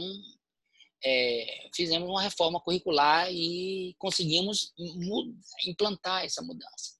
é, 1.03 1.69
fizemos 1.73 2.09
uma 2.09 2.21
reforma 2.21 2.59
curricular 2.59 3.31
e 3.31 3.95
conseguimos 3.97 4.73
implantar 5.65 6.25
essa 6.25 6.41
mudança. 6.41 6.99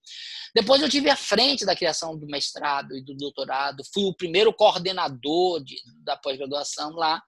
Depois 0.56 0.82
eu 0.82 0.90
tive 0.90 1.10
à 1.10 1.16
frente 1.16 1.66
da 1.66 1.76
criação 1.76 2.18
do 2.18 2.26
mestrado 2.26 2.96
e 2.96 3.04
do 3.04 3.14
doutorado, 3.14 3.84
fui 3.94 4.06
o 4.06 4.16
primeiro 4.16 4.54
coordenador 4.54 5.64
de, 5.64 5.76
da 6.04 6.18
pós-graduação 6.18 6.92
lá, 6.92 7.22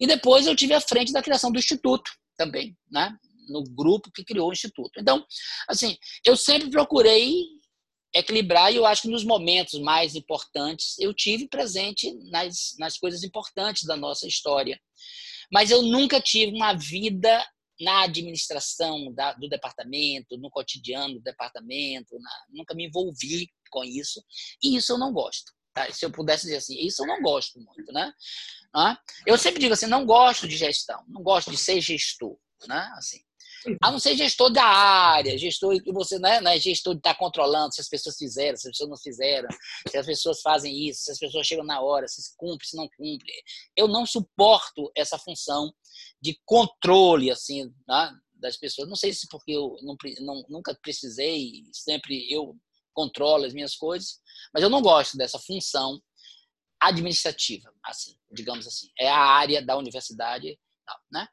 e 0.00 0.06
depois 0.06 0.46
eu 0.46 0.56
tive 0.56 0.74
à 0.74 0.80
frente 0.80 1.12
da 1.12 1.22
criação 1.22 1.50
do 1.50 1.58
instituto 1.58 2.10
também, 2.36 2.76
né? 2.90 3.16
No 3.48 3.64
grupo 3.64 4.10
que 4.12 4.24
criou 4.24 4.48
o 4.48 4.52
instituto. 4.52 4.98
Então, 4.98 5.24
assim, 5.68 5.96
eu 6.24 6.36
sempre 6.36 6.70
procurei 6.70 7.44
equilibrar 8.14 8.72
e 8.72 8.76
eu 8.76 8.86
acho 8.86 9.02
que 9.02 9.08
nos 9.08 9.24
momentos 9.24 9.78
mais 9.80 10.14
importantes 10.14 10.98
eu 10.98 11.12
tive 11.12 11.46
presente 11.46 12.12
nas, 12.30 12.74
nas 12.78 12.96
coisas 12.98 13.22
importantes 13.22 13.84
da 13.84 13.96
nossa 13.96 14.26
história. 14.26 14.80
Mas 15.52 15.70
eu 15.70 15.82
nunca 15.82 16.20
tive 16.20 16.54
uma 16.54 16.74
vida 16.74 17.44
na 17.80 18.02
administração 18.02 19.12
da, 19.14 19.32
do 19.34 19.48
departamento, 19.48 20.36
no 20.36 20.50
cotidiano 20.50 21.14
do 21.14 21.20
departamento, 21.20 22.18
na, 22.18 22.30
nunca 22.50 22.74
me 22.74 22.86
envolvi 22.86 23.48
com 23.70 23.84
isso, 23.84 24.22
e 24.62 24.76
isso 24.76 24.92
eu 24.92 24.98
não 24.98 25.12
gosto. 25.12 25.52
Tá? 25.72 25.90
Se 25.92 26.04
eu 26.04 26.10
pudesse 26.10 26.44
dizer 26.44 26.56
assim, 26.56 26.76
isso 26.84 27.02
eu 27.02 27.06
não 27.06 27.22
gosto 27.22 27.60
muito, 27.60 27.92
né? 27.92 28.12
Eu 29.26 29.38
sempre 29.38 29.60
digo 29.60 29.74
assim, 29.74 29.86
não 29.86 30.04
gosto 30.04 30.48
de 30.48 30.56
gestão, 30.56 31.04
não 31.08 31.22
gosto 31.22 31.50
de 31.50 31.56
ser 31.56 31.80
gestor, 31.80 32.36
né? 32.66 32.90
Assim, 32.96 33.20
a 33.82 33.90
não 33.90 33.98
ser 33.98 34.16
gestor 34.16 34.50
da 34.50 34.64
área, 34.64 35.36
gestor 35.36 35.82
que 35.82 35.92
você 35.92 36.18
não 36.18 36.28
é, 36.28 36.40
não 36.40 36.50
é 36.50 36.58
gestor 36.58 36.94
de 36.94 37.00
estar 37.00 37.14
tá 37.14 37.18
controlando 37.18 37.74
se 37.74 37.80
as 37.80 37.88
pessoas 37.88 38.16
fizeram, 38.16 38.56
se 38.56 38.68
as 38.68 38.72
pessoas 38.72 38.90
não 38.90 38.96
fizeram, 38.96 39.48
se 39.88 39.96
as 39.96 40.06
pessoas 40.06 40.40
fazem 40.40 40.88
isso, 40.88 41.02
se 41.02 41.12
as 41.12 41.18
pessoas 41.18 41.46
chegam 41.46 41.64
na 41.64 41.80
hora, 41.80 42.06
se 42.08 42.34
cumpre, 42.36 42.66
se 42.66 42.76
não 42.76 42.88
cumpre. 42.96 43.32
Eu 43.76 43.88
não 43.88 44.06
suporto 44.06 44.90
essa 44.96 45.18
função 45.18 45.72
de 46.20 46.38
controle 46.44 47.30
assim 47.30 47.72
né, 47.88 48.12
das 48.34 48.56
pessoas. 48.56 48.88
Não 48.88 48.96
sei 48.96 49.12
se 49.12 49.28
porque 49.28 49.52
eu 49.52 49.76
não, 49.82 49.96
não, 50.20 50.44
nunca 50.48 50.76
precisei, 50.80 51.64
sempre 51.72 52.30
eu 52.32 52.56
controlo 52.92 53.44
as 53.44 53.54
minhas 53.54 53.76
coisas, 53.76 54.20
mas 54.52 54.62
eu 54.62 54.70
não 54.70 54.82
gosto 54.82 55.16
dessa 55.16 55.38
função 55.38 56.00
administrativa, 56.80 57.72
assim, 57.84 58.16
digamos 58.30 58.66
assim. 58.66 58.88
É 58.98 59.08
a 59.08 59.18
área 59.18 59.64
da 59.64 59.76
universidade, 59.76 60.58
né? 61.10 61.28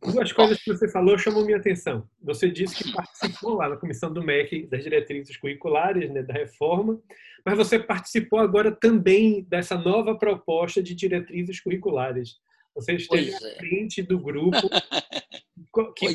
Duas 0.00 0.32
coisas 0.32 0.62
que 0.62 0.72
você 0.72 0.88
falou 0.88 1.18
chamam 1.18 1.44
minha 1.44 1.58
atenção. 1.58 2.08
Você 2.22 2.48
disse 2.48 2.84
que 2.84 2.92
participou 2.92 3.54
lá 3.54 3.68
na 3.68 3.76
comissão 3.76 4.12
do 4.12 4.22
MEC 4.22 4.66
das 4.66 4.82
diretrizes 4.82 5.36
curriculares, 5.36 6.10
né, 6.10 6.22
da 6.22 6.32
reforma, 6.32 7.00
mas 7.44 7.56
você 7.56 7.78
participou 7.78 8.38
agora 8.38 8.70
também 8.70 9.42
dessa 9.42 9.76
nova 9.76 10.16
proposta 10.16 10.82
de 10.82 10.94
diretrizes 10.94 11.60
curriculares. 11.60 12.36
Você 12.74 12.92
esteve 12.94 13.34
à 13.34 13.36
é. 13.36 13.54
frente 13.56 14.02
do 14.02 14.20
grupo 14.20 14.56
que, 15.96 16.06
é. 16.06 16.14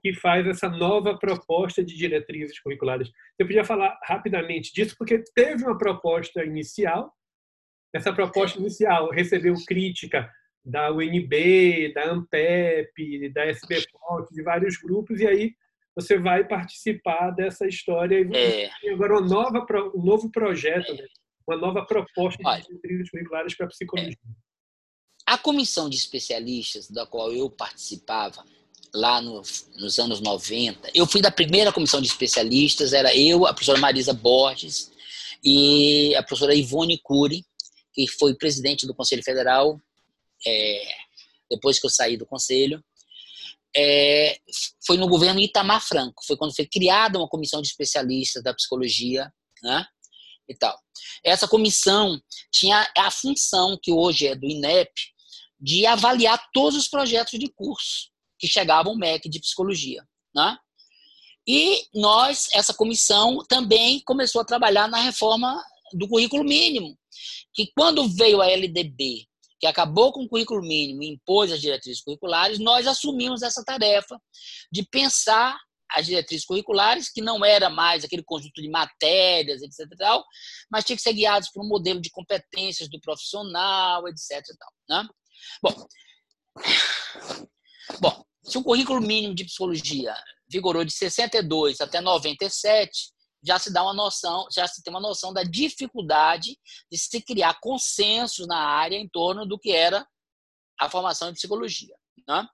que, 0.00 0.14
faz 0.14 0.46
essa 0.46 0.68
nova 0.68 1.18
proposta 1.18 1.82
de 1.82 1.96
diretrizes 1.96 2.60
curriculares. 2.60 3.08
Você 3.08 3.44
podia 3.44 3.64
falar 3.64 3.98
rapidamente 4.04 4.72
disso, 4.72 4.94
porque 4.96 5.24
teve 5.34 5.64
uma 5.64 5.76
proposta 5.76 6.44
inicial, 6.44 7.12
essa 7.92 8.12
proposta 8.12 8.58
inicial 8.58 9.10
recebeu 9.10 9.54
crítica 9.66 10.30
da 10.64 10.90
UNB, 10.90 11.92
da 11.92 12.10
ANPEP, 12.10 13.28
da 13.30 13.46
SBPOT, 13.46 14.32
de 14.32 14.42
vários 14.42 14.76
grupos, 14.78 15.20
e 15.20 15.26
aí 15.26 15.54
você 15.94 16.18
vai 16.18 16.46
participar 16.46 17.30
dessa 17.30 17.66
história 17.66 18.20
e 18.20 18.36
é. 18.36 18.70
tem 18.80 18.90
agora 18.90 19.18
uma 19.18 19.28
nova, 19.28 19.66
um 19.94 20.02
novo 20.02 20.30
projeto, 20.30 20.90
é. 20.90 20.94
né? 20.94 21.06
uma 21.46 21.56
nova 21.58 21.84
proposta 21.84 22.42
Olha, 22.44 22.62
de 22.62 22.68
diretrizes 22.68 23.10
curriculares 23.10 23.54
para 23.54 23.66
a 23.66 23.68
psicologia. 23.68 24.12
É. 24.12 24.44
A 25.26 25.38
comissão 25.38 25.88
de 25.88 25.96
especialistas 25.96 26.90
da 26.90 27.06
qual 27.06 27.32
eu 27.32 27.50
participava 27.50 28.44
lá 28.94 29.20
no, 29.20 29.42
nos 29.76 29.98
anos 29.98 30.20
90, 30.20 30.90
eu 30.94 31.06
fui 31.06 31.20
da 31.20 31.30
primeira 31.30 31.72
comissão 31.72 32.00
de 32.00 32.06
especialistas, 32.06 32.92
era 32.92 33.14
eu, 33.16 33.46
a 33.46 33.52
professora 33.52 33.80
Marisa 33.80 34.12
Borges 34.12 34.92
e 35.42 36.14
a 36.14 36.22
professora 36.22 36.54
Ivone 36.54 36.98
Cury, 37.02 37.44
que 37.92 38.06
foi 38.08 38.34
presidente 38.34 38.86
do 38.86 38.94
Conselho 38.94 39.22
Federal 39.22 39.80
é, 40.46 40.94
depois 41.50 41.78
que 41.78 41.86
eu 41.86 41.90
saí 41.90 42.16
do 42.16 42.26
Conselho. 42.26 42.82
É, 43.76 44.38
foi 44.86 44.96
no 44.96 45.08
governo 45.08 45.40
Itamar 45.40 45.80
Franco, 45.80 46.24
foi 46.24 46.36
quando 46.36 46.54
foi 46.54 46.66
criada 46.66 47.18
uma 47.18 47.28
comissão 47.28 47.60
de 47.60 47.68
especialistas 47.68 48.42
da 48.42 48.54
psicologia, 48.54 49.32
né? 49.62 49.84
E 50.48 50.54
tal. 50.54 50.78
Essa 51.24 51.48
comissão 51.48 52.20
tinha 52.52 52.88
a 52.96 53.10
função 53.10 53.78
que 53.82 53.90
hoje 53.90 54.28
é 54.28 54.36
do 54.36 54.46
INEP 54.46 54.92
de 55.58 55.86
avaliar 55.86 56.40
todos 56.52 56.78
os 56.78 56.88
projetos 56.88 57.38
de 57.38 57.48
curso 57.48 58.10
que 58.38 58.46
chegavam 58.46 58.92
ao 58.92 58.98
MEC 58.98 59.28
de 59.28 59.40
psicologia, 59.40 60.06
né? 60.34 60.56
E 61.46 61.86
nós, 61.94 62.48
essa 62.52 62.72
comissão, 62.72 63.38
também 63.48 64.00
começou 64.00 64.40
a 64.40 64.44
trabalhar 64.46 64.88
na 64.88 64.98
reforma 64.98 65.62
do 65.92 66.08
currículo 66.08 66.44
mínimo, 66.44 66.96
que 67.52 67.70
quando 67.76 68.08
veio 68.08 68.40
a 68.40 68.50
LDB, 68.50 69.26
que 69.58 69.66
acabou 69.66 70.12
com 70.12 70.24
o 70.24 70.28
currículo 70.28 70.60
mínimo 70.60 71.02
e 71.02 71.10
impôs 71.10 71.50
as 71.52 71.60
diretrizes 71.60 72.02
curriculares, 72.02 72.58
nós 72.58 72.86
assumimos 72.86 73.42
essa 73.42 73.64
tarefa 73.64 74.20
de 74.70 74.86
pensar 74.88 75.56
as 75.90 76.06
diretrizes 76.06 76.44
curriculares, 76.44 77.10
que 77.10 77.20
não 77.20 77.44
era 77.44 77.70
mais 77.70 78.04
aquele 78.04 78.24
conjunto 78.24 78.60
de 78.60 78.68
matérias, 78.68 79.62
etc. 79.62 79.86
Tal, 79.96 80.24
mas 80.70 80.84
tinha 80.84 80.96
que 80.96 81.02
ser 81.02 81.12
guiados 81.12 81.50
por 81.50 81.64
um 81.64 81.68
modelo 81.68 82.00
de 82.00 82.10
competências 82.10 82.88
do 82.88 83.00
profissional, 83.00 84.06
etc. 84.08 84.42
Tal, 84.58 84.72
né? 84.88 85.08
Bom, 85.62 85.86
bom, 88.00 88.24
se 88.42 88.58
o 88.58 88.64
currículo 88.64 89.00
mínimo 89.00 89.34
de 89.34 89.44
psicologia 89.44 90.14
vigorou 90.48 90.84
de 90.84 90.92
62 90.92 91.80
até 91.80 92.00
97, 92.00 93.13
já 93.44 93.58
se 93.58 93.72
dá 93.72 93.82
uma 93.82 93.92
noção, 93.92 94.46
já 94.54 94.66
se 94.66 94.82
tem 94.82 94.92
uma 94.92 95.00
noção 95.00 95.32
da 95.32 95.42
dificuldade 95.42 96.58
de 96.90 96.98
se 96.98 97.20
criar 97.20 97.60
consenso 97.60 98.46
na 98.46 98.58
área 98.58 98.96
em 98.96 99.08
torno 99.08 99.46
do 99.46 99.58
que 99.58 99.70
era 99.70 100.06
a 100.80 100.88
formação 100.88 101.28
em 101.28 101.34
psicologia. 101.34 101.94
Né? 102.26 102.46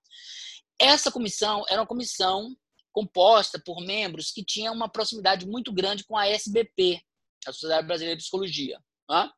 Essa 0.79 1.13
comissão 1.13 1.65
era 1.69 1.81
uma 1.81 1.87
comissão 1.87 2.55
composta 2.93 3.61
por 3.65 3.81
membros 3.81 4.33
que 4.33 4.45
tinham 4.45 4.75
uma 4.75 4.89
proximidade 4.89 5.47
muito 5.47 5.73
grande 5.73 6.05
com 6.05 6.17
a 6.17 6.27
SBP, 6.27 7.01
a 7.47 7.53
Sociedade 7.53 7.87
Brasileira 7.87 8.17
de 8.17 8.23
Psicologia. 8.23 8.79
Né? 9.09 9.31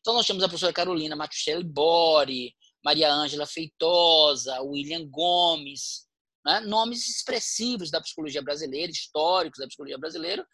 Então, 0.00 0.14
nós 0.14 0.26
temos 0.26 0.42
a 0.42 0.48
professora 0.48 0.72
Carolina 0.72 1.14
Matuchelli 1.14 1.64
Bori, 1.64 2.54
Maria 2.82 3.12
Ângela 3.12 3.46
Feitosa, 3.46 4.60
William 4.62 5.06
Gomes, 5.06 6.06
né? 6.44 6.60
nomes 6.60 7.08
expressivos 7.08 7.90
da 7.90 8.00
psicologia 8.00 8.42
brasileira, 8.42 8.90
históricos 8.90 9.58
da 9.58 9.66
psicologia 9.66 9.98
brasileira, 9.98 10.46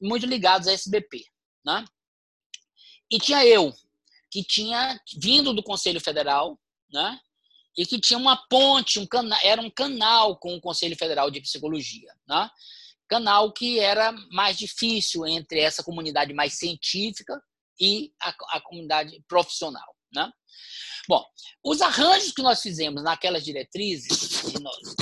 muito 0.00 0.26
ligados 0.26 0.68
à 0.68 0.72
SBP. 0.72 1.24
Né? 1.64 1.84
E 3.10 3.18
tinha 3.18 3.44
eu, 3.44 3.72
que 4.30 4.42
tinha 4.42 4.98
vindo 5.18 5.52
do 5.52 5.62
Conselho 5.62 6.00
Federal, 6.00 6.58
né? 6.92 7.18
e 7.76 7.86
que 7.86 8.00
tinha 8.00 8.18
uma 8.18 8.36
ponte, 8.48 8.98
um 8.98 9.06
cana 9.06 9.38
era 9.42 9.60
um 9.60 9.70
canal 9.70 10.36
com 10.38 10.54
o 10.54 10.60
Conselho 10.60 10.96
Federal 10.96 11.30
de 11.30 11.40
Psicologia. 11.40 12.12
Né? 12.28 12.50
Canal 13.08 13.52
que 13.52 13.78
era 13.78 14.12
mais 14.30 14.56
difícil 14.56 15.26
entre 15.26 15.60
essa 15.60 15.82
comunidade 15.82 16.32
mais 16.32 16.54
científica 16.54 17.40
e 17.80 18.12
a, 18.22 18.34
a 18.50 18.60
comunidade 18.60 19.22
profissional. 19.26 19.96
Né? 20.12 20.30
Bom, 21.08 21.24
os 21.64 21.80
arranjos 21.80 22.32
que 22.32 22.42
nós 22.42 22.60
fizemos 22.60 23.02
naquelas 23.02 23.44
diretrizes 23.44 24.42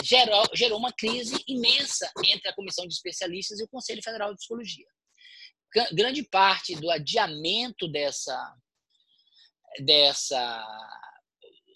gerou, 0.02 0.44
gerou 0.54 0.78
uma 0.78 0.92
crise 0.92 1.42
imensa 1.46 2.10
entre 2.24 2.48
a 2.48 2.54
comissão 2.54 2.86
de 2.86 2.94
especialistas 2.94 3.58
e 3.58 3.64
o 3.64 3.68
Conselho 3.68 4.02
Federal 4.02 4.30
de 4.30 4.38
Psicologia. 4.38 4.86
Grande 5.92 6.22
parte 6.22 6.74
do 6.76 6.90
adiamento 6.90 7.86
dessa, 7.88 8.54
dessa 9.84 10.66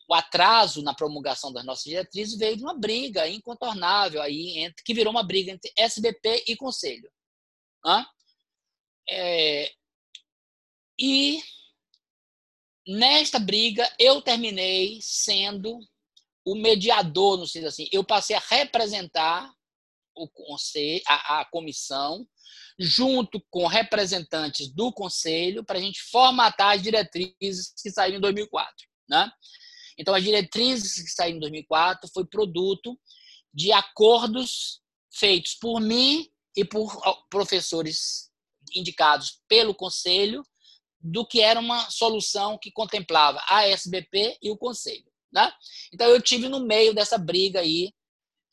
o 0.08 0.14
atraso 0.14 0.82
na 0.82 0.94
promulgação 0.94 1.52
das 1.52 1.64
nossas 1.64 1.84
diretrizes 1.84 2.38
veio 2.38 2.56
de 2.56 2.62
uma 2.62 2.78
briga 2.78 3.28
incontornável 3.28 4.20
aí 4.20 4.58
entre 4.58 4.82
que 4.84 4.94
virou 4.94 5.10
uma 5.10 5.22
briga 5.22 5.52
entre 5.52 5.72
SBP 5.78 6.44
e 6.48 6.56
Conselho. 6.56 7.10
É, 9.08 9.72
e 10.98 11.42
Nesta 12.86 13.38
briga, 13.38 13.88
eu 13.98 14.20
terminei 14.20 14.98
sendo 15.00 15.78
o 16.44 16.56
mediador, 16.56 17.36
no 17.36 17.46
sentido 17.46 17.68
assim, 17.68 17.88
eu 17.92 18.02
passei 18.02 18.34
a 18.34 18.42
representar 18.50 19.48
o 20.16 20.28
conselho, 20.28 21.02
a, 21.06 21.40
a 21.40 21.44
comissão, 21.44 22.26
junto 22.78 23.40
com 23.50 23.66
representantes 23.66 24.68
do 24.74 24.92
conselho, 24.92 25.64
para 25.64 25.78
a 25.78 25.80
gente 25.80 26.02
formatar 26.10 26.74
as 26.74 26.82
diretrizes 26.82 27.72
que 27.80 27.90
saíram 27.90 28.18
em 28.18 28.20
2004. 28.20 28.74
Né? 29.08 29.30
Então, 29.98 30.14
as 30.14 30.24
diretrizes 30.24 30.94
que 30.94 31.10
saíram 31.10 31.36
em 31.36 31.40
2004 31.40 32.10
foi 32.12 32.26
produto 32.26 32.98
de 33.54 33.70
acordos 33.70 34.80
feitos 35.14 35.54
por 35.54 35.80
mim 35.80 36.28
e 36.56 36.64
por 36.64 37.00
professores 37.30 38.30
indicados 38.74 39.40
pelo 39.48 39.74
conselho 39.74 40.42
do 41.02 41.26
que 41.26 41.40
era 41.40 41.58
uma 41.58 41.90
solução 41.90 42.58
que 42.58 42.70
contemplava 42.70 43.42
a 43.48 43.66
SBP 43.66 44.38
e 44.40 44.50
o 44.50 44.56
Conselho. 44.56 45.10
Né? 45.32 45.50
Então, 45.92 46.06
eu 46.08 46.20
tive 46.20 46.48
no 46.48 46.60
meio 46.60 46.94
dessa 46.94 47.18
briga 47.18 47.60
aí, 47.60 47.92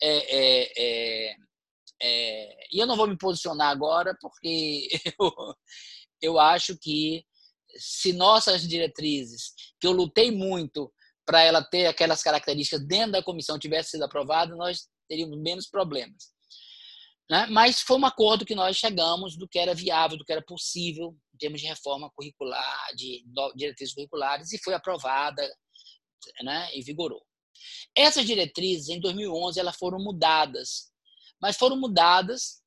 é, 0.02 0.38
é, 0.38 0.72
é, 0.78 1.36
é 2.02 2.68
e 2.72 2.80
eu 2.80 2.88
não 2.88 2.96
vou 2.96 3.08
me 3.08 3.18
posicionar 3.18 3.70
agora, 3.70 4.18
porque 4.20 4.88
eu, 5.20 5.56
eu 6.22 6.40
acho 6.40 6.78
que 6.78 7.24
se 7.78 8.14
nossas 8.14 8.68
diretrizes, 8.68 9.54
que 9.80 9.86
eu 9.86 9.92
lutei 9.92 10.32
muito 10.32 10.92
para 11.26 11.44
ela 11.44 11.64
ter 11.64 11.86
aquelas 11.86 12.24
características 12.24 12.86
dentro 12.88 13.12
da 13.12 13.24
comissão, 13.24 13.60
tivesse 13.60 13.92
sido 13.92 14.04
aprovada, 14.04 14.56
nós 14.56 14.88
teríamos 15.08 15.40
menos 15.40 15.68
problemas. 15.68 16.32
Né? 17.30 17.46
Mas 17.52 17.82
foi 17.82 17.98
um 17.98 18.06
acordo 18.06 18.46
que 18.46 18.56
nós 18.56 18.78
chegamos 18.78 19.38
do 19.38 19.48
que 19.48 19.60
era 19.60 19.76
viável, 19.76 20.18
do 20.18 20.26
que 20.26 20.32
era 20.32 20.42
possível 20.42 21.16
termos 21.40 21.62
de 21.62 21.68
reforma 21.68 22.12
curricular, 22.16 22.96
de 22.96 23.26
diretrizes 23.56 23.94
curriculares, 23.94 24.52
e 24.52 24.62
foi 24.62 24.74
aprovada 24.74 25.42
né, 26.44 26.70
e 26.76 26.84
vigorou. 26.84 27.26
Essas 27.96 28.26
diretrizes, 28.26 28.90
em 28.90 29.00
2011, 29.00 29.60
elas 29.60 29.76
foram 29.78 30.00
mudadas, 30.00 30.92
mas 31.42 31.58
foram 31.58 31.78
mudadas 31.78 32.62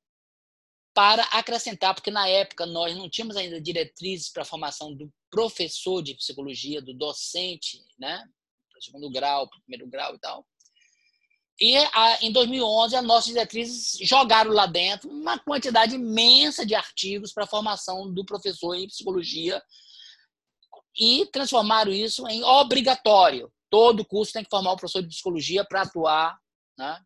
para 0.94 1.22
acrescentar, 1.24 1.94
porque 1.94 2.10
na 2.10 2.28
época 2.28 2.66
nós 2.66 2.96
não 2.96 3.08
tínhamos 3.08 3.36
ainda 3.36 3.60
diretrizes 3.60 4.30
para 4.30 4.42
a 4.42 4.46
formação 4.46 4.94
do 4.94 5.10
professor 5.30 6.02
de 6.02 6.14
psicologia, 6.14 6.82
do 6.82 6.92
docente, 6.92 7.82
né, 7.98 8.22
segundo 8.82 9.10
grau, 9.10 9.48
primeiro 9.48 9.88
grau 9.88 10.14
e 10.14 10.18
tal. 10.18 10.46
E 11.62 11.76
a, 11.76 12.18
em 12.22 12.32
2011, 12.32 12.96
as 12.96 13.04
nossas 13.04 13.26
diretrizes 13.26 13.96
jogaram 14.00 14.50
lá 14.50 14.66
dentro 14.66 15.08
uma 15.08 15.38
quantidade 15.38 15.94
imensa 15.94 16.66
de 16.66 16.74
artigos 16.74 17.32
para 17.32 17.44
a 17.44 17.46
formação 17.46 18.12
do 18.12 18.24
professor 18.24 18.74
em 18.74 18.88
psicologia 18.88 19.62
e 20.98 21.24
transformaram 21.26 21.92
isso 21.92 22.26
em 22.26 22.42
obrigatório. 22.42 23.48
Todo 23.70 24.04
curso 24.04 24.32
tem 24.32 24.42
que 24.42 24.50
formar 24.50 24.72
um 24.72 24.76
professor 24.76 25.02
de 25.02 25.08
psicologia 25.10 25.64
para 25.64 25.82
atuar. 25.82 26.36
Né? 26.76 27.00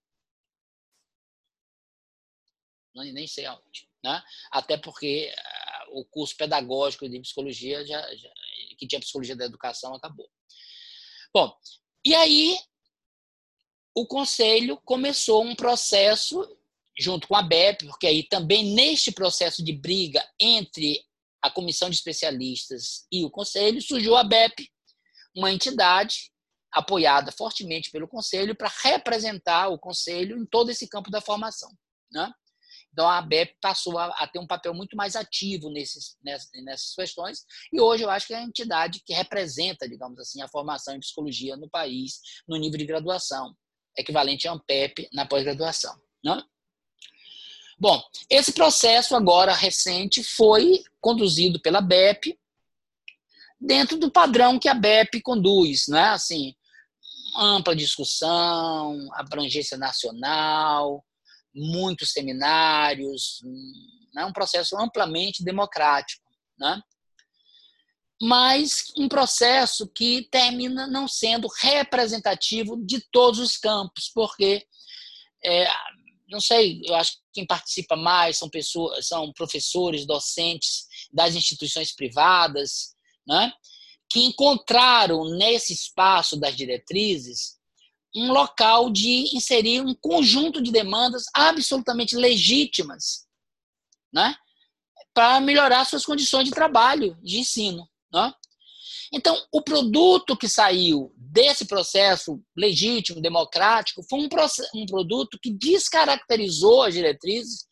Nem 3.13 3.27
sei 3.27 3.45
aonde. 3.45 3.91
Né? 4.03 4.23
Até 4.51 4.79
porque 4.79 5.35
o 5.91 6.03
curso 6.07 6.35
pedagógico 6.35 7.07
de 7.07 7.21
psicologia, 7.21 7.85
já, 7.85 8.01
já, 8.17 8.31
que 8.79 8.87
tinha 8.87 9.01
psicologia 9.01 9.37
da 9.37 9.45
educação, 9.45 9.95
acabou. 9.95 10.31
Bom, 11.35 11.55
e 12.03 12.15
aí 12.15 12.59
o 13.97 14.07
conselho 14.07 14.79
começou 14.85 15.43
um 15.43 15.57
processo 15.57 16.47
junto 16.99 17.27
com 17.27 17.35
a 17.35 17.43
BEP, 17.43 17.87
porque 17.87 18.07
aí 18.07 18.23
também 18.23 18.75
neste 18.75 19.11
processo 19.11 19.65
de 19.65 19.73
briga 19.73 20.23
entre 20.39 21.03
a 21.43 21.51
comissão 21.51 21.89
de 21.89 21.97
especialistas 21.97 23.07
e 23.11 23.25
o 23.25 23.31
conselho, 23.31 23.81
surgiu 23.81 24.15
a 24.15 24.23
BEP, 24.23 24.71
uma 25.35 25.51
entidade 25.51 26.31
apoiada 26.73 27.33
fortemente 27.33 27.91
pelo 27.91 28.07
conselho 28.07 28.55
para 28.55 28.71
representar 28.83 29.69
o 29.69 29.79
conselho 29.79 30.37
em 30.37 30.45
todo 30.45 30.71
esse 30.71 30.87
campo 30.89 31.11
da 31.11 31.23
formação. 31.23 31.71
Né? 32.11 32.31
Então, 32.93 33.09
a 33.09 33.19
ABEP 33.19 33.57
passou 33.61 33.99
a, 33.99 34.07
a, 34.07 34.27
ter 34.27 34.39
um 34.39 34.47
papel 34.47 34.75
muito 34.75 34.97
mais 34.97 35.17
ativo 35.17 35.71
nesses, 35.71 36.17
nessas, 36.23 36.51
nessas 36.65 36.95
questões, 36.95 37.45
e 37.73 37.81
hoje 37.81 38.03
eu 38.03 38.11
acho 38.11 38.27
que 38.27 38.35
é 38.35 38.39
a 38.39 38.43
entidade 38.43 39.03
que 39.05 39.15
representa, 39.15 39.89
digamos 39.89 40.19
assim, 40.19 40.43
a 40.43 40.49
formação 40.49 40.95
em 40.95 41.01
psicologia 41.01 41.57
no 41.57 41.69
país, 41.69 42.21
no 42.49 42.57
nível 42.57 42.79
de 42.79 42.87
graduação, 42.87 43.55
equivalente 43.97 44.47
a 44.49 44.53
ANPEP 44.53 45.09
na 45.13 45.27
pós-graduação. 45.27 45.99
Né? 46.25 46.43
Bom, 47.79 48.03
esse 48.31 48.53
processo 48.53 49.15
agora 49.15 49.53
recente 49.53 50.25
foi 50.25 50.83
conduzido 51.01 51.61
pela 51.61 51.81
BEP 51.81 52.39
dentro 53.61 53.99
do 53.99 54.11
padrão 54.11 54.59
que 54.59 54.69
a 54.69 54.75
BEP 54.75 55.21
conduz, 55.21 55.87
né? 55.89 56.09
Assim, 56.09 56.55
ampla 57.37 57.77
discussão, 57.77 59.09
abrangência 59.13 59.77
nacional, 59.77 61.05
muitos 61.55 62.13
seminários, 62.13 63.41
é 64.17 64.25
um 64.25 64.33
processo 64.33 64.77
amplamente 64.79 65.45
democrático, 65.45 66.25
né? 66.59 66.81
Mas 68.21 68.93
um 68.97 69.09
processo 69.09 69.87
que 69.89 70.29
termina 70.31 70.87
não 70.87 71.07
sendo 71.07 71.49
representativo 71.49 72.77
de 72.85 73.01
todos 73.13 73.39
os 73.39 73.57
campos, 73.57 74.11
porque 74.15 74.67
é, 75.45 75.69
não 76.29 76.41
sei, 76.41 76.81
eu 76.85 76.95
acho 76.95 77.13
que 77.13 77.19
quem 77.35 77.47
participa 77.47 77.97
mais 77.97 78.39
são 78.39 78.49
pessoas, 78.49 79.07
são 79.07 79.33
professores, 79.33 80.07
docentes 80.07 80.87
das 81.13 81.35
instituições 81.35 81.95
privadas, 81.95 82.95
né? 83.27 83.53
que 84.09 84.21
encontraram 84.21 85.25
nesse 85.37 85.73
espaço 85.73 86.39
das 86.39 86.57
diretrizes 86.57 87.57
um 88.15 88.33
local 88.33 88.91
de 88.91 89.37
inserir 89.37 89.83
um 89.83 89.95
conjunto 89.95 90.63
de 90.63 90.73
demandas 90.73 91.25
absolutamente 91.35 92.17
legítimas, 92.17 93.27
né? 94.13 94.35
para 95.13 95.41
melhorar 95.41 95.85
suas 95.85 96.05
condições 96.05 96.45
de 96.45 96.51
trabalho, 96.51 97.17
de 97.23 97.39
ensino. 97.39 97.89
Né? 98.13 98.33
Então, 99.13 99.41
o 99.53 99.63
produto 99.63 100.37
que 100.37 100.49
saiu 100.49 101.13
desse 101.17 101.67
processo 101.67 102.41
legítimo, 102.57 103.21
democrático, 103.21 104.03
foi 104.09 104.21
um, 104.21 104.29
um 104.75 104.87
produto 104.87 105.39
que 105.41 105.51
descaracterizou 105.51 106.83
as 106.83 106.95
diretrizes 106.95 107.67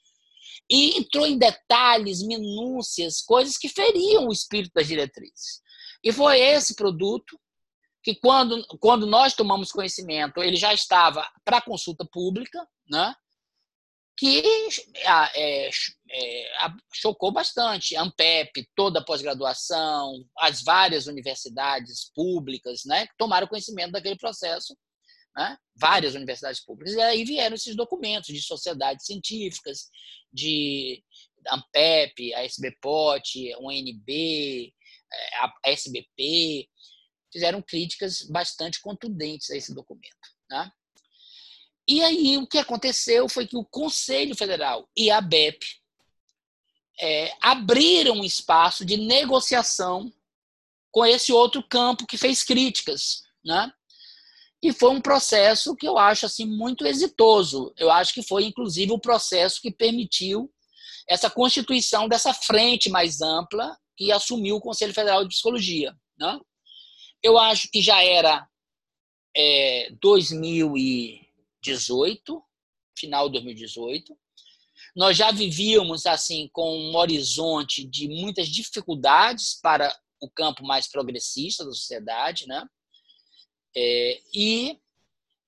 e 0.70 0.98
entrou 0.98 1.26
em 1.26 1.38
detalhes, 1.38 2.22
minúcias, 2.22 3.20
coisas 3.20 3.58
que 3.58 3.68
feriam 3.68 4.28
o 4.28 4.32
espírito 4.32 4.72
das 4.74 4.86
diretrizes. 4.86 5.60
E 6.02 6.12
foi 6.12 6.40
esse 6.40 6.74
produto 6.74 7.38
que, 8.02 8.14
quando, 8.14 8.64
quando 8.78 9.06
nós 9.06 9.34
tomamos 9.34 9.72
conhecimento, 9.72 10.42
ele 10.42 10.56
já 10.56 10.72
estava 10.72 11.26
para 11.44 11.60
consulta 11.60 12.04
pública, 12.04 12.66
né? 12.88 13.14
que 14.16 14.42
é, 15.34 15.70
é, 16.14 16.46
chocou 16.92 17.32
bastante. 17.32 17.96
A 17.96 18.02
Ampep, 18.02 18.68
toda 18.76 19.00
a 19.00 19.04
pós-graduação, 19.04 20.24
as 20.38 20.62
várias 20.62 21.06
universidades 21.06 22.10
públicas 22.14 22.82
né, 22.86 23.06
tomaram 23.18 23.48
conhecimento 23.48 23.92
daquele 23.92 24.16
processo, 24.16 24.76
né, 25.36 25.58
várias 25.74 26.14
universidades 26.14 26.64
públicas. 26.64 26.94
E 26.94 27.00
aí 27.00 27.24
vieram 27.24 27.56
esses 27.56 27.74
documentos 27.74 28.28
de 28.28 28.40
sociedades 28.40 29.04
científicas, 29.04 29.88
de 30.32 31.02
Ampep, 31.50 32.32
a 32.34 32.44
SBPOT, 32.44 33.54
UNB, 33.60 34.72
a 35.40 35.70
SBP, 35.70 36.68
fizeram 37.32 37.60
críticas 37.60 38.22
bastante 38.22 38.80
contundentes 38.80 39.50
a 39.50 39.56
esse 39.56 39.74
documento. 39.74 40.14
Né? 40.48 40.70
E 41.88 42.02
aí 42.02 42.38
o 42.38 42.46
que 42.46 42.58
aconteceu 42.58 43.28
foi 43.28 43.46
que 43.46 43.56
o 43.56 43.64
Conselho 43.64 44.36
Federal 44.36 44.88
e 44.96 45.10
a 45.10 45.20
BEP 45.20 45.58
é, 47.00 47.32
abriram 47.40 48.16
um 48.16 48.24
espaço 48.24 48.84
de 48.84 48.96
negociação 48.96 50.12
com 50.90 51.04
esse 51.04 51.32
outro 51.32 51.62
campo 51.62 52.06
que 52.06 52.16
fez 52.16 52.44
críticas, 52.44 53.22
né? 53.44 53.72
E 54.62 54.72
foi 54.72 54.90
um 54.90 55.00
processo 55.00 55.76
que 55.76 55.86
eu 55.86 55.98
acho 55.98 56.24
assim 56.24 56.46
muito 56.46 56.86
exitoso. 56.86 57.74
Eu 57.76 57.90
acho 57.90 58.14
que 58.14 58.22
foi 58.22 58.44
inclusive 58.44 58.92
o 58.92 58.98
processo 58.98 59.60
que 59.60 59.70
permitiu 59.70 60.50
essa 61.08 61.28
constituição 61.28 62.08
dessa 62.08 62.32
frente 62.32 62.88
mais 62.88 63.20
ampla 63.20 63.76
que 63.96 64.10
assumiu 64.10 64.56
o 64.56 64.60
Conselho 64.60 64.94
Federal 64.94 65.22
de 65.22 65.28
Psicologia. 65.28 65.94
Né? 66.18 66.40
Eu 67.22 67.38
acho 67.38 67.70
que 67.70 67.82
já 67.82 68.02
era 68.02 68.48
é, 69.36 69.90
2018, 70.00 72.42
final 72.96 73.28
de 73.28 73.34
2018. 73.34 74.16
Nós 74.94 75.16
já 75.16 75.32
vivíamos 75.32 76.06
assim 76.06 76.48
com 76.52 76.78
um 76.78 76.96
horizonte 76.96 77.84
de 77.84 78.08
muitas 78.08 78.48
dificuldades 78.48 79.58
para 79.60 79.94
o 80.20 80.30
campo 80.30 80.64
mais 80.64 80.88
progressista 80.88 81.64
da 81.64 81.72
sociedade, 81.72 82.46
né? 82.46 82.64
É, 83.76 84.20
e 84.32 84.78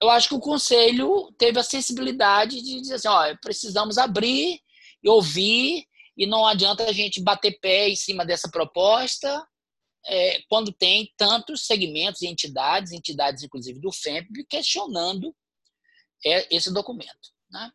eu 0.03 0.11
acho 0.11 0.29
que 0.29 0.35
o 0.35 0.41
conselho 0.41 1.33
teve 1.39 1.59
a 1.59 1.63
sensibilidade 1.63 2.61
de 2.61 2.81
dizer 2.81 2.95
assim, 2.95 3.09
ó, 3.09 3.37
precisamos 3.41 3.99
abrir 3.99 4.61
e 5.03 5.09
ouvir 5.09 5.87
e 6.17 6.27
não 6.27 6.47
adianta 6.47 6.85
a 6.85 6.93
gente 6.93 7.23
bater 7.23 7.59
pé 7.61 7.89
em 7.89 7.97
cima 7.97 8.25
dessa 8.25 8.51
proposta 8.51 9.47
é, 10.07 10.43
quando 10.49 10.73
tem 10.73 11.13
tantos 11.17 11.67
segmentos 11.67 12.23
e 12.23 12.27
entidades, 12.27 12.93
entidades 12.93 13.43
inclusive 13.43 13.81
do 13.81 13.93
FEMP, 13.93 14.45
questionando 14.49 15.35
é, 16.25 16.55
esse 16.55 16.73
documento. 16.73 17.33
Né? 17.51 17.71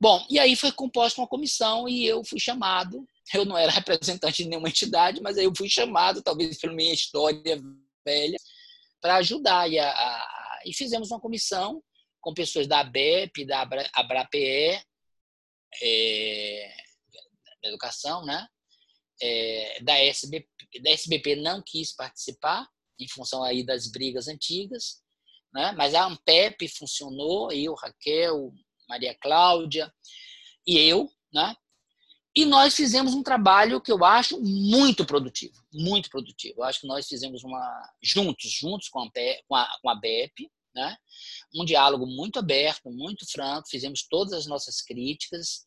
Bom, 0.00 0.24
e 0.30 0.38
aí 0.38 0.54
foi 0.54 0.70
composta 0.70 1.20
uma 1.20 1.26
comissão 1.26 1.88
e 1.88 2.06
eu 2.06 2.22
fui 2.24 2.38
chamado. 2.38 3.06
Eu 3.34 3.44
não 3.44 3.58
era 3.58 3.72
representante 3.72 4.42
de 4.42 4.48
nenhuma 4.48 4.68
entidade, 4.68 5.20
mas 5.20 5.36
aí 5.36 5.44
eu 5.44 5.52
fui 5.56 5.68
chamado, 5.68 6.22
talvez 6.22 6.58
pela 6.58 6.72
minha 6.72 6.94
história 6.94 7.60
velha, 8.04 8.38
para 9.00 9.16
ajudar. 9.16 9.68
E, 9.68 9.78
a, 9.78 9.90
a, 9.90 10.60
e, 10.64 10.72
fizemos 10.72 11.10
uma 11.10 11.20
comissão 11.20 11.82
com 12.20 12.32
pessoas 12.32 12.66
da 12.66 12.80
ABEP, 12.80 13.44
da 13.44 13.62
ABRAPE, 13.94 14.80
é, 15.82 16.74
da 17.62 17.68
educação, 17.68 18.24
né? 18.24 18.46
É, 19.20 19.80
da, 19.82 19.98
SBP, 19.98 20.48
da 20.80 20.90
SBP 20.90 21.36
não 21.36 21.60
quis 21.60 21.92
participar, 21.92 22.68
em 23.00 23.08
função 23.08 23.42
aí 23.42 23.64
das 23.64 23.90
brigas 23.90 24.28
antigas, 24.28 25.02
né? 25.52 25.72
mas 25.72 25.94
a 25.94 26.04
Ampep 26.04 26.68
funcionou, 26.68 27.50
eu, 27.52 27.74
Raquel, 27.74 28.52
Maria 28.88 29.14
Cláudia 29.14 29.92
e 30.66 30.78
eu, 30.78 31.10
né? 31.32 31.54
E 32.36 32.44
nós 32.44 32.74
fizemos 32.74 33.14
um 33.14 33.22
trabalho 33.22 33.80
que 33.80 33.90
eu 33.90 34.04
acho 34.04 34.40
muito 34.40 35.04
produtivo, 35.04 35.54
muito 35.72 36.08
produtivo. 36.08 36.60
Eu 36.60 36.64
acho 36.64 36.80
que 36.80 36.86
nós 36.86 37.08
fizemos 37.08 37.42
uma 37.42 37.92
juntos, 38.02 38.50
juntos 38.52 38.88
com 38.88 39.00
a, 39.00 39.10
com 39.48 39.56
a, 39.56 39.68
com 39.82 39.90
a 39.90 39.94
BEP, 39.94 40.48
né? 40.74 40.96
Um 41.54 41.64
diálogo 41.64 42.06
muito 42.06 42.38
aberto, 42.38 42.90
muito 42.90 43.28
franco, 43.30 43.68
fizemos 43.68 44.06
todas 44.08 44.32
as 44.32 44.46
nossas 44.46 44.80
críticas, 44.80 45.66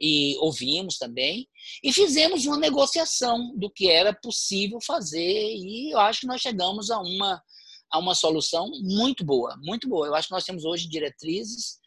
e 0.00 0.36
ouvimos 0.38 0.96
também, 0.96 1.46
e 1.82 1.92
fizemos 1.92 2.46
uma 2.46 2.56
negociação 2.56 3.54
do 3.56 3.70
que 3.70 3.88
era 3.88 4.14
possível 4.14 4.78
fazer, 4.80 5.54
e 5.54 5.92
eu 5.92 6.00
acho 6.00 6.20
que 6.20 6.26
nós 6.26 6.40
chegamos 6.40 6.90
a 6.90 6.98
uma, 6.98 7.42
a 7.90 7.98
uma 7.98 8.14
solução 8.14 8.70
muito 8.82 9.22
boa, 9.24 9.56
muito 9.62 9.88
boa. 9.88 10.06
Eu 10.06 10.14
acho 10.14 10.28
que 10.28 10.34
nós 10.34 10.44
temos 10.44 10.64
hoje 10.64 10.88
diretrizes 10.88 11.79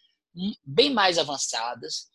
bem 0.65 0.91
mais 0.91 1.17
avançadas. 1.17 2.11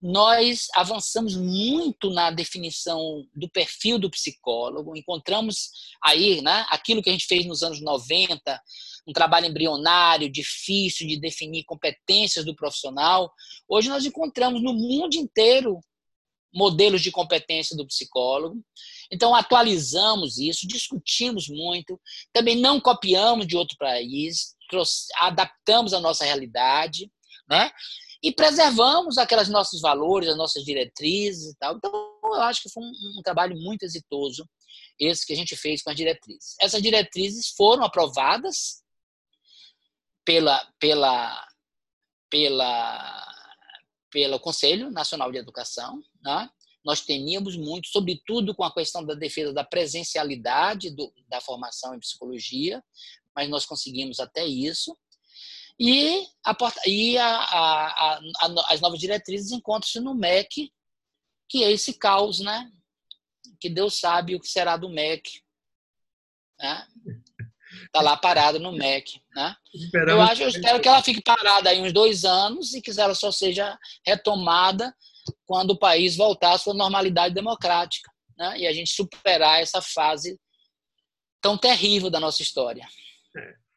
Nós 0.00 0.68
avançamos 0.74 1.34
muito 1.34 2.10
na 2.10 2.30
definição 2.30 3.26
do 3.34 3.50
perfil 3.50 3.98
do 3.98 4.08
psicólogo, 4.08 4.96
encontramos 4.96 5.70
aí 6.04 6.40
né, 6.40 6.64
aquilo 6.68 7.02
que 7.02 7.10
a 7.10 7.12
gente 7.12 7.26
fez 7.26 7.44
nos 7.44 7.64
anos 7.64 7.80
90, 7.80 8.62
um 9.08 9.12
trabalho 9.12 9.46
embrionário, 9.46 10.30
difícil 10.30 11.06
de 11.08 11.18
definir 11.18 11.64
competências 11.64 12.44
do 12.44 12.54
profissional. 12.54 13.32
Hoje 13.68 13.88
nós 13.88 14.04
encontramos 14.04 14.62
no 14.62 14.72
mundo 14.72 15.14
inteiro 15.14 15.80
modelos 16.54 17.02
de 17.02 17.10
competência 17.10 17.76
do 17.76 17.86
psicólogo. 17.86 18.62
Então 19.10 19.34
atualizamos 19.34 20.38
isso, 20.38 20.66
discutimos 20.66 21.48
muito, 21.48 22.00
também 22.32 22.56
não 22.56 22.80
copiamos 22.80 23.46
de 23.46 23.56
outro 23.56 23.76
país, 23.78 24.54
adaptamos 25.16 25.92
a 25.92 26.00
nossa 26.00 26.24
realidade, 26.24 27.10
né? 27.48 27.70
E 28.22 28.32
preservamos 28.32 29.16
aqueles 29.16 29.48
nossos 29.48 29.80
valores, 29.80 30.28
as 30.28 30.36
nossas 30.36 30.64
diretrizes 30.64 31.52
e 31.52 31.56
tal. 31.56 31.76
Então, 31.76 31.90
eu 32.24 32.42
acho 32.42 32.62
que 32.62 32.70
foi 32.70 32.82
um, 32.82 32.92
um 33.18 33.22
trabalho 33.22 33.56
muito 33.56 33.84
exitoso 33.84 34.44
esse 34.98 35.24
que 35.24 35.32
a 35.32 35.36
gente 35.36 35.56
fez 35.56 35.82
com 35.82 35.90
as 35.90 35.96
diretrizes. 35.96 36.56
Essas 36.60 36.82
diretrizes 36.82 37.50
foram 37.50 37.84
aprovadas 37.84 38.82
pela, 40.24 40.60
pela, 40.80 41.48
pela, 42.28 43.34
pelo 44.10 44.40
Conselho 44.40 44.90
Nacional 44.90 45.30
de 45.30 45.38
Educação. 45.38 46.02
Né? 46.20 46.50
Nós 46.84 47.02
temíamos 47.02 47.56
muito, 47.56 47.88
sobretudo 47.88 48.54
com 48.54 48.64
a 48.64 48.74
questão 48.74 49.04
da 49.04 49.14
defesa 49.14 49.52
da 49.52 49.64
presencialidade 49.64 50.90
do, 50.90 51.12
da 51.28 51.40
formação 51.40 51.94
em 51.94 52.00
psicologia, 52.00 52.82
mas 53.34 53.48
nós 53.48 53.64
conseguimos 53.64 54.18
até 54.18 54.44
isso. 54.44 54.96
E, 55.78 56.26
a, 56.44 56.56
e 56.86 57.16
a, 57.18 57.36
a, 57.36 58.20
as 58.68 58.80
novas 58.80 58.98
diretrizes 58.98 59.52
encontram-se 59.52 60.00
no 60.00 60.14
MEC, 60.14 60.72
que 61.48 61.62
é 61.62 61.70
esse 61.70 61.94
caos, 61.94 62.40
né? 62.40 62.70
Que 63.60 63.68
Deus 63.68 64.00
sabe 64.00 64.34
o 64.34 64.40
que 64.40 64.48
será 64.48 64.76
do 64.76 64.88
MEC. 64.88 65.40
Né? 66.58 66.86
Tá 67.92 68.00
lá 68.00 68.16
parada 68.16 68.58
no 68.58 68.72
MEC, 68.72 69.20
né? 69.34 69.54
Eu 69.92 70.20
acho, 70.20 70.42
eu 70.42 70.48
espero 70.48 70.80
que 70.80 70.88
ela 70.88 71.02
fique 71.02 71.22
parada 71.22 71.70
aí 71.70 71.80
uns 71.80 71.92
dois 71.92 72.24
anos 72.24 72.74
e 72.74 72.82
que 72.82 72.90
ela 72.98 73.14
só 73.14 73.30
seja 73.30 73.78
retomada 74.04 74.92
quando 75.46 75.72
o 75.72 75.78
país 75.78 76.16
voltar 76.16 76.54
à 76.54 76.58
sua 76.58 76.74
normalidade 76.74 77.34
democrática, 77.34 78.10
né? 78.36 78.58
E 78.58 78.66
a 78.66 78.72
gente 78.72 78.92
superar 78.92 79.60
essa 79.60 79.80
fase 79.80 80.40
tão 81.40 81.56
terrível 81.56 82.10
da 82.10 82.18
nossa 82.18 82.42
história. 82.42 82.86
É. 83.36 83.67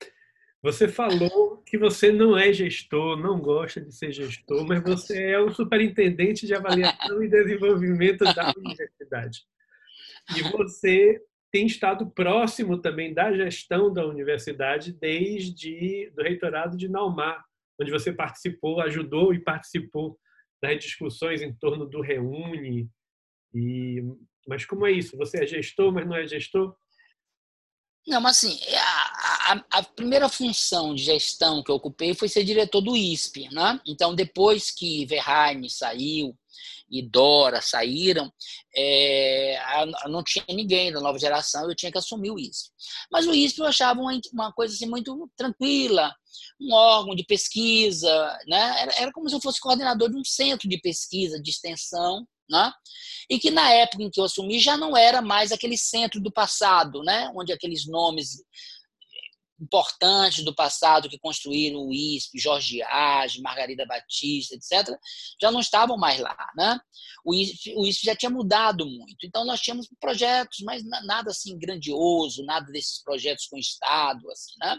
Você 0.61 0.87
falou 0.87 1.57
que 1.65 1.77
você 1.77 2.11
não 2.11 2.37
é 2.37 2.53
gestor, 2.53 3.17
não 3.17 3.39
gosta 3.39 3.81
de 3.81 3.91
ser 3.91 4.11
gestor, 4.11 4.65
mas 4.65 4.83
você 4.83 5.31
é 5.31 5.39
o 5.39 5.51
superintendente 5.51 6.45
de 6.45 6.53
avaliação 6.53 7.23
e 7.23 7.27
desenvolvimento 7.27 8.23
da 8.23 8.53
universidade. 8.55 9.43
E 10.37 10.43
você 10.43 11.19
tem 11.51 11.65
estado 11.65 12.09
próximo 12.11 12.77
também 12.77 13.11
da 13.11 13.33
gestão 13.33 13.91
da 13.91 14.05
universidade 14.05 14.93
desde 14.93 16.11
do 16.15 16.21
reitorado 16.21 16.77
de 16.77 16.87
Naumar, 16.87 17.43
onde 17.79 17.91
você 17.91 18.13
participou, 18.13 18.79
ajudou 18.81 19.33
e 19.33 19.39
participou 19.39 20.17
das 20.61 20.77
discussões 20.77 21.41
em 21.41 21.51
torno 21.53 21.87
do 21.87 22.01
Reúne. 22.01 22.87
E 23.53 24.03
mas 24.47 24.65
como 24.65 24.85
é 24.85 24.91
isso? 24.91 25.17
Você 25.17 25.43
é 25.43 25.47
gestor, 25.47 25.91
mas 25.91 26.07
não 26.07 26.15
é 26.15 26.27
gestor? 26.27 26.75
Não, 28.07 28.19
mas 28.19 28.37
assim, 28.37 28.59
é 28.63 28.77
a, 28.77 29.53
a, 29.53 29.65
a, 29.79 29.83
primeira 29.83 30.27
função 30.27 30.95
de 30.95 31.03
gestão 31.03 31.63
que 31.63 31.69
eu 31.69 31.75
ocupei 31.75 32.15
foi 32.15 32.27
ser 32.27 32.43
diretor 32.43 32.81
do 32.81 32.97
ISP, 32.97 33.47
né? 33.51 33.79
Então, 33.85 34.15
depois 34.15 34.71
que 34.71 35.05
Verheim 35.05 35.69
saiu 35.69 36.35
e 36.89 37.01
Dora 37.01 37.61
saíram, 37.61 38.31
é, 38.75 39.57
não 40.09 40.23
tinha 40.23 40.43
ninguém 40.49 40.91
da 40.91 40.99
nova 40.99 41.17
geração, 41.19 41.69
eu 41.69 41.75
tinha 41.75 41.91
que 41.91 41.97
assumir 41.97 42.31
o 42.31 42.39
ISP. 42.39 42.69
Mas 43.11 43.27
o 43.27 43.33
ISP 43.33 43.59
eu 43.59 43.67
achava 43.67 44.01
uma, 44.01 44.19
uma 44.33 44.51
coisa 44.51 44.73
assim 44.73 44.87
muito 44.87 45.29
tranquila, 45.37 46.13
um 46.59 46.73
órgão 46.73 47.15
de 47.15 47.23
pesquisa, 47.23 48.39
né? 48.47 48.81
Era, 48.81 48.93
era 48.95 49.11
como 49.11 49.29
se 49.29 49.35
eu 49.35 49.41
fosse 49.41 49.59
coordenador 49.59 50.09
de 50.09 50.17
um 50.17 50.23
centro 50.23 50.67
de 50.67 50.79
pesquisa, 50.79 51.39
de 51.39 51.51
extensão, 51.51 52.27
né? 52.51 52.71
E 53.29 53.39
que 53.39 53.49
na 53.49 53.71
época 53.71 54.03
em 54.03 54.09
que 54.09 54.19
eu 54.19 54.25
assumi 54.25 54.59
já 54.59 54.75
não 54.75 54.95
era 54.95 55.21
mais 55.21 55.51
aquele 55.51 55.77
centro 55.77 56.19
do 56.19 56.31
passado, 56.31 57.01
né? 57.01 57.31
Onde 57.35 57.53
aqueles 57.53 57.87
nomes 57.87 58.43
importantes 59.61 60.43
do 60.43 60.55
passado 60.55 61.07
que 61.07 61.19
construíram 61.19 61.85
o 61.85 61.93
ISP, 61.93 62.39
Jorge 62.39 62.81
Age, 62.81 63.41
Margarida 63.41 63.85
Batista, 63.85 64.55
etc., 64.55 64.97
já 65.39 65.51
não 65.51 65.59
estavam 65.59 65.97
mais 65.97 66.19
lá. 66.19 66.35
Né? 66.57 66.79
O, 67.23 67.33
ISP, 67.33 67.75
o 67.75 67.85
ISP 67.85 68.05
já 68.07 68.15
tinha 68.15 68.31
mudado 68.31 68.85
muito. 68.85 69.23
Então, 69.23 69.45
nós 69.45 69.61
tínhamos 69.61 69.87
projetos, 69.99 70.59
mas 70.61 70.83
nada 70.83 71.29
assim 71.29 71.57
grandioso, 71.59 72.43
nada 72.43 72.65
desses 72.71 73.03
projetos 73.03 73.45
com 73.45 73.57
Estado. 73.57 74.29
Assim, 74.31 74.53
né? 74.59 74.77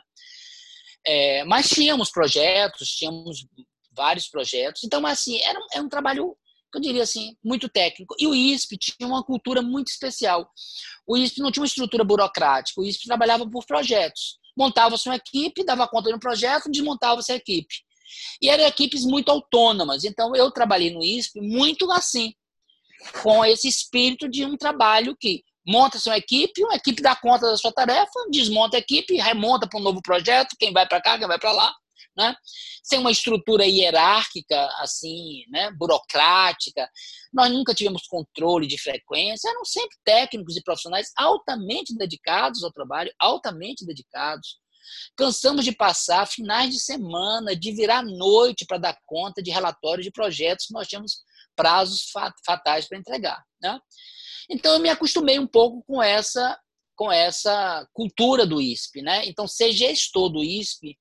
É, 1.07 1.45
mas 1.45 1.69
tínhamos 1.69 2.11
projetos, 2.11 2.89
tínhamos 2.89 3.47
vários 3.93 4.29
projetos. 4.29 4.83
Então, 4.83 5.07
assim, 5.07 5.41
era, 5.43 5.61
era 5.73 5.83
um 5.83 5.89
trabalho 5.89 6.37
eu 6.79 6.81
diria 6.81 7.03
assim, 7.03 7.37
muito 7.45 7.69
técnico. 7.69 8.15
E 8.19 8.27
o 8.27 8.35
ISP 8.35 8.77
tinha 8.77 9.07
uma 9.07 9.23
cultura 9.23 9.63
muito 9.63 9.89
especial. 9.89 10.49
O 11.07 11.17
ISP 11.17 11.41
não 11.41 11.51
tinha 11.51 11.63
uma 11.63 11.67
estrutura 11.67 12.05
burocrática, 12.05 12.81
o 12.81 12.85
ISP 12.85 13.07
trabalhava 13.07 13.49
por 13.49 13.65
projetos. 13.67 14.39
Montava-se 14.57 15.09
uma 15.09 15.17
equipe, 15.17 15.65
dava 15.65 15.89
conta 15.89 16.11
de 16.11 16.17
um 16.17 16.19
projeto, 16.19 16.71
desmontava-se 16.71 17.33
a 17.33 17.37
equipe. 17.37 17.75
E 18.41 18.49
eram 18.49 18.65
equipes 18.65 19.05
muito 19.05 19.31
autônomas. 19.31 20.05
Então, 20.05 20.37
eu 20.37 20.51
trabalhei 20.51 20.93
no 20.93 21.03
ISP 21.03 21.41
muito 21.41 21.91
assim, 21.91 22.35
com 23.23 23.45
esse 23.45 23.67
espírito 23.67 24.29
de 24.29 24.45
um 24.45 24.57
trabalho 24.57 25.17
que 25.19 25.43
monta-se 25.67 26.09
uma 26.09 26.19
equipe, 26.19 26.63
uma 26.65 26.75
equipe 26.75 27.03
dá 27.03 27.17
conta 27.17 27.51
da 27.51 27.57
sua 27.57 27.73
tarefa, 27.73 28.13
desmonta 28.31 28.77
a 28.77 28.81
equipe, 28.81 29.17
remonta 29.17 29.67
para 29.69 29.81
um 29.81 29.83
novo 29.83 30.03
projeto, 30.03 30.57
quem 30.59 30.73
vai 30.73 30.87
para 30.87 31.01
cá, 31.01 31.19
quem 31.19 31.27
vai 31.27 31.39
para 31.39 31.53
lá 31.53 31.73
né? 32.17 32.35
sem 32.83 32.99
uma 32.99 33.11
estrutura 33.11 33.65
hierárquica, 33.65 34.67
assim, 34.79 35.45
né? 35.49 35.71
burocrática. 35.73 36.89
Nós 37.33 37.51
nunca 37.51 37.75
tivemos 37.75 38.07
controle 38.07 38.67
de 38.67 38.81
frequência, 38.81 39.49
eram 39.49 39.65
sempre 39.65 39.97
técnicos 40.05 40.57
e 40.57 40.63
profissionais 40.63 41.11
altamente 41.17 41.97
dedicados 41.97 42.63
ao 42.63 42.73
trabalho, 42.73 43.13
altamente 43.19 43.87
dedicados. 43.87 44.61
Cansamos 45.17 45.65
de 45.65 45.73
passar 45.73 46.27
finais 46.27 46.71
de 46.71 46.81
semana, 46.81 47.55
de 47.55 47.73
virar 47.73 48.03
noite 48.03 48.67
para 48.67 48.79
dar 48.79 48.99
conta 49.07 49.43
de 49.43 49.51
relatórios 49.51 50.05
de 50.05 50.13
projetos 50.13 50.67
que 50.67 50.75
nós 50.75 50.89
tínhamos 50.89 51.23
prazos 51.55 52.11
fatais 52.45 52.89
para 52.89 52.99
entregar. 52.99 53.43
Né? 53.61 53.79
Então, 54.51 54.75
eu 54.75 54.81
me 54.81 54.89
acostumei 54.89 55.39
um 55.39 55.47
pouco 55.47 55.83
com 55.85 56.03
essa 56.03 56.59
com 56.95 57.11
essa 57.11 57.89
cultura 57.93 58.47
do 58.47 58.61
ISP. 58.61 59.03
Né? 59.03 59.27
Então, 59.27 59.49
ser 59.49 59.73
gestor 59.73 60.29
do 60.29 60.45
ISP 60.45 60.97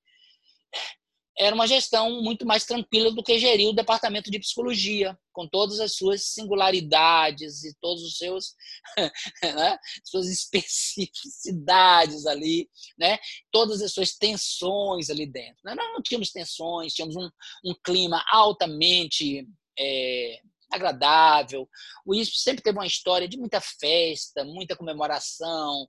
era 1.41 1.55
uma 1.55 1.65
gestão 1.65 2.21
muito 2.21 2.45
mais 2.45 2.65
tranquila 2.65 3.11
do 3.11 3.23
que 3.23 3.39
gerir 3.39 3.67
o 3.67 3.73
departamento 3.73 4.29
de 4.29 4.37
psicologia, 4.37 5.17
com 5.33 5.47
todas 5.47 5.79
as 5.79 5.95
suas 5.95 6.25
singularidades 6.25 7.63
e 7.63 7.75
todos 7.81 8.03
os 8.03 8.15
seus 8.15 8.53
né, 9.43 9.75
suas 10.03 10.27
especificidades 10.27 12.27
ali, 12.27 12.69
né, 12.95 13.17
todas 13.51 13.81
as 13.81 13.91
suas 13.91 14.13
tensões 14.13 15.09
ali 15.09 15.25
dentro. 15.25 15.57
Né? 15.65 15.73
Nós 15.73 15.91
não 15.91 16.03
tínhamos 16.03 16.29
tensões, 16.29 16.93
tínhamos 16.93 17.15
um, 17.15 17.27
um 17.65 17.73
clima 17.83 18.23
altamente 18.31 19.47
é, 19.79 20.39
agradável. 20.71 21.67
O 22.05 22.13
ISP 22.13 22.37
sempre 22.37 22.61
teve 22.61 22.77
uma 22.77 22.85
história 22.85 23.27
de 23.27 23.39
muita 23.39 23.59
festa, 23.59 24.45
muita 24.45 24.75
comemoração, 24.75 25.87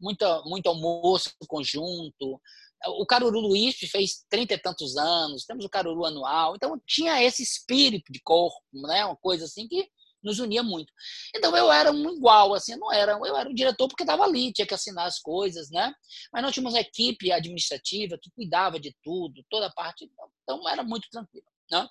muita, 0.00 0.40
muito 0.46 0.66
almoço 0.66 1.30
conjunto 1.46 2.40
o 2.86 3.06
Caruru 3.06 3.40
Luiz 3.40 3.76
fez 3.76 4.24
trinta 4.28 4.54
e 4.54 4.58
tantos 4.58 4.96
anos, 4.96 5.44
temos 5.44 5.64
o 5.64 5.68
Caruru 5.68 6.04
anual, 6.04 6.54
então 6.54 6.80
tinha 6.86 7.22
esse 7.22 7.42
espírito 7.42 8.12
de 8.12 8.20
corpo, 8.20 8.60
né? 8.72 9.04
uma 9.04 9.16
coisa 9.16 9.44
assim 9.44 9.66
que 9.66 9.88
nos 10.22 10.38
unia 10.38 10.62
muito. 10.62 10.90
Então 11.36 11.54
eu 11.54 11.70
era 11.70 11.92
um 11.92 12.16
igual, 12.16 12.54
assim, 12.54 12.74
não 12.76 12.90
era, 12.90 13.12
eu 13.12 13.36
era 13.36 13.48
o 13.48 13.54
diretor 13.54 13.88
porque 13.88 14.02
estava 14.02 14.24
ali, 14.24 14.52
tinha 14.52 14.66
que 14.66 14.72
assinar 14.72 15.06
as 15.06 15.18
coisas, 15.18 15.70
né? 15.70 15.92
Mas 16.32 16.42
nós 16.42 16.54
tínhamos 16.54 16.72
uma 16.72 16.80
equipe 16.80 17.30
administrativa 17.30 18.18
que 18.20 18.30
cuidava 18.30 18.80
de 18.80 18.96
tudo, 19.02 19.44
toda 19.50 19.66
a 19.66 19.72
parte, 19.72 20.10
então 20.42 20.66
era 20.68 20.82
muito 20.82 21.08
tranquilo, 21.10 21.46
né? 21.70 21.86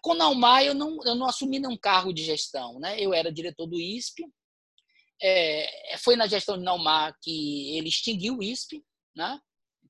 Com 0.00 0.14
Naumar 0.14 0.64
eu 0.64 0.72
não, 0.72 0.98
eu 1.04 1.14
não 1.14 1.26
assumi 1.26 1.58
nenhum 1.58 1.76
cargo 1.76 2.12
de 2.12 2.24
gestão, 2.24 2.78
né? 2.78 2.98
Eu 2.98 3.12
era 3.12 3.30
diretor 3.30 3.66
do 3.66 3.78
ISP, 3.78 4.24
é, 5.22 5.96
foi 5.98 6.16
na 6.16 6.26
gestão 6.26 6.56
de 6.56 6.64
Naumar 6.64 7.14
que 7.20 7.76
ele 7.76 7.88
extinguiu 7.88 8.38
o 8.38 8.42
ISP, 8.42 8.82
né? 9.14 9.38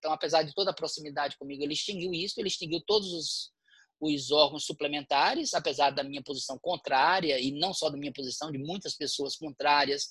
Então, 0.01 0.13
apesar 0.13 0.43
de 0.43 0.55
toda 0.55 0.71
a 0.71 0.75
proximidade 0.75 1.37
comigo, 1.37 1.63
ele 1.63 1.75
extinguiu 1.75 2.13
isso, 2.13 2.41
ele 2.41 2.49
extinguiu 2.49 2.83
todos 2.87 3.13
os, 3.13 3.51
os 4.01 4.31
órgãos 4.31 4.65
suplementares, 4.65 5.53
apesar 5.53 5.91
da 5.91 6.03
minha 6.03 6.23
posição 6.23 6.59
contrária, 6.59 7.39
e 7.39 7.53
não 7.53 7.75
só 7.75 7.91
da 7.91 7.99
minha 7.99 8.13
posição, 8.13 8.51
de 8.51 8.57
muitas 8.57 8.97
pessoas 8.97 9.37
contrárias 9.37 10.09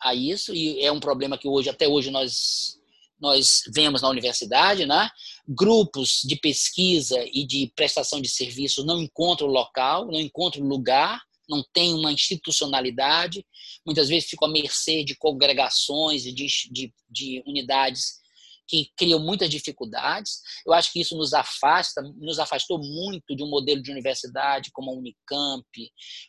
a 0.00 0.14
isso, 0.14 0.54
e 0.54 0.80
é 0.80 0.90
um 0.90 0.98
problema 0.98 1.36
que 1.36 1.46
hoje, 1.46 1.68
até 1.68 1.86
hoje, 1.86 2.10
nós, 2.10 2.80
nós 3.20 3.60
vemos 3.74 4.00
na 4.00 4.08
universidade, 4.08 4.86
né? 4.86 5.10
Grupos 5.46 6.22
de 6.24 6.36
pesquisa 6.36 7.22
e 7.34 7.46
de 7.46 7.70
prestação 7.76 8.18
de 8.18 8.30
serviço 8.30 8.82
não 8.82 8.98
encontram 8.98 9.46
local, 9.46 10.06
não 10.06 10.18
encontram 10.18 10.64
lugar, 10.64 11.20
não 11.46 11.62
tem 11.74 11.92
uma 11.92 12.10
institucionalidade, 12.10 13.44
muitas 13.84 14.08
vezes 14.08 14.30
ficam 14.30 14.48
à 14.48 14.50
mercê 14.50 15.04
de 15.04 15.14
congregações 15.16 16.24
e 16.24 16.32
de, 16.32 16.46
de, 16.70 16.94
de 17.10 17.42
unidades 17.46 18.21
que 18.66 18.90
criam 18.96 19.18
muitas 19.18 19.50
dificuldades. 19.50 20.40
Eu 20.66 20.72
acho 20.72 20.92
que 20.92 21.00
isso 21.00 21.16
nos 21.16 21.32
afasta, 21.34 22.02
nos 22.16 22.38
afastou 22.38 22.78
muito 22.78 23.34
de 23.34 23.42
um 23.42 23.48
modelo 23.48 23.82
de 23.82 23.90
universidade 23.90 24.70
como 24.72 24.90
a 24.90 24.94
Unicamp, 24.94 25.66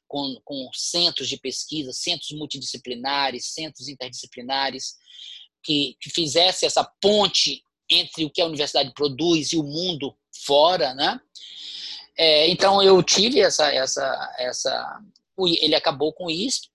com, 0.07 0.39
com 0.43 0.69
centros 0.73 1.29
de 1.29 1.38
pesquisa, 1.38 1.91
centros 1.93 2.31
multidisciplinares, 2.31 3.53
centros 3.53 3.88
interdisciplinares, 3.88 4.95
que, 5.63 5.95
que 6.01 6.09
fizesse 6.09 6.65
essa 6.65 6.84
ponte 7.01 7.63
entre 7.89 8.25
o 8.25 8.29
que 8.29 8.41
a 8.41 8.45
universidade 8.45 8.91
produz 8.93 9.53
e 9.53 9.57
o 9.57 9.63
mundo 9.63 10.15
fora, 10.45 10.93
né? 10.93 11.19
É, 12.17 12.47
então 12.49 12.81
eu 12.81 13.01
tive 13.01 13.39
essa 13.39 13.71
essa 13.73 14.36
essa 14.38 15.01
ele 15.59 15.73
acabou 15.73 16.13
com 16.13 16.29
isso, 16.29 16.69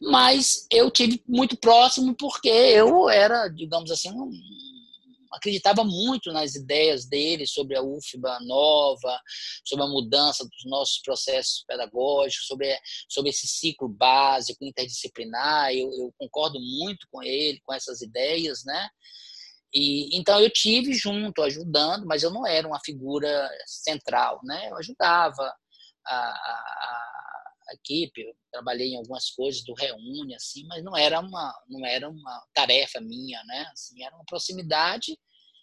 mas 0.00 0.66
eu 0.70 0.90
tive 0.90 1.22
muito 1.28 1.56
próximo 1.56 2.14
porque 2.14 2.48
eu 2.48 3.08
era, 3.08 3.48
digamos 3.48 3.90
assim, 3.90 4.10
um, 4.10 4.30
acreditava 5.32 5.82
muito 5.82 6.30
nas 6.32 6.54
ideias 6.54 7.06
dele 7.06 7.46
sobre 7.46 7.76
a 7.76 7.82
UFBA 7.82 8.38
nova, 8.42 9.20
sobre 9.64 9.84
a 9.84 9.88
mudança 9.88 10.44
dos 10.44 10.64
nossos 10.66 11.00
processos 11.02 11.64
pedagógicos, 11.66 12.46
sobre, 12.46 12.78
sobre 13.08 13.30
esse 13.30 13.46
ciclo 13.46 13.88
básico, 13.88 14.64
interdisciplinar. 14.64 15.72
Eu, 15.72 15.90
eu 15.92 16.12
concordo 16.18 16.60
muito 16.60 17.06
com 17.10 17.22
ele, 17.22 17.60
com 17.64 17.72
essas 17.72 18.02
ideias, 18.02 18.62
né? 18.64 18.88
E, 19.74 20.16
então 20.16 20.38
eu 20.38 20.50
tive 20.50 20.92
junto, 20.92 21.42
ajudando, 21.42 22.06
mas 22.06 22.22
eu 22.22 22.30
não 22.30 22.46
era 22.46 22.68
uma 22.68 22.80
figura 22.84 23.50
central, 23.66 24.38
né? 24.44 24.68
Eu 24.70 24.76
ajudava 24.76 25.54
a, 26.06 26.14
a, 26.14 27.11
equipe, 27.74 28.24
trabalhei 28.50 28.88
em 28.88 28.96
algumas 28.96 29.30
coisas 29.30 29.62
do 29.64 29.74
Reúne, 29.74 30.34
assim, 30.34 30.66
mas 30.66 30.82
não 30.82 30.96
era 30.96 31.20
uma, 31.20 31.54
não 31.68 31.84
era 31.84 32.08
uma 32.08 32.46
tarefa 32.54 33.00
minha, 33.00 33.42
né? 33.44 33.68
Assim, 33.72 34.02
era 34.02 34.14
uma 34.14 34.24
proximidade 34.24 35.18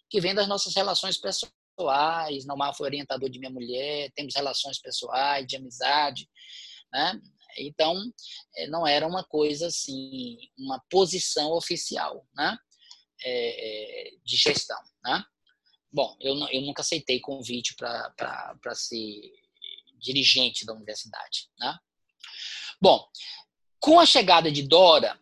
que 0.08 0.20
vem 0.20 0.34
das 0.34 0.48
nossas 0.48 0.74
relações 0.74 1.16
pessoais. 1.16 2.44
Normal 2.46 2.74
foi 2.74 2.86
orientador 2.86 3.30
de 3.30 3.38
minha 3.38 3.50
mulher, 3.50 4.10
temos 4.14 4.34
relações 4.34 4.78
pessoais, 4.78 5.46
de 5.46 5.56
amizade, 5.56 6.28
né? 6.92 7.20
Então, 7.58 8.00
eh, 8.56 8.66
não 8.68 8.86
era 8.86 9.06
uma 9.06 9.24
coisa 9.24 9.66
assim, 9.66 10.36
uma 10.58 10.80
posição 10.90 11.52
oficial, 11.52 12.26
né? 12.34 12.56
É, 13.22 14.10
de 14.24 14.36
gestão, 14.36 14.80
né? 15.04 15.22
Bom, 15.92 16.16
eu, 16.20 16.34
eu 16.50 16.62
nunca 16.62 16.82
aceitei 16.82 17.20
convite 17.20 17.74
para 17.76 18.74
ser 18.74 19.32
dirigente 20.00 20.64
da 20.64 20.72
universidade, 20.72 21.48
né? 21.58 21.78
Bom, 22.80 23.06
com 23.78 24.00
a 24.00 24.06
chegada 24.06 24.50
de 24.50 24.62
Dora, 24.62 25.18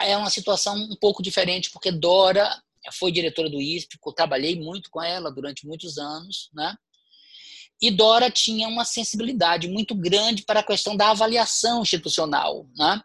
é 0.00 0.16
uma 0.16 0.30
situação 0.30 0.74
um 0.76 0.96
pouco 0.96 1.22
diferente, 1.22 1.70
porque 1.70 1.92
Dora 1.92 2.50
foi 2.92 3.12
diretora 3.12 3.50
do 3.50 3.60
ISP, 3.60 3.98
trabalhei 4.14 4.58
muito 4.58 4.90
com 4.90 5.02
ela 5.02 5.30
durante 5.30 5.66
muitos 5.66 5.98
anos, 5.98 6.50
né? 6.52 6.76
E 7.84 7.90
Dora 7.90 8.30
tinha 8.30 8.66
uma 8.66 8.82
sensibilidade 8.82 9.68
muito 9.68 9.94
grande 9.94 10.42
para 10.42 10.60
a 10.60 10.62
questão 10.62 10.96
da 10.96 11.10
avaliação 11.10 11.82
institucional. 11.82 12.66
Né? 12.74 12.98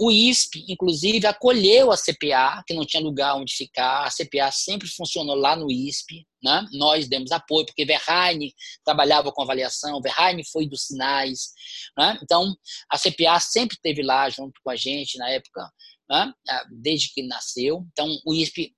O 0.00 0.10
ISP, 0.10 0.64
inclusive, 0.70 1.26
acolheu 1.26 1.92
a 1.92 1.98
CPA, 1.98 2.64
que 2.66 2.72
não 2.72 2.86
tinha 2.86 3.02
lugar 3.02 3.34
onde 3.34 3.52
ficar. 3.54 4.06
A 4.06 4.10
CPA 4.10 4.50
sempre 4.50 4.88
funcionou 4.88 5.34
lá 5.34 5.54
no 5.54 5.70
ISP. 5.70 6.26
Né? 6.42 6.66
Nós 6.72 7.06
demos 7.06 7.30
apoio, 7.30 7.66
porque 7.66 7.84
Verheine 7.84 8.54
trabalhava 8.82 9.30
com 9.30 9.42
avaliação, 9.42 10.00
Verheine 10.00 10.42
foi 10.50 10.66
dos 10.66 10.86
sinais. 10.86 11.50
Né? 11.98 12.18
Então, 12.22 12.56
a 12.90 12.98
CPA 12.98 13.38
sempre 13.38 13.74
esteve 13.76 14.02
lá 14.02 14.30
junto 14.30 14.58
com 14.64 14.70
a 14.70 14.76
gente 14.76 15.18
na 15.18 15.28
época, 15.28 15.70
né? 16.08 16.32
desde 16.70 17.12
que 17.12 17.22
nasceu. 17.22 17.86
Então, 17.92 18.08
o 18.24 18.32
ISP 18.32 18.72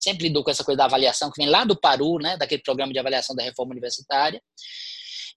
sempre 0.00 0.28
lidou 0.28 0.44
com 0.44 0.50
essa 0.50 0.64
coisa 0.64 0.78
da 0.78 0.84
avaliação, 0.84 1.30
que 1.30 1.40
vem 1.40 1.50
lá 1.50 1.64
do 1.64 1.78
Paru, 1.78 2.18
né, 2.18 2.36
daquele 2.36 2.62
programa 2.62 2.92
de 2.92 2.98
avaliação 2.98 3.34
da 3.34 3.42
reforma 3.42 3.72
universitária. 3.72 4.42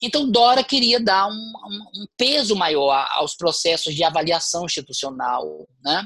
Então, 0.01 0.29
Dora 0.29 0.63
queria 0.63 0.99
dar 0.99 1.27
um, 1.27 1.53
um, 1.95 2.05
peso 2.17 2.55
maior 2.55 3.07
aos 3.11 3.35
processos 3.35 3.93
de 3.93 4.03
avaliação 4.03 4.65
institucional. 4.65 5.67
Né? 5.83 6.05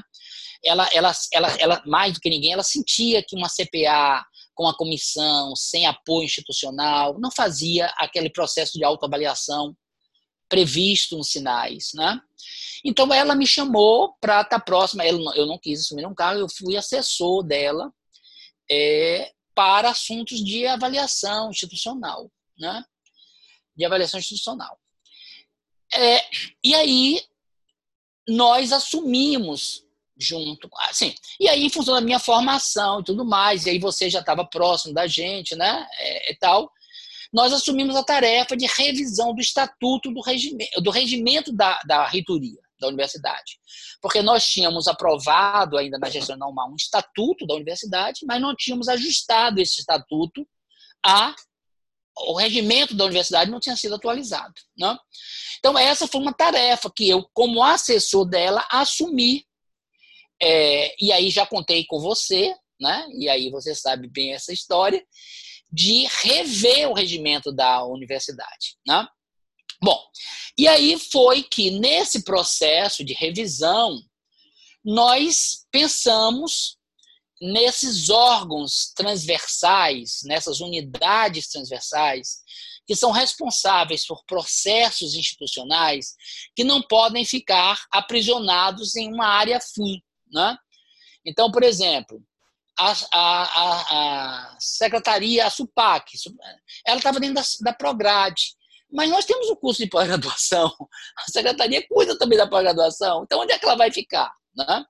Ela, 0.62 0.88
ela, 0.92 1.12
ela, 1.32 1.56
ela, 1.58 1.82
mais 1.86 2.12
do 2.12 2.20
que 2.20 2.28
ninguém, 2.28 2.52
ela 2.52 2.62
sentia 2.62 3.24
que 3.26 3.34
uma 3.34 3.48
CPA 3.48 4.22
com 4.54 4.68
a 4.68 4.76
comissão, 4.76 5.54
sem 5.56 5.86
apoio 5.86 6.26
institucional, 6.26 7.18
não 7.18 7.30
fazia 7.30 7.86
aquele 7.96 8.28
processo 8.28 8.72
de 8.74 8.84
autoavaliação 8.84 9.74
previsto 10.48 11.16
nos 11.16 11.30
sinais. 11.30 11.92
Né? 11.94 12.20
Então, 12.84 13.12
ela 13.14 13.34
me 13.34 13.46
chamou 13.46 14.14
para 14.20 14.42
estar 14.42 14.60
próxima. 14.60 15.06
Eu 15.06 15.46
não 15.46 15.58
quis 15.58 15.80
assumir 15.80 16.06
um 16.06 16.14
cargo, 16.14 16.40
eu 16.40 16.48
fui 16.48 16.76
assessor 16.76 17.42
dela 17.42 17.90
é, 18.70 19.32
para 19.54 19.90
assuntos 19.90 20.44
de 20.44 20.66
avaliação 20.66 21.50
institucional, 21.50 22.30
né? 22.58 22.84
De 23.76 23.84
avaliação 23.84 24.18
institucional. 24.20 24.78
É, 25.92 26.24
e 26.62 26.74
aí 26.74 27.22
nós 28.28 28.72
assumimos 28.72 29.84
junto, 30.18 30.68
assim, 30.80 31.14
e 31.38 31.46
aí 31.48 31.64
em 31.64 31.70
função 31.70 31.94
da 31.94 32.00
minha 32.00 32.18
formação 32.18 33.00
e 33.00 33.04
tudo 33.04 33.24
mais, 33.24 33.66
e 33.66 33.70
aí 33.70 33.78
você 33.78 34.08
já 34.08 34.20
estava 34.20 34.46
próximo 34.46 34.94
da 34.94 35.06
gente, 35.06 35.54
né, 35.54 35.86
é, 35.98 36.32
e 36.32 36.36
tal, 36.36 36.72
nós 37.32 37.52
assumimos 37.52 37.94
a 37.94 38.02
tarefa 38.02 38.56
de 38.56 38.66
revisão 38.66 39.34
do 39.34 39.40
estatuto 39.42 40.10
do 40.10 40.22
regimento, 40.22 40.80
do 40.80 40.90
regimento 40.90 41.52
da, 41.52 41.78
da 41.82 42.06
reitoria 42.06 42.65
da 42.78 42.88
universidade. 42.88 43.58
Porque 44.00 44.22
nós 44.22 44.46
tínhamos 44.46 44.88
aprovado 44.88 45.76
ainda 45.76 45.98
na 45.98 46.10
gestão 46.10 46.36
normal 46.36 46.70
um 46.70 46.76
estatuto 46.76 47.46
da 47.46 47.54
universidade, 47.54 48.20
mas 48.26 48.40
não 48.40 48.54
tínhamos 48.54 48.88
ajustado 48.88 49.60
esse 49.60 49.80
estatuto 49.80 50.46
a 51.04 51.34
o 52.18 52.34
regimento 52.34 52.94
da 52.94 53.04
universidade 53.04 53.50
não 53.50 53.60
tinha 53.60 53.76
sido 53.76 53.94
atualizado. 53.94 54.54
Né? 54.78 54.96
Então, 55.58 55.76
essa 55.76 56.06
foi 56.06 56.20
uma 56.20 56.32
tarefa 56.32 56.90
que 56.94 57.08
eu, 57.08 57.28
como 57.32 57.62
assessor 57.62 58.24
dela, 58.24 58.66
assumi. 58.70 59.44
É, 60.40 60.94
e 61.02 61.12
aí 61.12 61.30
já 61.30 61.46
contei 61.46 61.84
com 61.86 62.00
você, 62.00 62.54
né? 62.80 63.06
e 63.18 63.28
aí 63.28 63.50
você 63.50 63.74
sabe 63.74 64.08
bem 64.08 64.32
essa 64.32 64.52
história, 64.52 65.04
de 65.70 66.06
rever 66.22 66.88
o 66.88 66.94
regimento 66.94 67.52
da 67.52 67.84
universidade. 67.84 68.76
Né? 68.86 69.06
Bom, 69.86 70.02
e 70.58 70.66
aí 70.66 70.98
foi 70.98 71.44
que 71.44 71.70
nesse 71.70 72.24
processo 72.24 73.04
de 73.04 73.12
revisão 73.12 74.02
nós 74.84 75.64
pensamos 75.70 76.76
nesses 77.40 78.10
órgãos 78.10 78.92
transversais, 78.96 80.22
nessas 80.24 80.58
unidades 80.58 81.46
transversais 81.46 82.38
que 82.84 82.96
são 82.96 83.12
responsáveis 83.12 84.04
por 84.04 84.24
processos 84.24 85.14
institucionais 85.14 86.16
que 86.56 86.64
não 86.64 86.82
podem 86.82 87.24
ficar 87.24 87.80
aprisionados 87.92 88.96
em 88.96 89.14
uma 89.14 89.28
área 89.28 89.60
fim. 89.60 90.02
Né? 90.32 90.58
Então, 91.24 91.48
por 91.48 91.62
exemplo, 91.62 92.20
a, 92.76 92.92
a, 93.12 94.50
a, 94.50 94.56
secretaria, 94.58 95.46
a 95.46 95.50
SUPAC, 95.50 96.18
ela 96.84 96.98
estava 96.98 97.20
dentro 97.20 97.36
da, 97.36 97.42
da 97.60 97.72
Prograde. 97.72 98.56
Mas 98.90 99.10
nós 99.10 99.24
temos 99.24 99.48
o 99.48 99.56
curso 99.56 99.82
de 99.82 99.88
pós-graduação, 99.88 100.72
a 101.18 101.30
secretaria 101.30 101.86
cuida 101.88 102.16
também 102.18 102.38
da 102.38 102.46
pós-graduação, 102.46 103.24
então 103.24 103.40
onde 103.40 103.52
é 103.52 103.58
que 103.58 103.64
ela 103.64 103.76
vai 103.76 103.92
ficar? 103.92 104.32
Né? 104.54 104.84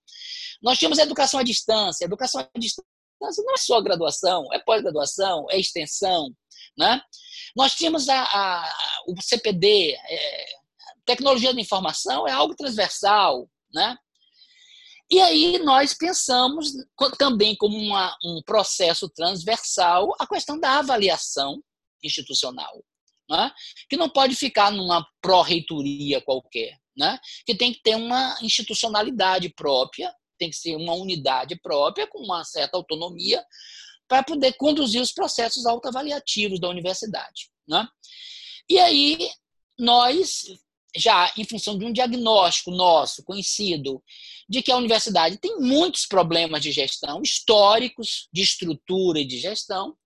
Nós 0.63 0.79
tínhamos 0.79 0.99
educação 0.99 1.41
à 1.41 1.43
distância, 1.43 2.05
educação 2.05 2.41
à 2.41 2.59
distância 2.59 2.87
não 3.21 3.55
é 3.55 3.57
só 3.57 3.81
graduação, 3.81 4.47
é 4.53 4.59
pós-graduação, 4.59 5.47
é 5.51 5.59
extensão. 5.59 6.31
Né? 6.79 7.01
Nós 7.57 7.75
tínhamos 7.75 8.09
a, 8.09 8.23
a, 8.23 8.73
o 9.09 9.21
CPD, 9.23 9.93
é, 9.93 10.47
tecnologia 11.07 11.55
da 11.55 11.61
informação 11.61 12.29
é 12.29 12.33
algo 12.33 12.55
transversal. 12.55 13.49
Né? 13.73 13.97
E 15.11 15.21
aí 15.21 15.59
nós 15.59 15.95
pensamos 15.95 16.73
também 17.19 17.57
como 17.57 17.77
uma, 17.77 18.15
um 18.23 18.43
processo 18.45 19.09
transversal 19.09 20.15
a 20.19 20.27
questão 20.27 20.59
da 20.61 20.79
avaliação 20.79 21.63
institucional 22.03 22.85
né? 23.29 23.53
que 23.89 23.97
não 23.97 24.09
pode 24.09 24.35
ficar 24.35 24.71
numa 24.71 25.07
pró-reitoria 25.21 26.21
qualquer, 26.21 26.79
né? 26.97 27.19
que 27.45 27.55
tem 27.55 27.73
que 27.73 27.83
ter 27.83 27.97
uma 27.97 28.37
institucionalidade 28.43 29.49
própria, 29.51 30.15
tem 30.39 30.51
que 30.51 30.57
ser 30.57 30.77
uma 30.77 30.95
unidade 30.95 31.59
própria, 31.61 32.07
com 32.07 32.19
uma 32.19 32.45
certa 32.45 32.77
autonomia, 32.77 33.45
para 34.09 34.23
poder 34.23 34.53
conduzir 34.55 35.01
os 35.01 35.13
processos 35.13 35.67
autoavaliativos 35.67 36.61
da 36.61 36.69
universidade. 36.69 37.51
Né? 37.67 37.87
E 38.69 38.79
aí, 38.79 39.31
nós, 39.79 40.45
já 40.97 41.33
em 41.37 41.45
função 41.45 41.79
de 41.79 41.85
um 41.85 41.93
diagnóstico 41.93 42.71
nosso, 42.71 43.25
conhecido, 43.25 44.03
de 44.49 44.63
que 44.63 44.71
a 44.71 44.77
universidade 44.77 45.39
tem 45.39 45.59
muitos 45.59 46.07
problemas 46.07 46.63
de 46.63 46.71
gestão 46.71 47.21
históricos, 47.23 48.29
de 48.33 48.43
estrutura 48.43 49.19
e 49.19 49.27
de 49.27 49.39
gestão, 49.39 49.97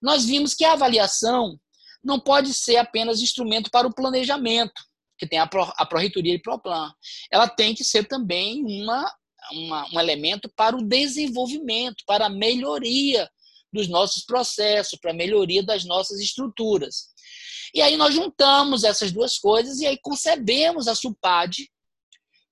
nós 0.00 0.24
vimos 0.24 0.54
que 0.54 0.64
a 0.64 0.72
avaliação 0.72 1.58
não 2.04 2.20
pode 2.20 2.52
ser 2.52 2.76
apenas 2.76 3.20
instrumento 3.20 3.70
para 3.70 3.86
o 3.86 3.94
planejamento, 3.94 4.74
que 5.18 5.26
tem 5.26 5.38
a, 5.38 5.46
Pro, 5.46 5.72
a 5.76 5.86
Proreitoria 5.86 6.34
e 6.34 6.42
Proplan. 6.42 6.92
Ela 7.30 7.48
tem 7.48 7.74
que 7.74 7.84
ser 7.84 8.06
também 8.06 8.62
uma, 8.64 9.12
uma, 9.52 9.88
um 9.92 10.00
elemento 10.00 10.50
para 10.54 10.76
o 10.76 10.82
desenvolvimento, 10.82 12.04
para 12.06 12.26
a 12.26 12.30
melhoria 12.30 13.28
dos 13.72 13.88
nossos 13.88 14.24
processos, 14.24 14.98
para 15.00 15.10
a 15.10 15.14
melhoria 15.14 15.62
das 15.62 15.84
nossas 15.84 16.20
estruturas. 16.20 17.08
E 17.74 17.82
aí 17.82 17.96
nós 17.96 18.14
juntamos 18.14 18.84
essas 18.84 19.10
duas 19.10 19.38
coisas 19.38 19.80
e 19.80 19.86
aí 19.86 19.98
concebemos 20.00 20.86
a 20.86 20.94
SUPAD 20.94 21.68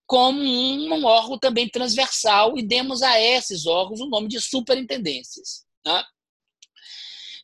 como 0.04 0.40
um, 0.40 0.94
um 0.94 1.04
órgão 1.04 1.38
também 1.38 1.68
transversal 1.68 2.58
e 2.58 2.62
demos 2.62 3.02
a 3.02 3.20
esses 3.20 3.66
órgãos 3.66 4.00
o 4.00 4.08
nome 4.08 4.28
de 4.28 4.40
superintendências. 4.40 5.64
Né? 5.86 6.04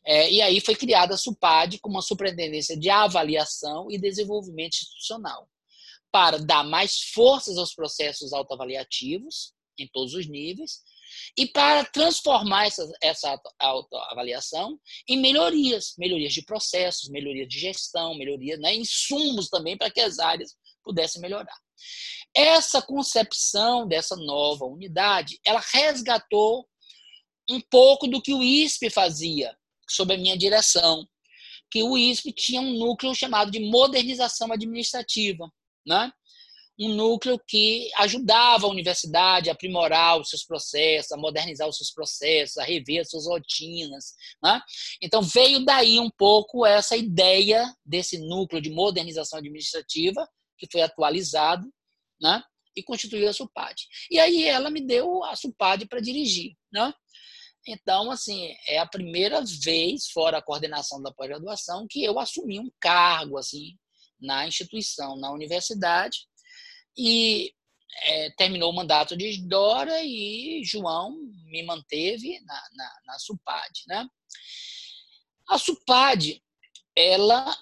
É, 0.05 0.31
e 0.31 0.41
aí 0.41 0.59
foi 0.61 0.75
criada 0.75 1.13
a 1.13 1.17
SUPAD 1.17 1.79
como 1.79 1.95
uma 1.95 2.01
superintendência 2.01 2.77
de 2.77 2.89
avaliação 2.89 3.91
e 3.91 3.99
desenvolvimento 3.99 4.75
institucional, 4.75 5.47
para 6.11 6.37
dar 6.37 6.63
mais 6.63 7.01
forças 7.13 7.57
aos 7.57 7.73
processos 7.73 8.33
autoavaliativos 8.33 9.53
em 9.77 9.87
todos 9.87 10.13
os 10.13 10.27
níveis 10.27 10.81
e 11.37 11.47
para 11.47 11.85
transformar 11.85 12.67
essa, 12.67 12.91
essa 13.01 13.41
autoavaliação 13.59 14.79
em 15.07 15.17
melhorias, 15.17 15.93
melhorias 15.97 16.33
de 16.33 16.43
processos, 16.43 17.09
melhorias 17.09 17.47
de 17.47 17.59
gestão, 17.59 18.15
melhorias, 18.15 18.59
né, 18.59 18.75
insumos 18.75 19.49
também 19.49 19.77
para 19.77 19.89
que 19.89 20.01
as 20.01 20.19
áreas 20.19 20.55
pudessem 20.83 21.21
melhorar. 21.21 21.57
Essa 22.35 22.81
concepção 22.81 23.87
dessa 23.87 24.15
nova 24.15 24.65
unidade, 24.65 25.39
ela 25.45 25.63
resgatou 25.73 26.67
um 27.49 27.59
pouco 27.59 28.07
do 28.07 28.21
que 28.21 28.33
o 28.33 28.43
ISP 28.43 28.89
fazia 28.89 29.57
sob 29.89 30.13
a 30.13 30.17
minha 30.17 30.37
direção, 30.37 31.05
que 31.71 31.83
o 31.83 31.97
ISP 31.97 32.31
tinha 32.31 32.61
um 32.61 32.77
núcleo 32.77 33.13
chamado 33.13 33.51
de 33.51 33.59
modernização 33.59 34.51
administrativa, 34.51 35.49
né? 35.85 36.11
um 36.79 36.95
núcleo 36.95 37.37
que 37.45 37.89
ajudava 37.97 38.65
a 38.65 38.69
universidade 38.69 39.49
a 39.49 39.53
aprimorar 39.53 40.17
os 40.17 40.29
seus 40.29 40.45
processos, 40.45 41.11
a 41.11 41.17
modernizar 41.17 41.67
os 41.67 41.75
seus 41.75 41.91
processos, 41.91 42.57
a 42.57 42.63
rever 42.63 43.01
as 43.01 43.09
suas 43.09 43.27
rotinas. 43.27 44.13
Né? 44.41 44.61
Então, 45.01 45.21
veio 45.21 45.65
daí 45.65 45.99
um 45.99 46.09
pouco 46.09 46.65
essa 46.65 46.95
ideia 46.95 47.65
desse 47.85 48.17
núcleo 48.17 48.61
de 48.61 48.69
modernização 48.69 49.39
administrativa, 49.39 50.25
que 50.57 50.67
foi 50.71 50.81
atualizado, 50.81 51.67
né? 52.21 52.41
e 52.75 52.81
constituiu 52.81 53.27
a 53.27 53.33
SUPAD. 53.33 53.75
E 54.09 54.17
aí 54.17 54.45
ela 54.45 54.69
me 54.69 54.79
deu 54.79 55.23
a 55.25 55.35
SUPAD 55.35 55.85
para 55.85 55.99
dirigir. 55.99 56.53
Né? 56.71 56.93
Então, 57.67 58.09
assim, 58.11 58.55
é 58.67 58.79
a 58.79 58.85
primeira 58.85 59.43
vez, 59.63 60.07
fora 60.09 60.37
a 60.37 60.41
coordenação 60.41 61.01
da 61.01 61.11
pós-graduação, 61.11 61.85
que 61.89 62.03
eu 62.03 62.19
assumi 62.19 62.59
um 62.59 62.71
cargo 62.79 63.37
assim 63.37 63.77
na 64.19 64.47
instituição, 64.47 65.17
na 65.17 65.31
universidade, 65.31 66.19
e 66.97 67.53
é, 68.03 68.29
terminou 68.31 68.71
o 68.71 68.75
mandato 68.75 69.15
de 69.15 69.41
Dora 69.47 70.03
e 70.03 70.61
João 70.63 71.17
me 71.45 71.63
manteve 71.63 72.39
na, 72.41 72.61
na, 72.73 72.93
na 73.05 73.19
SUPAD. 73.19 73.83
Né? 73.87 74.07
A 75.47 75.57
SUPAD, 75.57 76.41
ela, 76.95 77.57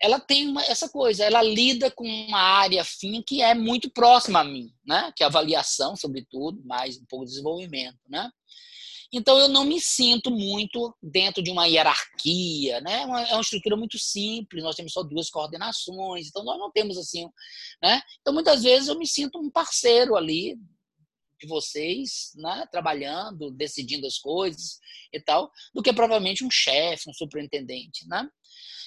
ela 0.00 0.18
tem 0.18 0.48
uma, 0.48 0.62
essa 0.64 0.88
coisa, 0.88 1.24
ela 1.24 1.42
lida 1.42 1.90
com 1.90 2.04
uma 2.04 2.40
área 2.40 2.84
fim 2.84 3.22
que 3.22 3.42
é 3.42 3.54
muito 3.54 3.90
próxima 3.90 4.40
a 4.40 4.44
mim, 4.44 4.74
né? 4.84 5.12
que 5.16 5.22
é 5.22 5.26
avaliação, 5.26 5.96
sobretudo, 5.96 6.62
mais 6.64 6.98
um 6.98 7.04
pouco 7.06 7.24
de 7.24 7.32
desenvolvimento. 7.32 7.98
Né? 8.08 8.30
Então, 9.16 9.38
eu 9.38 9.46
não 9.46 9.64
me 9.64 9.80
sinto 9.80 10.28
muito 10.28 10.92
dentro 11.00 11.40
de 11.40 11.48
uma 11.48 11.66
hierarquia, 11.66 12.80
né? 12.80 13.02
É 13.02 13.06
uma, 13.06 13.22
é 13.22 13.32
uma 13.32 13.40
estrutura 13.42 13.76
muito 13.76 13.96
simples, 13.96 14.64
nós 14.64 14.74
temos 14.74 14.92
só 14.92 15.04
duas 15.04 15.30
coordenações, 15.30 16.26
então 16.26 16.42
nós 16.42 16.58
não 16.58 16.68
temos 16.72 16.98
assim, 16.98 17.28
né? 17.80 18.02
Então, 18.20 18.34
muitas 18.34 18.64
vezes 18.64 18.88
eu 18.88 18.98
me 18.98 19.06
sinto 19.06 19.38
um 19.38 19.48
parceiro 19.48 20.16
ali 20.16 20.56
de 21.40 21.46
vocês, 21.46 22.32
né? 22.34 22.66
Trabalhando, 22.72 23.52
decidindo 23.52 24.04
as 24.04 24.18
coisas 24.18 24.80
e 25.12 25.20
tal, 25.20 25.48
do 25.72 25.80
que 25.80 25.92
provavelmente 25.92 26.44
um 26.44 26.50
chefe, 26.50 27.08
um 27.08 27.14
superintendente, 27.14 28.08
né? 28.08 28.28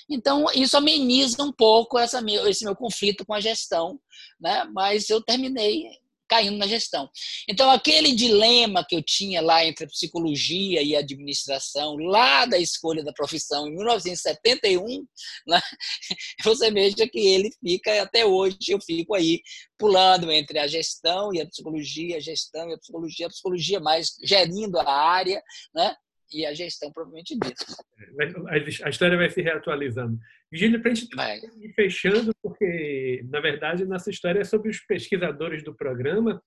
Então, 0.10 0.45
isso 0.54 0.76
ameniza 0.76 1.41
um 1.41 1.54
pouco 1.54 1.98
essa, 1.98 2.22
esse 2.49 2.66
meu 2.66 2.76
conflito 2.76 3.26
com 3.26 3.34
a 3.34 3.40
gestão, 3.40 3.98
né? 4.41 4.66
Mas 4.74 5.10
eu 5.10 5.22
terminei 5.22 5.86
caindo 6.28 6.58
na 6.58 6.68
gestão. 6.68 7.10
Então, 7.48 7.70
aquele 7.72 8.14
dilema 8.16 8.86
que 8.88 8.95
eu 8.95 9.02
tinha 9.02 9.41
lá 9.41 9.66
entre 9.66 9.86
a 9.86 9.90
psicologia 9.90 10.82
e 10.82 10.95
a 10.95 10.99
administração, 10.99 11.95
lá 11.98 12.45
da 12.45 12.58
escolha 12.58 13.04
da 13.04 13.14
profissão, 13.14 13.68
em 13.68 13.76
1971, 13.76 15.06
né, 15.48 15.62
você 16.44 16.72
veja 16.72 17.08
que 17.08 17.20
ele 17.20 17.49
fica, 17.64 18.02
até 18.02 18.26
hoje, 18.26 18.58
eu 18.70 18.80
fico 18.82 19.16
aí 19.16 19.41
pulando 19.78 20.32
entre 20.32 20.60
a 20.60 20.68
gestão 20.68 21.34
e 21.34 21.41
a 21.41 21.48
psicologia, 21.48 22.18
a 22.18 22.22
gestão 22.22 22.70
e 22.70 22.74
a 22.74 22.78
psicologia, 22.78 23.28
a 23.28 23.30
psicologia 23.30 23.80
mais 23.80 24.16
gerindo 24.24 24.80
a 24.80 24.91
área, 24.91 25.41
né? 25.74 25.95
e 26.32 26.45
a 26.45 26.54
gestão 26.54 26.91
provavelmente 26.91 27.38
disso. 27.38 27.76
A 28.84 28.90
história 28.90 29.18
vai 29.18 29.30
se 29.30 29.41
reatualizando. 29.41 30.20
Virgínia, 30.52 30.80
para 30.80 30.91
a 30.91 30.95
gente 30.95 31.10
ir 31.61 31.74
fechando, 31.74 32.32
porque, 32.41 33.24
na 33.30 33.40
verdade, 33.40 33.86
nossa 33.86 34.10
história 34.10 34.40
é 34.40 34.45
sobre 34.45 34.69
os 34.69 34.80
pesquisadores 34.80 35.64
do 35.64 35.76
programa, 35.76 36.41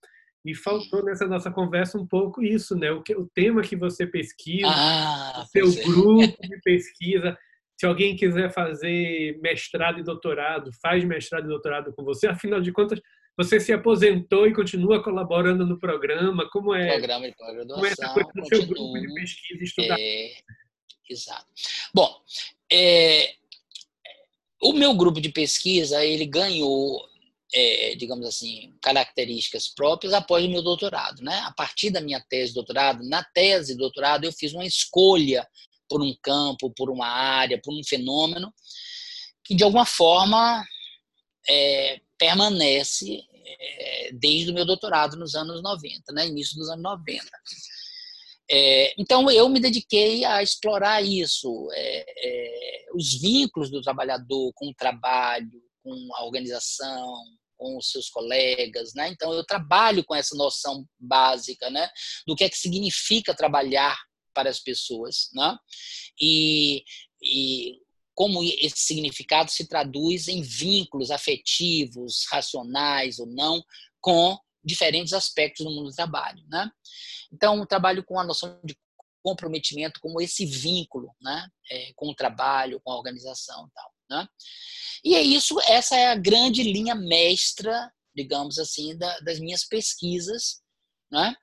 e 0.44 0.54
faltou 0.54 1.04
nessa 1.04 1.26
nossa 1.26 1.50
conversa 1.50 1.98
um 1.98 2.06
pouco 2.06 2.42
isso, 2.42 2.74
né? 2.74 2.90
O, 2.90 3.02
que, 3.02 3.14
o 3.14 3.28
tema 3.34 3.62
que 3.62 3.76
você 3.76 4.06
pesquisa, 4.06 4.66
ah, 4.68 5.44
o 5.44 5.46
seu 5.46 5.66
é. 5.68 5.84
grupo 5.84 6.42
de 6.42 6.60
pesquisa. 6.62 7.36
Se 7.78 7.86
alguém 7.86 8.16
quiser 8.16 8.52
fazer 8.52 9.38
mestrado 9.40 10.00
e 10.00 10.02
doutorado, 10.02 10.70
faz 10.82 11.04
mestrado 11.04 11.44
e 11.44 11.48
doutorado 11.48 11.92
com 11.94 12.04
você. 12.04 12.26
Afinal 12.26 12.60
de 12.60 12.72
contas, 12.72 13.00
você 13.36 13.60
se 13.60 13.72
aposentou 13.72 14.46
e 14.46 14.54
continua 14.54 15.02
colaborando 15.02 15.66
no 15.66 15.78
programa. 15.78 16.48
Como 16.50 16.74
é? 16.74 16.88
Programa 16.88 17.30
de 17.30 17.36
pós-graduação. 17.36 17.84
É 17.84 17.88
essa 17.88 18.08
coisa 18.14 18.30
do 18.34 18.46
seu 18.46 18.66
grupo 18.66 18.98
de 18.98 19.14
pesquisa 19.14 19.64
estudar? 19.64 19.96
É, 19.98 20.32
exato. 21.08 21.46
Bom, 21.94 22.22
é, 22.70 23.34
o 24.60 24.72
meu 24.72 24.94
grupo 24.94 25.20
de 25.20 25.30
pesquisa, 25.30 26.04
ele 26.04 26.26
ganhou, 26.26 27.08
é, 27.52 27.94
digamos 27.96 28.26
assim, 28.26 28.74
características 28.82 29.68
próprias 29.68 30.12
após 30.12 30.44
o 30.44 30.48
meu 30.48 30.62
doutorado. 30.62 31.22
Né? 31.22 31.36
A 31.46 31.52
partir 31.52 31.90
da 31.90 32.00
minha 32.00 32.20
tese 32.20 32.48
de 32.48 32.54
doutorado, 32.54 33.02
na 33.08 33.24
tese 33.24 33.72
de 33.72 33.78
doutorado, 33.78 34.24
eu 34.24 34.32
fiz 34.32 34.52
uma 34.52 34.66
escolha 34.66 35.48
por 35.88 36.02
um 36.02 36.14
campo, 36.22 36.70
por 36.70 36.90
uma 36.90 37.08
área, 37.08 37.60
por 37.60 37.74
um 37.74 37.82
fenômeno, 37.82 38.52
que 39.42 39.54
de 39.54 39.64
alguma 39.64 39.86
forma 39.86 40.64
é, 41.48 42.00
permanece 42.18 43.24
é, 43.44 44.10
desde 44.12 44.50
o 44.50 44.54
meu 44.54 44.64
doutorado 44.64 45.16
nos 45.16 45.34
anos 45.34 45.62
90, 45.62 46.12
né? 46.12 46.26
início 46.26 46.56
dos 46.56 46.68
anos 46.68 46.82
90. 46.82 47.24
É, 48.52 48.92
então, 48.98 49.30
eu 49.30 49.48
me 49.48 49.60
dediquei 49.60 50.24
a 50.24 50.42
explorar 50.42 51.00
isso, 51.02 51.68
é, 51.72 52.04
é, 52.08 52.86
os 52.94 53.14
vínculos 53.20 53.70
do 53.70 53.80
trabalhador 53.80 54.52
com 54.54 54.70
o 54.70 54.74
trabalho, 54.74 55.62
com 55.84 56.08
a 56.16 56.24
organização, 56.24 57.14
com 57.56 57.76
os 57.76 57.90
seus 57.92 58.08
colegas, 58.08 58.92
né? 58.94 59.08
Então, 59.08 59.32
eu 59.32 59.44
trabalho 59.44 60.02
com 60.04 60.16
essa 60.16 60.34
noção 60.34 60.84
básica, 60.98 61.70
né? 61.70 61.88
Do 62.26 62.34
que 62.34 62.42
é 62.42 62.48
que 62.48 62.58
significa 62.58 63.36
trabalhar 63.36 63.96
para 64.34 64.50
as 64.50 64.58
pessoas, 64.58 65.28
né? 65.32 65.56
E, 66.20 66.82
e 67.22 67.78
como 68.14 68.42
esse 68.42 68.78
significado 68.80 69.50
se 69.50 69.68
traduz 69.68 70.26
em 70.26 70.42
vínculos 70.42 71.12
afetivos, 71.12 72.24
racionais 72.28 73.20
ou 73.20 73.26
não, 73.26 73.62
com 74.00 74.36
diferentes 74.64 75.12
aspectos 75.12 75.64
do 75.64 75.70
mundo 75.72 75.90
do 75.90 75.94
trabalho, 75.96 76.42
né? 76.48 76.70
Então, 77.32 77.64
trabalho 77.66 78.04
com 78.04 78.18
a 78.18 78.24
noção 78.24 78.60
de 78.64 78.76
comprometimento 79.22 80.00
como 80.00 80.20
esse 80.20 80.46
vínculo, 80.46 81.14
né, 81.20 81.46
é, 81.70 81.92
com 81.94 82.08
o 82.08 82.14
trabalho, 82.14 82.80
com 82.82 82.90
a 82.90 82.96
organização, 82.96 83.66
e 83.66 83.70
tal, 83.72 83.94
né? 84.10 84.28
E 85.04 85.14
é 85.14 85.22
isso, 85.22 85.60
essa 85.62 85.96
é 85.96 86.08
a 86.08 86.14
grande 86.14 86.62
linha 86.62 86.94
mestra, 86.94 87.92
digamos 88.14 88.58
assim, 88.58 88.96
da, 88.96 89.20
das 89.20 89.38
minhas 89.38 89.64
pesquisas, 89.64 90.60
né? 91.10 91.34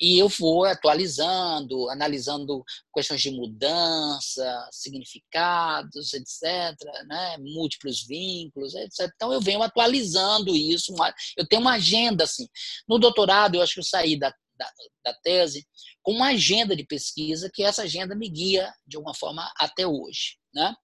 E 0.00 0.18
eu 0.18 0.28
vou 0.28 0.64
atualizando, 0.64 1.88
analisando 1.90 2.62
questões 2.94 3.20
de 3.20 3.30
mudança, 3.30 4.68
significados, 4.70 6.12
etc., 6.12 6.76
né? 7.06 7.36
múltiplos 7.38 8.06
vínculos, 8.06 8.74
etc. 8.74 9.10
Então, 9.14 9.32
eu 9.32 9.40
venho 9.40 9.62
atualizando 9.62 10.54
isso. 10.54 10.94
Eu 11.36 11.46
tenho 11.46 11.62
uma 11.62 11.74
agenda, 11.74 12.24
assim. 12.24 12.46
No 12.88 12.98
doutorado, 12.98 13.54
eu 13.54 13.62
acho 13.62 13.74
que 13.74 13.80
eu 13.80 13.84
saí 13.84 14.18
da 14.18 14.32
da, 14.58 14.70
da 15.04 15.14
tese 15.22 15.66
com 16.02 16.12
uma 16.12 16.28
agenda 16.28 16.74
de 16.74 16.84
pesquisa 16.84 17.50
que 17.52 17.62
essa 17.62 17.82
agenda 17.82 18.14
me 18.14 18.28
guia 18.28 18.72
de 18.86 18.96
alguma 18.96 19.14
forma 19.14 19.50
até 19.58 19.86
hoje. 19.86 20.38
Né? 20.56 20.74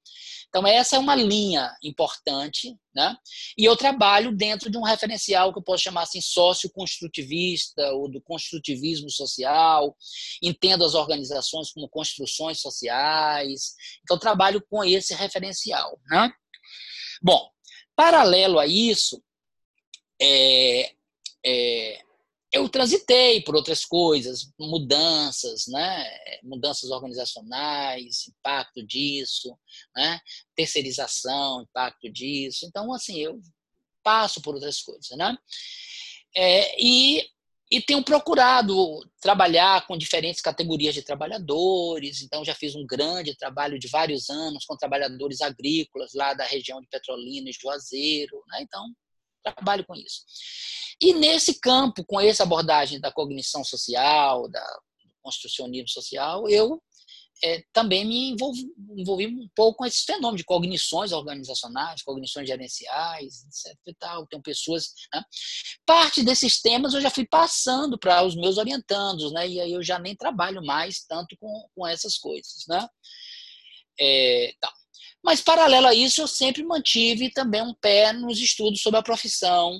Então, 0.50 0.66
essa 0.66 0.96
é 0.96 0.98
uma 0.98 1.14
linha 1.14 1.74
importante, 1.82 2.76
né? 2.94 3.16
e 3.56 3.64
eu 3.64 3.74
trabalho 3.74 4.36
dentro 4.36 4.70
de 4.70 4.76
um 4.76 4.82
referencial 4.82 5.50
que 5.50 5.58
eu 5.58 5.62
posso 5.62 5.84
chamar 5.84 6.02
assim 6.02 6.20
socioconstrutivista 6.20 7.82
ou 7.92 8.06
do 8.06 8.20
construtivismo 8.20 9.08
social, 9.08 9.96
entendo 10.42 10.84
as 10.84 10.92
organizações 10.92 11.72
como 11.72 11.88
construções 11.88 12.60
sociais, 12.60 13.72
então 14.02 14.18
trabalho 14.18 14.62
com 14.68 14.84
esse 14.84 15.14
referencial. 15.14 15.98
Né? 16.10 16.30
Bom, 17.22 17.48
paralelo 17.96 18.58
a 18.58 18.66
isso, 18.66 19.24
é, 20.20 20.92
é, 21.46 22.04
eu 22.52 22.68
transitei 22.68 23.40
por 23.42 23.56
outras 23.56 23.84
coisas, 23.84 24.52
mudanças, 24.60 25.66
né? 25.68 26.06
mudanças 26.42 26.90
organizacionais, 26.90 28.28
impacto 28.28 28.86
disso, 28.86 29.56
né? 29.96 30.20
terceirização, 30.54 31.62
impacto 31.62 32.12
disso. 32.12 32.66
Então, 32.66 32.92
assim, 32.92 33.18
eu 33.18 33.40
passo 34.04 34.42
por 34.42 34.54
outras 34.54 34.82
coisas. 34.82 35.16
Né? 35.16 35.34
É, 36.36 36.76
e, 36.78 37.26
e 37.70 37.80
tenho 37.80 38.04
procurado 38.04 38.76
trabalhar 39.18 39.86
com 39.86 39.96
diferentes 39.96 40.42
categorias 40.42 40.94
de 40.94 41.00
trabalhadores. 41.00 42.20
Então, 42.20 42.44
já 42.44 42.54
fiz 42.54 42.74
um 42.74 42.84
grande 42.84 43.34
trabalho 43.34 43.78
de 43.78 43.88
vários 43.88 44.28
anos 44.28 44.66
com 44.66 44.76
trabalhadores 44.76 45.40
agrícolas 45.40 46.12
lá 46.12 46.34
da 46.34 46.44
região 46.44 46.82
de 46.82 46.88
Petrolina 46.88 47.48
e 47.48 47.52
Juazeiro. 47.54 48.42
Né? 48.48 48.58
Então, 48.60 48.92
trabalho 49.42 49.84
com 49.86 49.94
isso. 49.94 50.22
E 51.00 51.14
nesse 51.14 51.58
campo, 51.60 52.04
com 52.04 52.20
essa 52.20 52.42
abordagem 52.42 53.00
da 53.00 53.12
cognição 53.12 53.64
social, 53.64 54.48
da 54.48 54.64
construcionismo 55.22 55.88
social, 55.88 56.48
eu 56.48 56.80
é, 57.44 57.62
também 57.72 58.04
me 58.04 58.30
envolvi, 58.30 58.72
envolvi, 58.96 59.26
um 59.26 59.48
pouco 59.54 59.78
com 59.78 59.86
esses 59.86 60.04
fenômenos 60.04 60.38
de 60.38 60.44
cognições 60.44 61.10
organizacionais, 61.12 62.02
cognições 62.02 62.46
gerenciais, 62.46 63.44
etc. 63.44 63.76
E 63.86 63.94
tal. 63.94 64.26
Tem 64.28 64.40
pessoas. 64.40 64.92
Né? 65.12 65.22
Parte 65.84 66.22
desses 66.22 66.60
temas 66.60 66.94
eu 66.94 67.00
já 67.00 67.10
fui 67.10 67.26
passando 67.26 67.98
para 67.98 68.22
os 68.22 68.36
meus 68.36 68.58
orientandos, 68.58 69.32
né? 69.32 69.48
e 69.48 69.60
aí 69.60 69.72
eu 69.72 69.82
já 69.82 69.98
nem 69.98 70.14
trabalho 70.14 70.64
mais 70.64 71.04
tanto 71.04 71.36
com, 71.38 71.68
com 71.74 71.86
essas 71.86 72.16
coisas. 72.16 72.64
Né? 72.68 72.86
É, 73.98 74.54
tá. 74.60 74.72
Mas, 75.24 75.40
paralelo 75.40 75.86
a 75.86 75.94
isso, 75.94 76.20
eu 76.20 76.26
sempre 76.26 76.64
mantive 76.64 77.30
também 77.30 77.62
um 77.62 77.74
pé 77.74 78.12
nos 78.12 78.40
estudos 78.40 78.82
sobre 78.82 78.98
a 78.98 79.02
profissão, 79.02 79.78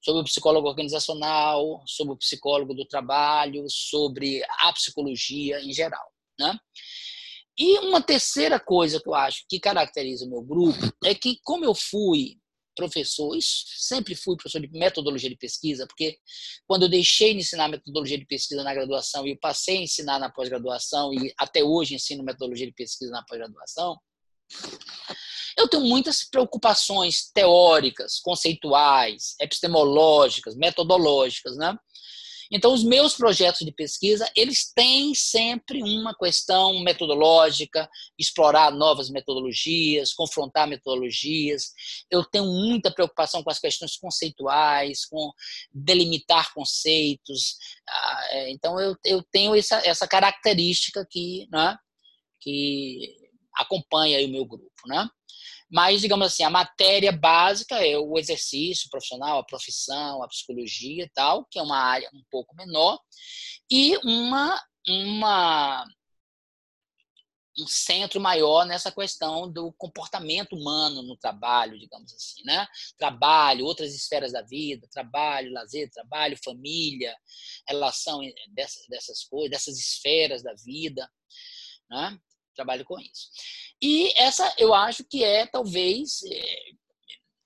sobre 0.00 0.20
o 0.20 0.24
psicólogo 0.24 0.68
organizacional, 0.68 1.82
sobre 1.86 2.12
o 2.12 2.16
psicólogo 2.16 2.74
do 2.74 2.84
trabalho, 2.84 3.64
sobre 3.68 4.42
a 4.60 4.72
psicologia 4.72 5.60
em 5.60 5.72
geral. 5.72 6.06
Né? 6.38 6.56
E 7.58 7.78
uma 7.80 8.02
terceira 8.02 8.60
coisa 8.60 9.00
que 9.00 9.08
eu 9.08 9.14
acho 9.14 9.44
que 9.48 9.58
caracteriza 9.58 10.26
o 10.26 10.30
meu 10.30 10.42
grupo 10.42 10.92
é 11.04 11.14
que, 11.14 11.38
como 11.42 11.64
eu 11.64 11.74
fui 11.74 12.38
professor, 12.74 13.36
sempre 13.40 14.14
fui 14.16 14.36
professor 14.36 14.60
de 14.60 14.68
metodologia 14.76 15.30
de 15.30 15.36
pesquisa, 15.36 15.86
porque 15.86 16.18
quando 16.66 16.82
eu 16.82 16.88
deixei 16.88 17.32
de 17.32 17.40
ensinar 17.40 17.68
metodologia 17.68 18.18
de 18.18 18.26
pesquisa 18.26 18.64
na 18.64 18.74
graduação 18.74 19.26
e 19.26 19.38
passei 19.38 19.78
a 19.78 19.82
ensinar 19.82 20.18
na 20.18 20.28
pós-graduação 20.28 21.14
e 21.14 21.32
até 21.38 21.62
hoje 21.62 21.94
ensino 21.94 22.24
metodologia 22.24 22.66
de 22.66 22.72
pesquisa 22.72 23.12
na 23.12 23.24
pós-graduação, 23.24 23.96
eu 25.56 25.68
tenho 25.68 25.84
muitas 25.84 26.24
preocupações 26.24 27.30
teóricas, 27.32 28.18
conceituais, 28.20 29.34
epistemológicas, 29.40 30.56
metodológicas, 30.56 31.56
né? 31.56 31.76
Então, 32.50 32.72
os 32.72 32.84
meus 32.84 33.14
projetos 33.14 33.64
de 33.64 33.72
pesquisa, 33.72 34.30
eles 34.36 34.70
têm 34.72 35.14
sempre 35.14 35.82
uma 35.82 36.14
questão 36.14 36.78
metodológica, 36.80 37.88
explorar 38.18 38.70
novas 38.70 39.10
metodologias, 39.10 40.12
confrontar 40.12 40.68
metodologias. 40.68 41.72
Eu 42.10 42.22
tenho 42.24 42.44
muita 42.44 42.92
preocupação 42.92 43.42
com 43.42 43.50
as 43.50 43.58
questões 43.58 43.96
conceituais, 43.96 45.06
com 45.06 45.32
delimitar 45.72 46.52
conceitos. 46.52 47.56
Ah, 47.88 48.26
é, 48.30 48.50
então, 48.50 48.78
eu, 48.78 48.94
eu 49.04 49.22
tenho 49.32 49.54
essa, 49.56 49.76
essa 49.84 50.06
característica 50.06 51.04
que, 51.10 51.48
né, 51.50 51.76
que 52.40 53.23
acompanha 53.56 54.24
o 54.26 54.30
meu 54.30 54.44
grupo, 54.44 54.70
né? 54.86 55.08
Mas, 55.70 56.00
digamos 56.00 56.26
assim, 56.26 56.42
a 56.42 56.50
matéria 56.50 57.10
básica 57.10 57.76
é 57.84 57.98
o 57.98 58.18
exercício 58.18 58.88
profissional, 58.90 59.38
a 59.38 59.44
profissão, 59.44 60.22
a 60.22 60.28
psicologia 60.28 61.04
e 61.04 61.10
tal, 61.10 61.46
que 61.50 61.58
é 61.58 61.62
uma 61.62 61.78
área 61.78 62.08
um 62.14 62.22
pouco 62.30 62.54
menor, 62.54 62.98
e 63.70 63.96
uma, 64.04 64.62
uma 64.88 65.84
um 67.58 67.66
centro 67.66 68.20
maior 68.20 68.66
nessa 68.66 68.90
questão 68.90 69.50
do 69.50 69.72
comportamento 69.74 70.56
humano 70.56 71.02
no 71.02 71.16
trabalho, 71.16 71.78
digamos 71.78 72.12
assim, 72.12 72.42
né? 72.44 72.66
Trabalho, 72.98 73.64
outras 73.64 73.94
esferas 73.94 74.32
da 74.32 74.42
vida, 74.42 74.88
trabalho, 74.90 75.52
lazer, 75.52 75.88
trabalho, 75.90 76.36
família, 76.44 77.16
relação 77.68 78.20
dessas, 78.48 78.86
dessas 78.88 79.24
coisas, 79.24 79.50
dessas 79.50 79.78
esferas 79.78 80.42
da 80.42 80.52
vida, 80.54 81.08
né? 81.88 82.18
Trabalho 82.54 82.84
com 82.84 82.98
isso. 83.00 83.28
E 83.82 84.12
essa 84.16 84.52
eu 84.58 84.72
acho 84.72 85.04
que 85.04 85.24
é 85.24 85.46
talvez 85.46 86.20
é, 86.30 86.56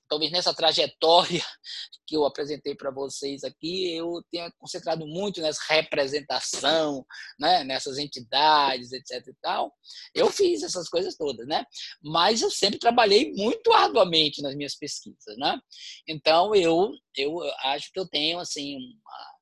talvez 0.09 0.33
nessa 0.33 0.55
trajetória 0.55 1.45
que 2.07 2.17
eu 2.17 2.25
apresentei 2.25 2.75
para 2.75 2.91
vocês 2.91 3.45
aqui, 3.45 3.95
eu 3.95 4.25
tenha 4.31 4.51
concentrado 4.59 5.07
muito 5.07 5.43
nessa 5.43 5.61
representação, 5.69 7.05
né, 7.39 7.63
nessas 7.65 7.99
entidades, 7.99 8.93
etc 8.93 9.27
e 9.29 9.35
tal. 9.43 9.73
Eu 10.15 10.31
fiz 10.31 10.63
essas 10.63 10.89
coisas 10.89 11.17
todas, 11.17 11.47
né? 11.47 11.65
Mas 12.03 12.41
eu 12.41 12.51
sempre 12.51 12.79
trabalhei 12.79 13.33
muito 13.35 13.71
arduamente 13.73 14.41
nas 14.41 14.55
minhas 14.57 14.75
pesquisas, 14.75 15.37
né? 15.37 15.61
Então 16.09 16.55
eu 16.55 16.91
eu 17.15 17.39
acho 17.65 17.93
que 17.93 18.01
eu 18.01 18.09
tenho 18.09 18.39
assim 18.39 18.77
uma, 18.77 19.38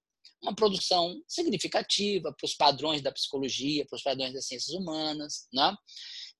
uma 0.47 0.55
produção 0.55 1.21
significativa 1.27 2.33
para 2.33 2.47
os 2.47 2.55
padrões 2.55 3.03
da 3.03 3.13
psicologia, 3.13 3.85
para 3.87 3.97
os 3.97 4.03
padrões 4.03 4.33
das 4.33 4.47
ciências 4.47 4.75
humanas, 4.75 5.49
né? 5.53 5.75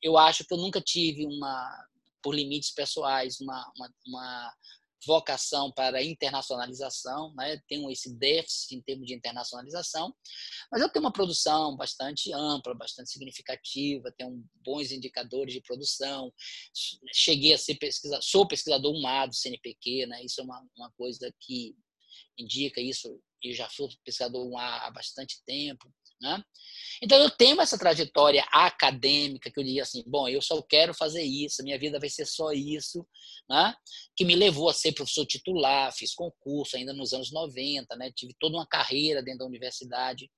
Eu 0.03 0.17
acho 0.17 0.45
que 0.45 0.55
eu 0.55 0.59
nunca 0.59 0.81
tive 0.81 1.27
uma, 1.27 1.87
por 2.23 2.35
limites 2.35 2.71
pessoais, 2.73 3.41
uma, 3.41 3.73
uma, 3.77 3.91
uma 4.07 4.53
vocação 5.07 5.71
para 5.71 6.03
internacionalização, 6.03 7.33
né? 7.35 7.61
tenho 7.69 7.91
esse 7.91 8.13
déficit 8.15 8.75
em 8.75 8.83
termos 8.83 9.07
de 9.07 9.15
internacionalização, 9.15 10.15
mas 10.71 10.83
eu 10.83 10.89
tenho 10.91 11.05
uma 11.05 11.13
produção 11.13 11.77
bastante 11.77 12.33
ampla, 12.33 12.75
bastante 12.75 13.11
significativa, 13.11 14.13
tenho 14.19 14.45
bons 14.65 14.91
indicadores 14.91 15.55
de 15.55 15.61
produção, 15.61 16.33
cheguei 17.13 17.55
a 17.55 17.59
ser 17.59 17.77
pesquisador, 17.77 18.23
sou 18.23 18.49
pesquisador 18.49 18.93
umado, 18.93 19.35
CNPq, 19.35 20.07
né? 20.07 20.25
isso 20.25 20.41
é 20.41 20.45
uma, 20.45 20.67
uma 20.77 20.91
coisa 20.93 21.33
que 21.41 21.75
indica 22.39 22.81
isso, 22.81 23.21
eu 23.43 23.55
já 23.55 23.69
sou 23.69 23.89
pesquisador 24.05 24.51
há 24.59 24.91
bastante 24.91 25.43
tempo, 25.45 25.93
né? 26.21 26.43
Então 27.03 27.19
eu 27.19 27.31
tenho 27.31 27.61
essa 27.61 27.79
trajetória 27.79 28.43
acadêmica 28.51 29.51
que 29.51 29.61
eu 29.61 29.65
diria 29.65 29.83
assim, 29.83 30.03
bom, 30.07 30.29
eu 30.29 30.41
só 30.41 30.61
quero 30.63 30.95
fazer 30.95 31.23
isso, 31.23 31.63
minha 31.63 31.79
vida 31.79 32.01
vai 32.01 32.09
ser 32.09 32.25
só 32.25 32.53
isso, 32.53 33.07
né? 33.49 33.75
que 34.17 34.25
me 34.25 34.35
levou 34.35 34.69
a 34.69 34.75
ser 34.75 34.93
professor 34.93 35.27
titular, 35.27 35.93
fiz 35.93 36.15
concurso 36.15 36.77
ainda 36.77 36.93
nos 36.93 37.13
anos 37.13 37.31
90, 37.33 37.95
né? 37.97 38.11
tive 38.15 38.35
toda 38.41 38.57
uma 38.57 38.67
carreira 38.67 39.23
dentro 39.23 39.41
da 39.41 39.47
universidade 39.47 40.31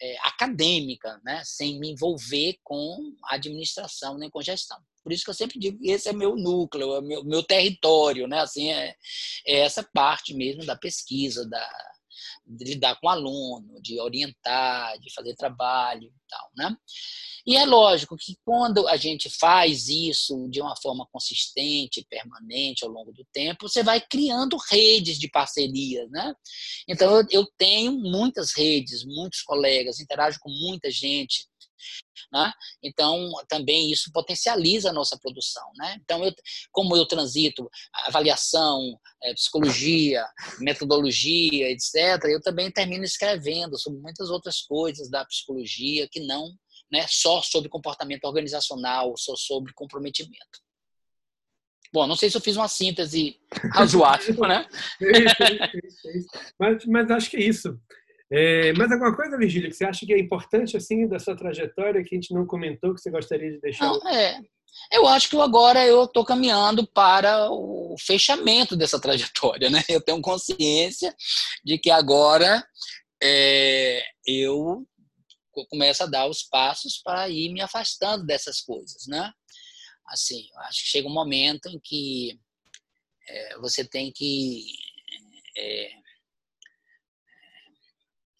é, 0.00 0.18
acadêmica, 0.18 1.18
né? 1.24 1.42
sem 1.44 1.78
me 1.80 1.90
envolver 1.90 2.58
com 2.62 3.14
administração 3.24 4.18
nem 4.18 4.28
com 4.28 4.42
gestão. 4.42 4.78
Por 5.02 5.12
isso 5.12 5.24
que 5.24 5.30
eu 5.30 5.34
sempre 5.34 5.58
digo 5.58 5.78
que 5.78 5.90
esse 5.90 6.08
é 6.08 6.12
meu 6.12 6.36
núcleo, 6.36 6.96
é 6.96 7.00
meu, 7.00 7.24
meu 7.24 7.42
território, 7.42 8.26
né? 8.26 8.40
assim, 8.40 8.70
é, 8.70 8.94
é 9.46 9.60
essa 9.60 9.82
parte 9.82 10.34
mesmo 10.34 10.66
da 10.66 10.76
pesquisa, 10.76 11.48
da, 11.48 11.95
de 12.46 12.64
lidar 12.64 12.98
com 13.00 13.06
o 13.06 13.10
aluno, 13.10 13.80
de 13.80 14.00
orientar, 14.00 14.98
de 14.98 15.12
fazer 15.12 15.34
trabalho 15.34 16.04
e 16.04 16.28
tal, 16.28 16.50
né? 16.56 16.76
E 17.46 17.56
é 17.56 17.64
lógico 17.64 18.16
que 18.16 18.36
quando 18.44 18.88
a 18.88 18.96
gente 18.96 19.30
faz 19.30 19.88
isso 19.88 20.48
de 20.50 20.60
uma 20.60 20.74
forma 20.76 21.06
consistente, 21.12 22.04
permanente 22.10 22.84
ao 22.84 22.90
longo 22.90 23.12
do 23.12 23.24
tempo, 23.32 23.68
você 23.68 23.84
vai 23.84 24.00
criando 24.00 24.56
redes 24.68 25.16
de 25.16 25.28
parcerias, 25.28 26.10
né? 26.10 26.34
Então 26.88 27.24
eu 27.30 27.46
tenho 27.56 27.92
muitas 27.92 28.52
redes, 28.52 29.04
muitos 29.04 29.42
colegas, 29.42 30.00
interajo 30.00 30.38
com 30.40 30.50
muita 30.50 30.90
gente, 30.90 31.46
né? 32.32 32.52
Então, 32.82 33.30
também 33.48 33.90
isso 33.90 34.10
potencializa 34.12 34.90
a 34.90 34.92
nossa 34.92 35.18
produção. 35.18 35.64
Né? 35.76 35.96
Então, 36.02 36.24
eu, 36.24 36.32
como 36.72 36.96
eu 36.96 37.06
transito 37.06 37.68
avaliação, 38.06 38.98
é, 39.22 39.34
psicologia, 39.34 40.24
metodologia, 40.60 41.70
etc., 41.70 42.24
eu 42.24 42.40
também 42.40 42.70
termino 42.70 43.04
escrevendo 43.04 43.78
sobre 43.78 44.00
muitas 44.00 44.30
outras 44.30 44.62
coisas 44.62 45.10
da 45.10 45.24
psicologia 45.24 46.08
que 46.08 46.20
não 46.20 46.52
né, 46.90 47.04
só 47.08 47.42
sobre 47.42 47.68
comportamento 47.68 48.24
organizacional, 48.24 49.14
só 49.16 49.34
sobre 49.36 49.72
comprometimento. 49.74 50.66
Bom, 51.92 52.06
não 52.06 52.16
sei 52.16 52.28
se 52.28 52.36
eu 52.36 52.40
fiz 52.40 52.56
uma 52.56 52.68
síntese 52.68 53.40
razoável, 53.72 54.40
né? 54.40 54.68
mas, 56.58 56.84
mas 56.84 57.10
acho 57.10 57.30
que 57.30 57.36
é 57.36 57.44
isso. 57.44 57.78
É, 58.30 58.72
mais 58.72 58.90
alguma 58.90 59.14
coisa, 59.14 59.38
Virgília, 59.38 59.70
que 59.70 59.76
você 59.76 59.84
acha 59.84 60.04
que 60.04 60.12
é 60.12 60.18
importante 60.18 60.76
assim 60.76 61.06
da 61.06 61.18
sua 61.18 61.36
trajetória 61.36 62.02
que 62.02 62.14
a 62.14 62.18
gente 62.18 62.34
não 62.34 62.44
comentou 62.44 62.94
que 62.94 63.00
você 63.00 63.10
gostaria 63.10 63.52
de 63.52 63.60
deixar? 63.60 63.86
Não, 63.86 64.08
é. 64.08 64.40
Eu 64.92 65.06
acho 65.06 65.30
que 65.30 65.36
agora 65.36 65.86
eu 65.86 66.04
estou 66.04 66.24
caminhando 66.24 66.86
para 66.86 67.50
o 67.50 67.94
fechamento 68.00 68.76
dessa 68.76 69.00
trajetória, 69.00 69.70
né? 69.70 69.82
Eu 69.88 70.00
tenho 70.00 70.20
consciência 70.20 71.14
de 71.64 71.78
que 71.78 71.90
agora 71.90 72.66
é, 73.22 74.02
eu 74.26 74.86
começo 75.70 76.02
a 76.02 76.06
dar 76.06 76.28
os 76.28 76.42
passos 76.42 77.00
para 77.02 77.28
ir 77.28 77.50
me 77.50 77.62
afastando 77.62 78.26
dessas 78.26 78.60
coisas, 78.60 79.06
né? 79.06 79.32
Assim, 80.08 80.46
acho 80.68 80.82
que 80.82 80.90
chega 80.90 81.08
um 81.08 81.14
momento 81.14 81.68
em 81.68 81.80
que 81.82 82.38
é, 83.28 83.58
você 83.58 83.84
tem 83.84 84.12
que 84.12 84.66
é, 85.56 85.90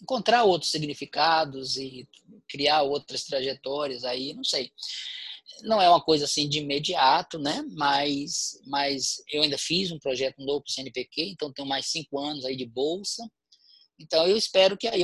encontrar 0.07 0.45
outros 0.45 0.71
significados 0.71 1.77
e 1.77 2.09
criar 2.49 2.83
outras 2.83 3.25
trajetórias 3.25 4.05
aí, 4.05 4.33
não 4.33 4.45
sei. 4.45 4.71
Não 5.63 5.83
é 5.83 5.89
uma 5.89 6.01
coisa 6.01 6.27
assim 6.27 6.49
de 6.49 6.59
imediato, 6.59 7.39
né? 7.39 7.65
Mas, 7.73 8.61
mas 8.67 9.17
eu 9.33 9.43
ainda 9.43 9.59
fiz 9.59 9.91
um 9.91 9.99
projeto 9.99 10.39
novo 10.39 10.63
para 10.63 10.71
o 10.71 10.73
CNPq, 10.73 11.31
então 11.31 11.53
tenho 11.53 11.67
mais 11.67 11.87
cinco 11.87 12.21
anos 12.21 12.45
aí 12.45 12.57
de 12.57 12.67
bolsa. 12.67 13.29
Então 13.99 14.27
eu 14.27 14.37
espero 14.37 14.77
que 14.77 14.87
aí 14.87 15.03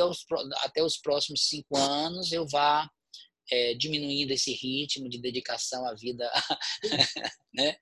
até 0.58 0.82
os 0.82 0.98
próximos 0.98 1.48
cinco 1.48 1.76
anos 1.76 2.30
eu 2.30 2.46
vá 2.46 2.88
é, 3.50 3.74
diminuindo 3.74 4.30
esse 4.30 4.52
ritmo 4.52 5.08
de 5.08 5.20
dedicação 5.20 5.84
à 5.86 5.94
vida 5.94 6.30
né, 7.52 7.76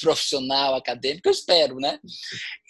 profissional, 0.00 0.74
acadêmica, 0.74 1.28
eu 1.28 1.32
espero, 1.32 1.76
né? 1.76 1.98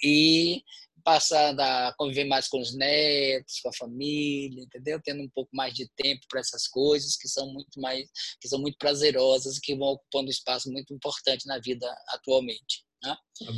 E 0.03 0.63
passar 1.03 1.59
a 1.59 1.95
conviver 1.97 2.25
mais 2.25 2.49
com 2.49 2.61
os 2.61 2.75
netos, 2.75 3.61
com 3.61 3.69
a 3.69 3.75
família, 3.75 4.63
entendeu? 4.63 5.01
Tendo 5.03 5.23
um 5.23 5.29
pouco 5.29 5.55
mais 5.55 5.75
de 5.75 5.89
tempo 5.97 6.21
para 6.29 6.41
essas 6.41 6.67
coisas 6.69 7.17
que 7.17 7.29
são 7.29 7.53
muito 7.53 7.81
mais, 7.81 8.09
que 8.41 8.49
são 8.49 8.61
muito 8.61 8.77
prazerosas 8.79 9.57
e 9.57 9.61
que 9.61 9.77
vão 9.77 9.89
ocupando 9.89 10.29
um 10.29 10.31
espaço 10.31 10.71
muito 10.71 10.95
importante 10.95 11.47
na 11.47 11.59
vida 11.59 11.87
atualmente. 12.09 12.85
Né? 13.03 13.17
Tá 13.39 13.53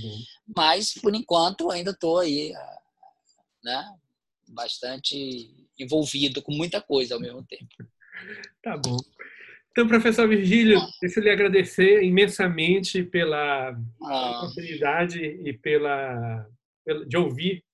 Mas 0.56 0.94
por 0.94 1.14
enquanto 1.14 1.70
ainda 1.70 1.90
estou 1.90 2.18
aí, 2.18 2.52
né? 3.62 3.94
Bastante 4.48 5.68
envolvido 5.78 6.42
com 6.42 6.52
muita 6.52 6.80
coisa 6.80 7.14
ao 7.14 7.20
mesmo 7.20 7.44
tempo. 7.44 7.68
Tá 8.62 8.76
bom. 8.78 8.96
Então, 9.72 9.88
professor 9.88 10.28
Virgílio, 10.28 10.80
deixa 11.00 11.18
eu 11.18 11.24
lhe 11.24 11.30
agradecer 11.30 12.00
imensamente 12.04 13.02
pela 13.02 13.76
ah. 14.02 14.38
oportunidade 14.38 15.20
e 15.20 15.52
pela 15.52 16.48
de 17.06 17.16
ouvir 17.16 17.65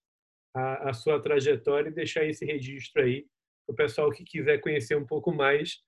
a, 0.54 0.90
a 0.90 0.92
sua 0.92 1.20
trajetória 1.20 1.88
e 1.88 1.94
deixar 1.94 2.24
esse 2.24 2.44
registro 2.44 3.02
aí 3.02 3.26
para 3.66 3.72
o 3.72 3.76
pessoal 3.76 4.10
que 4.10 4.24
quiser 4.24 4.60
conhecer 4.60 4.96
um 4.96 5.06
pouco 5.06 5.32
mais 5.32 5.78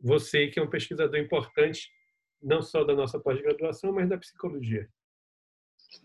você, 0.00 0.48
que 0.48 0.58
é 0.58 0.62
um 0.62 0.70
pesquisador 0.70 1.18
importante, 1.18 1.88
não 2.42 2.60
só 2.62 2.84
da 2.84 2.94
nossa 2.94 3.18
pós-graduação, 3.18 3.92
mas 3.92 4.08
da 4.08 4.18
psicologia. 4.18 4.88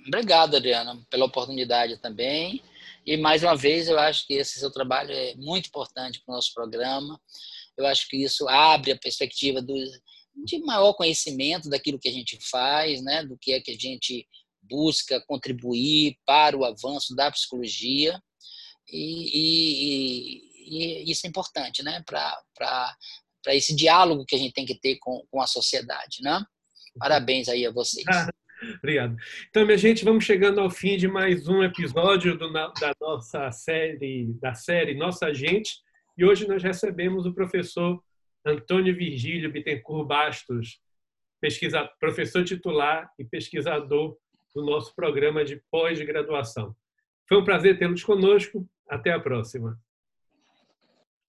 Obrigado, 0.08 0.56
Adriana, 0.56 1.04
pela 1.10 1.26
oportunidade 1.26 1.98
também. 1.98 2.64
E 3.06 3.18
mais 3.18 3.44
uma 3.44 3.56
vez, 3.56 3.88
eu 3.88 3.98
acho 3.98 4.26
que 4.28 4.36
esse 4.36 4.60
seu 4.60 4.72
trabalho 4.72 5.12
é 5.12 5.36
muito 5.36 5.68
importante 5.68 6.22
para 6.24 6.32
o 6.32 6.36
nosso 6.36 6.54
programa. 6.54 7.20
Eu 7.78 7.86
acho 7.86 8.08
que 8.08 8.18
isso 8.24 8.48
abre 8.48 8.92
a 8.92 8.98
perspectiva 8.98 9.62
do, 9.62 9.74
de 10.46 10.60
maior 10.60 10.94
conhecimento 10.94 11.70
daquilo 11.70 12.00
que 12.00 12.08
a 12.08 12.14
gente 12.14 12.38
faz, 12.50 13.02
né, 13.02 13.24
do 13.24 13.38
que 13.38 13.54
é 13.54 13.62
que 13.62 13.72
a 13.72 13.78
gente 13.78 14.28
busca 14.70 15.24
contribuir 15.28 16.18
para 16.26 16.58
o 16.58 16.66
avanço 16.66 17.16
da 17.16 17.32
psicologia 17.32 18.22
e, 18.88 19.30
e, 19.34 21.06
e 21.06 21.12
isso 21.12 21.26
é 21.26 21.30
importante, 21.30 21.84
né, 21.84 22.04
para 22.06 22.96
esse 23.48 23.76
diálogo 23.76 24.26
que 24.26 24.36
a 24.36 24.40
gente 24.40 24.54
tem 24.54 24.66
que 24.66 24.80
ter 24.80 24.98
com, 25.00 25.26
com 25.30 25.42
a 25.42 25.48
sociedade, 25.48 26.18
né? 26.22 26.44
Parabéns 26.98 27.48
aí 27.48 27.66
a 27.66 27.72
vocês. 27.72 28.06
Obrigado. 28.78 29.16
Então, 29.50 29.66
minha 29.66 29.78
gente, 29.78 30.04
vamos 30.04 30.26
chegando 30.26 30.60
ao 30.60 30.70
fim 30.70 30.98
de 30.98 31.08
mais 31.08 31.48
um 31.48 31.64
episódio 31.64 32.38
do, 32.38 32.52
da 32.52 32.94
nossa 33.00 33.52
série, 33.52 34.34
da 34.42 34.54
série 34.54 34.96
Nossa 34.96 35.34
Gente. 35.34 35.78
E 36.18 36.26
hoje 36.26 36.46
nós 36.46 36.62
recebemos 36.62 37.26
o 37.26 37.34
professor 37.34 38.04
Antônio 38.46 38.96
Virgílio 38.96 39.52
Bittencourt 39.52 40.08
Bastos, 40.08 40.82
pesquisa, 41.40 41.90
professor 42.00 42.44
titular 42.44 43.10
e 43.18 43.24
pesquisador 43.24 44.18
do 44.54 44.64
nosso 44.64 44.94
programa 44.96 45.44
de 45.44 45.62
pós-graduação. 45.72 46.76
Foi 47.28 47.38
um 47.38 47.44
prazer 47.44 47.78
tê-los 47.78 48.04
conosco. 48.04 48.68
Até 48.88 49.12
a 49.12 49.20
próxima. 49.20 49.80